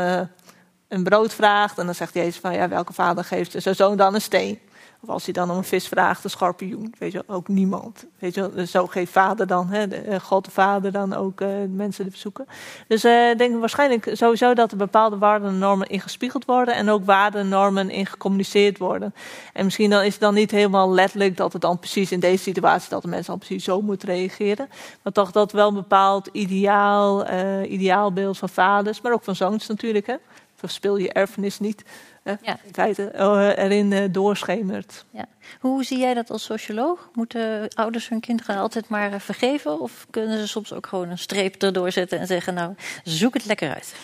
[0.88, 1.78] een brood vraagt.
[1.78, 4.60] En dan zegt Jezus van ja, welke vader geeft zijn zoon dan een steen?
[5.02, 6.94] Of als hij dan om een vis vraagt, een schorpioen.
[7.00, 8.06] Weet je, ook niemand.
[8.20, 11.50] Weet je, zo geeft vader dan, hè, de, eh, God de Vader dan ook uh,
[11.70, 12.48] mensen de bezoeken.
[12.88, 16.76] Dus uh, ik denk waarschijnlijk sowieso dat er bepaalde waarden en normen ingespiegeld worden.
[16.76, 19.14] En ook waarden en normen in gecommuniceerd worden.
[19.54, 22.44] En misschien dan is het dan niet helemaal letterlijk dat het dan precies in deze
[22.44, 24.70] situatie, dat de mensen dan precies zo moeten reageren.
[25.02, 27.26] Maar toch dat wel een bepaald ideaal,
[27.64, 30.08] ideaalbeeld van vaders, maar ook van zoons natuurlijk.
[30.08, 30.16] Hè
[30.58, 31.84] verspil je erfenis niet.
[32.24, 32.60] Hè, ja.
[32.64, 35.06] In feite uh, erin uh, doorschemert.
[35.12, 35.26] Ja.
[35.60, 37.10] Hoe zie jij dat als socioloog?
[37.14, 39.80] Moeten ouders hun kinderen altijd maar uh, vergeven?
[39.80, 42.74] Of kunnen ze soms ook gewoon een streep erdoor zetten en zeggen: Nou,
[43.04, 43.96] zoek het lekker uit?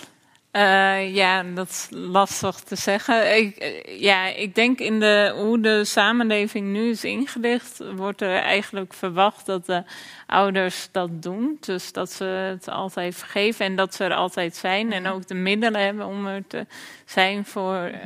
[0.55, 3.37] Uh, ja, dat is lastig te zeggen.
[3.37, 8.93] Ik, ja, ik denk in de, hoe de samenleving nu is ingericht, wordt er eigenlijk
[8.93, 9.83] verwacht dat de
[10.27, 11.57] ouders dat doen.
[11.59, 14.91] Dus dat ze het altijd vergeven en dat ze er altijd zijn.
[14.91, 16.65] En ook de middelen hebben om er te
[17.05, 17.91] zijn voor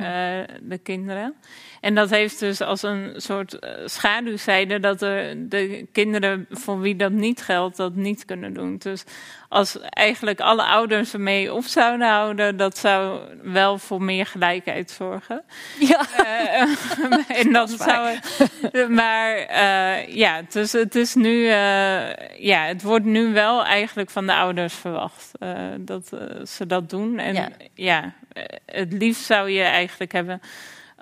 [0.60, 1.34] de kinderen.
[1.80, 6.96] En dat heeft dus als een soort eh, schaduwzijde dat er de kinderen voor wie
[6.96, 8.76] dat niet geldt, dat niet kunnen doen.
[8.78, 9.04] Dus
[9.48, 15.42] als eigenlijk alle ouders ermee op zouden houden, dat zou wel voor meer gelijkheid zorgen.
[15.78, 16.06] Ja.
[16.20, 18.18] Uh, en dat, zou.
[18.88, 21.34] Maar uh, ja, dus het is nu.
[21.34, 21.50] Uh,
[22.38, 25.30] ja, het wordt nu wel eigenlijk van de ouders verwacht
[25.78, 26.10] dat
[26.44, 27.18] ze dat doen.
[27.18, 28.12] En ja, ja
[28.66, 30.40] het liefst zou je eigenlijk hebben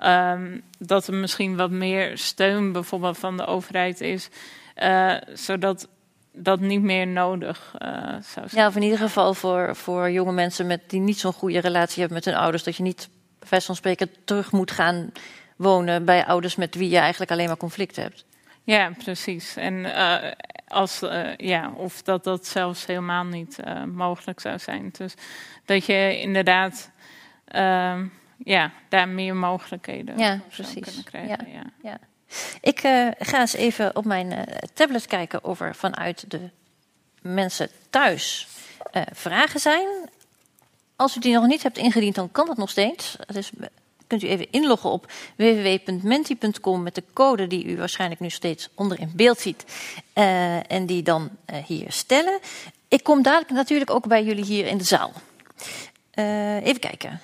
[0.05, 4.29] Um, dat er misschien wat meer steun bijvoorbeeld van de overheid is,
[4.75, 5.87] uh, zodat
[6.33, 8.49] dat niet meer nodig uh, zou zijn.
[8.51, 11.99] Ja, of in ieder geval voor, voor jonge mensen met, die niet zo'n goede relatie
[11.99, 13.09] hebben met hun ouders, dat je niet,
[13.39, 15.11] bij wijze van spreken, terug moet gaan
[15.55, 18.25] wonen bij ouders met wie je eigenlijk alleen maar conflict hebt.
[18.63, 19.55] Ja, precies.
[19.55, 20.15] En uh,
[20.67, 24.89] als, uh, ja, of dat dat zelfs helemaal niet uh, mogelijk zou zijn.
[24.97, 25.13] Dus
[25.65, 26.91] dat je inderdaad
[27.55, 27.99] uh,
[28.43, 30.83] ja, daar meer mogelijkheden ja, precies.
[30.83, 31.51] kunnen krijgen.
[31.51, 31.99] Ja, ja.
[32.61, 34.41] Ik uh, ga eens even op mijn uh,
[34.73, 36.49] tablet kijken over vanuit de
[37.21, 38.47] mensen thuis.
[38.91, 39.87] eh, vragen zijn.
[40.95, 43.15] Als u die nog niet hebt ingediend, dan kan dat nog steeds.
[43.33, 43.51] Dus
[44.07, 48.99] kunt u even inloggen op www.menti.com met de code die u waarschijnlijk nu steeds onder
[48.99, 49.65] in beeld ziet.
[50.67, 51.29] En die dan
[51.65, 52.39] hier stellen.
[52.87, 55.11] Ik kom dadelijk natuurlijk ook bij jullie hier in de zaal.
[56.63, 57.21] Even kijken.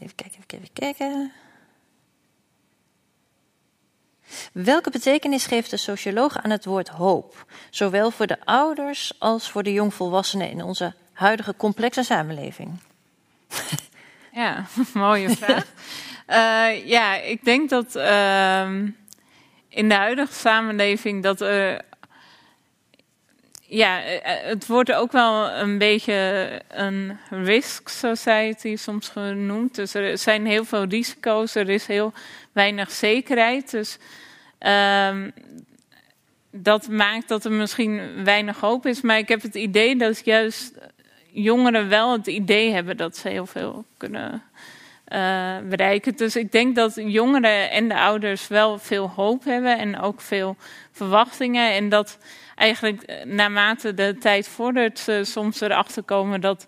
[0.00, 1.32] Even kijken, even kijken, even.
[4.52, 9.62] Welke betekenis geeft de socioloog aan het woord hoop, zowel voor de ouders als voor
[9.62, 12.78] de jongvolwassenen in onze huidige complexe samenleving?
[14.36, 15.64] Ja, mooie vraag.
[16.28, 18.70] uh, ja, ik denk dat uh,
[19.68, 21.84] in de huidige samenleving dat er.
[23.68, 29.74] Ja, eh, het wordt ook wel een beetje een risk society soms genoemd.
[29.74, 32.12] Dus er zijn heel veel risico's, er is heel
[32.52, 33.70] weinig zekerheid.
[33.70, 33.98] Dus
[35.08, 35.32] um,
[36.50, 39.00] dat maakt dat er misschien weinig hoop is.
[39.00, 40.72] Maar ik heb het idee dat juist
[41.30, 44.42] jongeren wel het idee hebben dat ze heel veel kunnen
[45.08, 46.16] uh, bereiken.
[46.16, 50.56] Dus ik denk dat jongeren en de ouders wel veel hoop hebben en ook veel
[50.92, 51.72] verwachtingen.
[51.72, 52.18] En dat
[52.56, 56.66] eigenlijk eh, naarmate de tijd vordert, ze soms erachter komen dat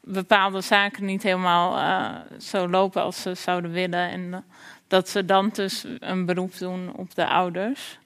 [0.00, 4.10] bepaalde zaken niet helemaal uh, zo lopen als ze zouden willen.
[4.10, 4.44] En
[4.88, 7.98] dat ze dan dus een beroep doen op de ouders.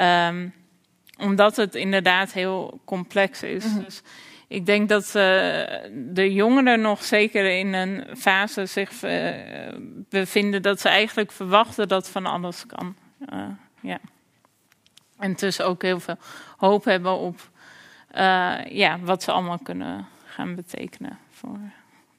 [0.00, 0.54] Um,
[1.18, 3.64] omdat het inderdaad heel complex is.
[3.64, 3.84] Mm -hmm.
[3.84, 4.02] Dus
[4.48, 5.12] ik denk dat uh,
[5.92, 8.90] de jongeren nog zeker in een fase zich
[10.08, 12.96] bevinden dat ze eigenlijk verwachten dat van alles kan.
[13.80, 14.00] Ja.
[15.24, 16.16] En dus ook heel veel
[16.56, 17.50] hoop hebben op
[18.68, 21.58] ja, wat ze allemaal kunnen gaan betekenen voor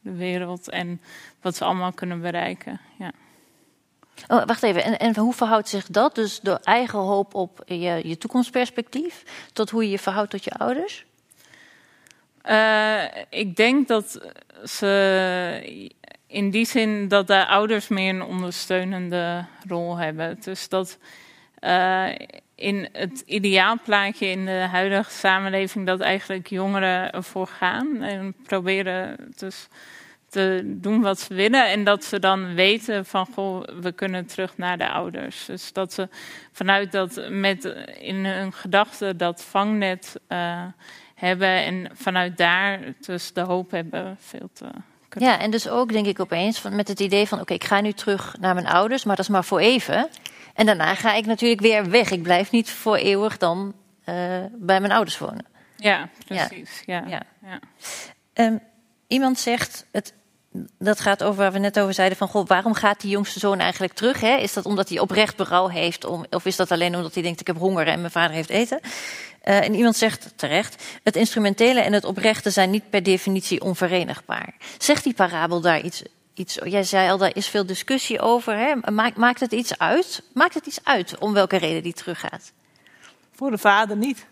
[0.02, 1.02] de wereld en
[1.42, 2.80] wat ze allemaal kunnen bereiken.
[2.98, 3.12] Ja.
[4.28, 8.08] Oh, wacht even, en, en hoe verhoudt zich dat, dus de eigen hoop op je,
[8.08, 9.24] je toekomstperspectief,
[9.54, 11.06] tot hoe je je verhoudt tot je ouders?
[12.46, 14.20] Uh, ik denk dat
[14.64, 15.94] ze
[16.28, 20.38] in die zin dat de ouders meer een ondersteunende rol hebben.
[20.42, 20.98] Dus dat
[21.62, 22.10] uh,
[22.56, 29.68] in het ideaalplaatje in de huidige samenleving dat eigenlijk jongeren ervoor gaan en proberen dus
[30.30, 34.58] te doen wat ze willen en dat ze dan weten van goh, we kunnen terug
[34.58, 35.46] naar de ouders.
[35.46, 36.10] Dus dat ze
[36.52, 37.66] vanuit dat met
[38.00, 40.64] in hun gedachten dat vangnet uh,
[41.16, 44.66] hebben en vanuit daar dus de hoop hebben veel te
[45.10, 45.30] kunnen.
[45.30, 47.82] Ja, en dus ook denk ik opeens van, met het idee van oké, ik ga
[47.82, 50.10] nu terug naar mijn ouders, maar dat is maar voor even.
[50.56, 52.12] En daarna ga ik natuurlijk weer weg.
[52.12, 53.74] Ik blijf niet voor eeuwig dan
[54.06, 54.16] uh,
[54.52, 55.46] bij mijn ouders wonen.
[55.78, 56.84] Ja, precies.
[56.86, 57.04] Ja.
[57.08, 57.22] ja.
[57.44, 57.60] ja.
[58.34, 58.60] Um,
[59.08, 60.14] iemand zegt, het,
[60.80, 63.60] dat gaat over waar we net over zeiden van, goh, waarom gaat die jongste zoon
[63.60, 64.20] eigenlijk terug?
[64.20, 64.36] Hè?
[64.36, 67.40] Is dat omdat hij oprecht berouw heeft, om, of is dat alleen omdat hij denkt,
[67.40, 68.80] ik heb honger en mijn vader heeft eten?
[68.84, 74.54] Uh, en iemand zegt terecht, het instrumentele en het oprechte zijn niet per definitie onverenigbaar.
[74.78, 76.04] Zegt die parabel daar iets,
[76.36, 78.58] iets jij zei al, daar is veel discussie over.
[78.58, 78.92] Hè?
[78.92, 80.24] Maakt, maakt het iets uit?
[80.34, 82.52] Maakt het iets uit om welke reden die teruggaat?
[83.36, 84.26] Voor de vader niet.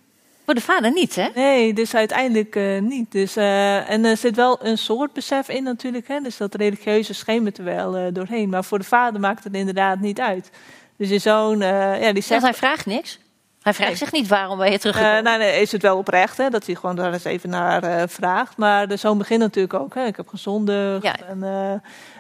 [0.45, 1.27] Voor de vader niet, hè?
[1.35, 3.11] Nee, dus uiteindelijk uh, niet.
[3.11, 6.19] Dus, uh, en er zit wel een soort besef in natuurlijk, hè?
[6.19, 8.49] dus dat religieuze schemert er wel uh, doorheen.
[8.49, 10.49] Maar voor de vader maakt het inderdaad niet uit.
[10.97, 12.41] Dus je zoon, ja, die zegt...
[12.41, 13.19] Hij vraagt niks.
[13.63, 15.17] Hij vraagt zich niet waarom ben je teruggekomen.
[15.17, 17.83] Uh, nou, nee, is het wel oprecht, hè, dat hij gewoon daar eens even naar
[17.83, 18.57] uh, vraagt.
[18.57, 19.95] Maar de zoon begint natuurlijk ook.
[19.95, 20.05] Hè.
[20.05, 21.15] Ik heb gezondigd ja.
[21.27, 21.43] en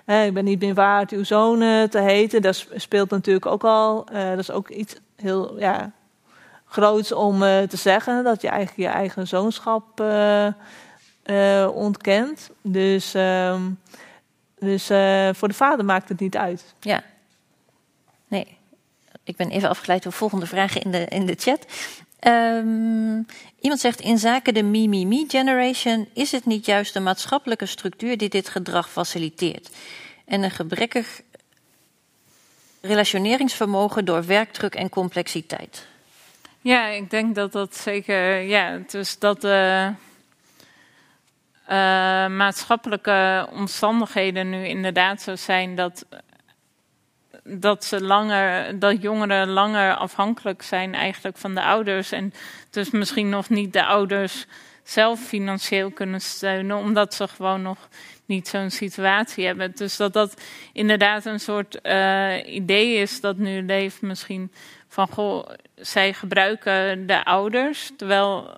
[0.05, 1.59] uh, ik ben niet meer waard uw zoon
[1.89, 2.41] te heten.
[2.41, 4.05] Dat speelt natuurlijk ook al.
[4.11, 5.91] dat is ook iets heel ja,
[6.65, 8.23] groots om te zeggen.
[8.23, 10.03] Dat je eigenlijk je eigen zoonschap
[11.73, 12.49] ontkent.
[12.61, 13.79] Dus, um,
[14.59, 14.85] dus
[15.37, 16.75] voor de vader maakt het niet uit.
[16.79, 17.01] Ja.
[19.23, 21.65] Ik ben even afgeleid door volgende vragen in de, in de chat.
[22.27, 23.25] Um,
[23.59, 28.49] iemand zegt, in zaken de me-me-me-generation is het niet juist de maatschappelijke structuur die dit
[28.49, 29.69] gedrag faciliteert.
[30.25, 31.21] En een gebrekkig
[32.81, 35.87] relationeringsvermogen door werkdruk en complexiteit.
[36.61, 39.91] Ja, ik denk dat dat zeker, ja, dus dat de
[41.63, 46.05] uh, maatschappelijke omstandigheden nu inderdaad zo zijn dat
[47.43, 52.11] dat, ze langer, dat jongeren langer afhankelijk zijn eigenlijk van de ouders.
[52.11, 52.33] En
[52.69, 54.45] dus misschien nog niet de ouders
[54.83, 57.89] zelf financieel kunnen steunen, omdat ze gewoon nog
[58.25, 59.71] niet zo'n situatie hebben.
[59.75, 60.41] Dus dat dat
[60.73, 64.51] inderdaad een soort uh, idee is dat nu leeft misschien
[64.87, 68.57] van goh, zij gebruiken de ouders, terwijl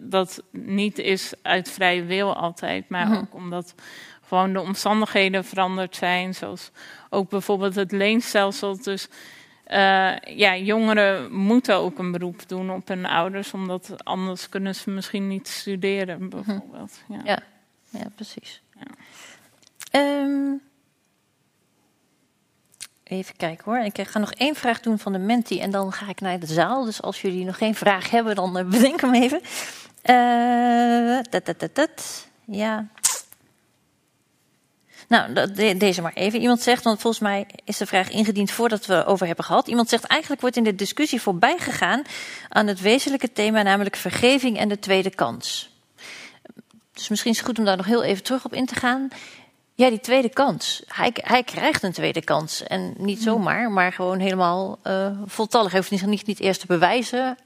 [0.00, 3.74] dat niet is uit vrije wil altijd, maar ook omdat
[4.28, 6.70] gewoon de omstandigheden veranderd zijn, zoals
[7.10, 8.82] ook bijvoorbeeld het leenstelsel.
[8.82, 9.08] Dus
[9.64, 14.90] eh, ja, jongeren moeten ook een beroep doen op hun ouders, omdat anders kunnen ze
[14.90, 17.00] misschien niet studeren, bijvoorbeeld.
[17.08, 17.38] Ja, Ja,
[17.90, 18.62] ja precies.
[19.90, 20.52] Ehm,
[23.04, 23.78] even kijken hoor.
[23.78, 26.46] Ik ga nog één vraag doen van de menti en dan ga ik naar de
[26.46, 26.84] zaal.
[26.84, 29.40] Dus als jullie nog geen vraag hebben, dan eh, bedenk hem even.
[30.02, 32.28] Eh, dat, dat, dat, dat.
[32.44, 32.86] Ja.
[35.08, 36.40] Nou, deze maar even.
[36.40, 39.68] Iemand zegt, want volgens mij is de vraag ingediend voordat we over hebben gehad.
[39.68, 42.02] Iemand zegt, eigenlijk wordt in de discussie voorbij gegaan
[42.48, 45.70] aan het wezenlijke thema, namelijk vergeving en de tweede kans.
[46.92, 49.08] Dus misschien is het goed om daar nog heel even terug op in te gaan.
[49.74, 50.82] Ja, die tweede kans.
[50.86, 52.62] Hij, hij krijgt een tweede kans.
[52.62, 55.70] En niet zomaar, maar gewoon helemaal eh, voltallig.
[55.70, 57.36] Hij hoeft niet, niet, niet eerst te bewijzen.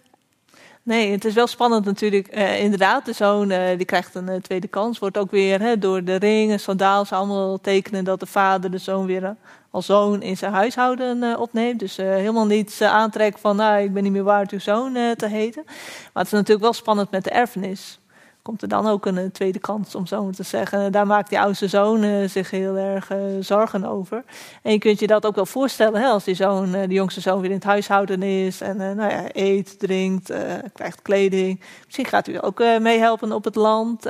[0.83, 2.29] Nee, het is wel spannend natuurlijk.
[2.29, 4.99] Eh, inderdaad, de zoon eh, die krijgt een eh, tweede kans.
[4.99, 8.79] Wordt ook weer hè, door de ring en sandaals allemaal tekenen dat de vader de
[8.79, 9.37] zoon weer
[9.71, 11.79] als zoon in zijn huishouden opneemt.
[11.79, 15.27] Dus helemaal niets uh, aantrekt van nou, ik ben niet meer waard uw zoon te
[15.27, 15.63] heten.
[15.67, 18.00] Maar het is natuurlijk wel spannend met de erfenis.
[18.43, 20.93] Komt er dan ook een, een tweede kans, om zo maar te zeggen.
[20.93, 24.25] Daar maakt die oudste zoon uh, zich heel erg uh, zorgen over.
[24.63, 27.41] En je kunt je dat ook wel voorstellen, hè, als die zoon, de jongste zoon
[27.41, 28.61] weer in het huishouden is.
[28.61, 30.33] En nou ja, eet, drinkt,
[30.73, 31.61] krijgt kleding.
[31.85, 34.03] Misschien gaat hij ook meehelpen op het land.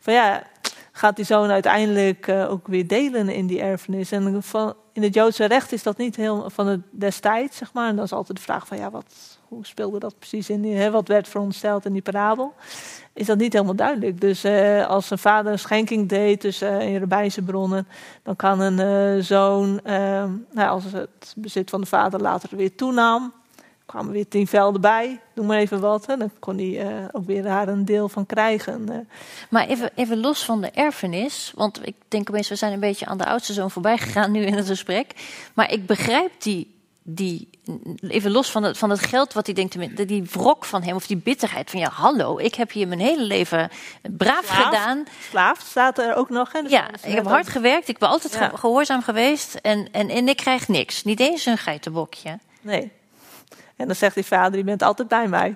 [0.00, 0.42] van ja,
[0.92, 4.12] gaat die zoon uiteindelijk ook weer delen in die erfenis.
[4.12, 4.42] En
[4.92, 7.88] in het Joodse recht is dat niet heel van het destijds, zeg maar.
[7.88, 10.60] En dan is altijd de vraag van ja, wat, hoe speelde dat precies in?
[10.60, 12.54] Die, hè, wat werd verondersteld in die parabel?
[13.12, 14.20] Is dat niet helemaal duidelijk.
[14.20, 17.88] Dus uh, als een vader een schenking deed tussen uh, in rabbijnse bronnen,
[18.22, 19.80] dan kan een uh, zoon,
[20.52, 23.32] nou, als het bezit van de vader later weer toenam,
[23.86, 26.06] kwamen weer tien velden bij, noem maar even wat.
[26.06, 29.06] Hè, dan kon hij ook weer daar een deel van krijgen.
[29.50, 33.06] Maar even, even los van de erfenis, want ik denk opeens, we zijn een beetje
[33.06, 35.14] aan de oudste zoon voorbij gegaan nu in het gesprek.
[35.54, 36.71] Maar ik begrijp die
[37.02, 37.48] die,
[38.00, 41.06] even los van het, van het geld wat hij denkt, die wrok van hem of
[41.06, 43.70] die bitterheid van ja, hallo, ik heb hier mijn hele leven
[44.16, 45.04] braaf Slaaf, gedaan.
[45.30, 46.52] Slaaf staat er ook nog.
[46.52, 46.62] Hè?
[46.62, 48.50] Dus ja, ik heb hard gewerkt, ik ben altijd Ja.
[48.54, 51.04] gehoorzaam geweest en, en, en ik krijg niks.
[51.04, 52.38] Niet eens een geitenbokje.
[52.60, 52.90] Nee.
[53.76, 55.54] En dan zegt die vader, je bent altijd bij mij.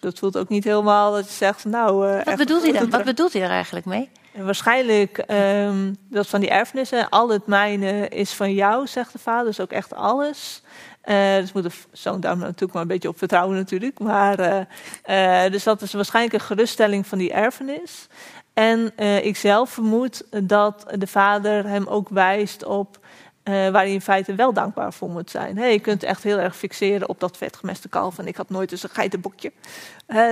[0.00, 2.08] Dat voelt ook niet helemaal dat je zegt, nou...
[2.10, 2.90] eh, Wat bedoelt hij dan?
[2.90, 4.08] Wat bedoelt hij er eigenlijk mee?
[4.44, 9.46] Waarschijnlijk ehm, dat van die erfenissen, al het mijne is van jou, zegt de vader,
[9.46, 10.62] dus ook echt alles.
[11.08, 13.98] Eh, dus moet de zoon natuurlijk maar een beetje op vertrouwen natuurlijk.
[13.98, 18.06] Maar, eh, eh, dus dat is waarschijnlijk een geruststelling van die erfenis.
[18.54, 18.92] En
[19.22, 22.98] ik zelf vermoed dat de vader hem ook wijst op
[23.44, 25.58] waar hij in feite wel dankbaar voor moet zijn.
[25.58, 28.18] Hey, je kunt echt heel erg fixeren op dat vetgemeste kalf.
[28.18, 29.52] En ik had nooit eens een geitenbokje.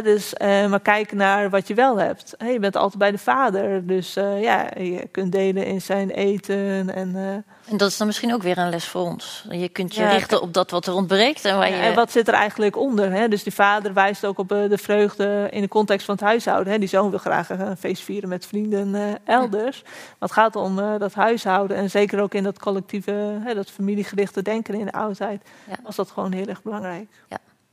[0.02, 2.34] Dus, eh, maar kijk naar wat je wel hebt.
[2.38, 3.86] Je bent altijd bij de vader.
[3.86, 6.94] Dus eh, ja, je kunt delen in zijn eten.
[6.94, 9.46] En, eh, En dat is dan misschien ook weer een les voor ons.
[9.50, 11.44] Je kunt je Ja, richten op dat wat er ontbreekt.
[11.44, 11.76] En waar je...
[11.76, 13.30] Ja, en wat zit er eigenlijk onder?
[13.30, 16.80] Dus die vader wijst ook op de vreugde in de context van het huishouden.
[16.80, 19.82] Die zoon wil graag een feest vieren met vrienden elders.
[19.82, 21.76] Maar het gaat om dat huishouden.
[21.76, 25.42] En zeker ook in dat collectieve, dat familiegerichte denken in de oudheid.
[25.68, 25.76] Ja.
[25.82, 27.08] Was dat gewoon heel erg belangrijk.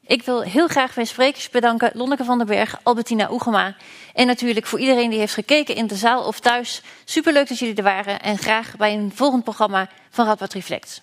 [0.06, 1.92] Ik wil heel graag mijn sprekers bedanken.
[1.94, 3.76] Lonneke van den Berg, Albertina Oegema.
[4.14, 6.82] En natuurlijk voor iedereen die heeft gekeken in de zaal of thuis.
[7.04, 8.22] Superleuk dat jullie er waren.
[8.22, 11.02] En graag bij een volgend programma van Radboud Reflect.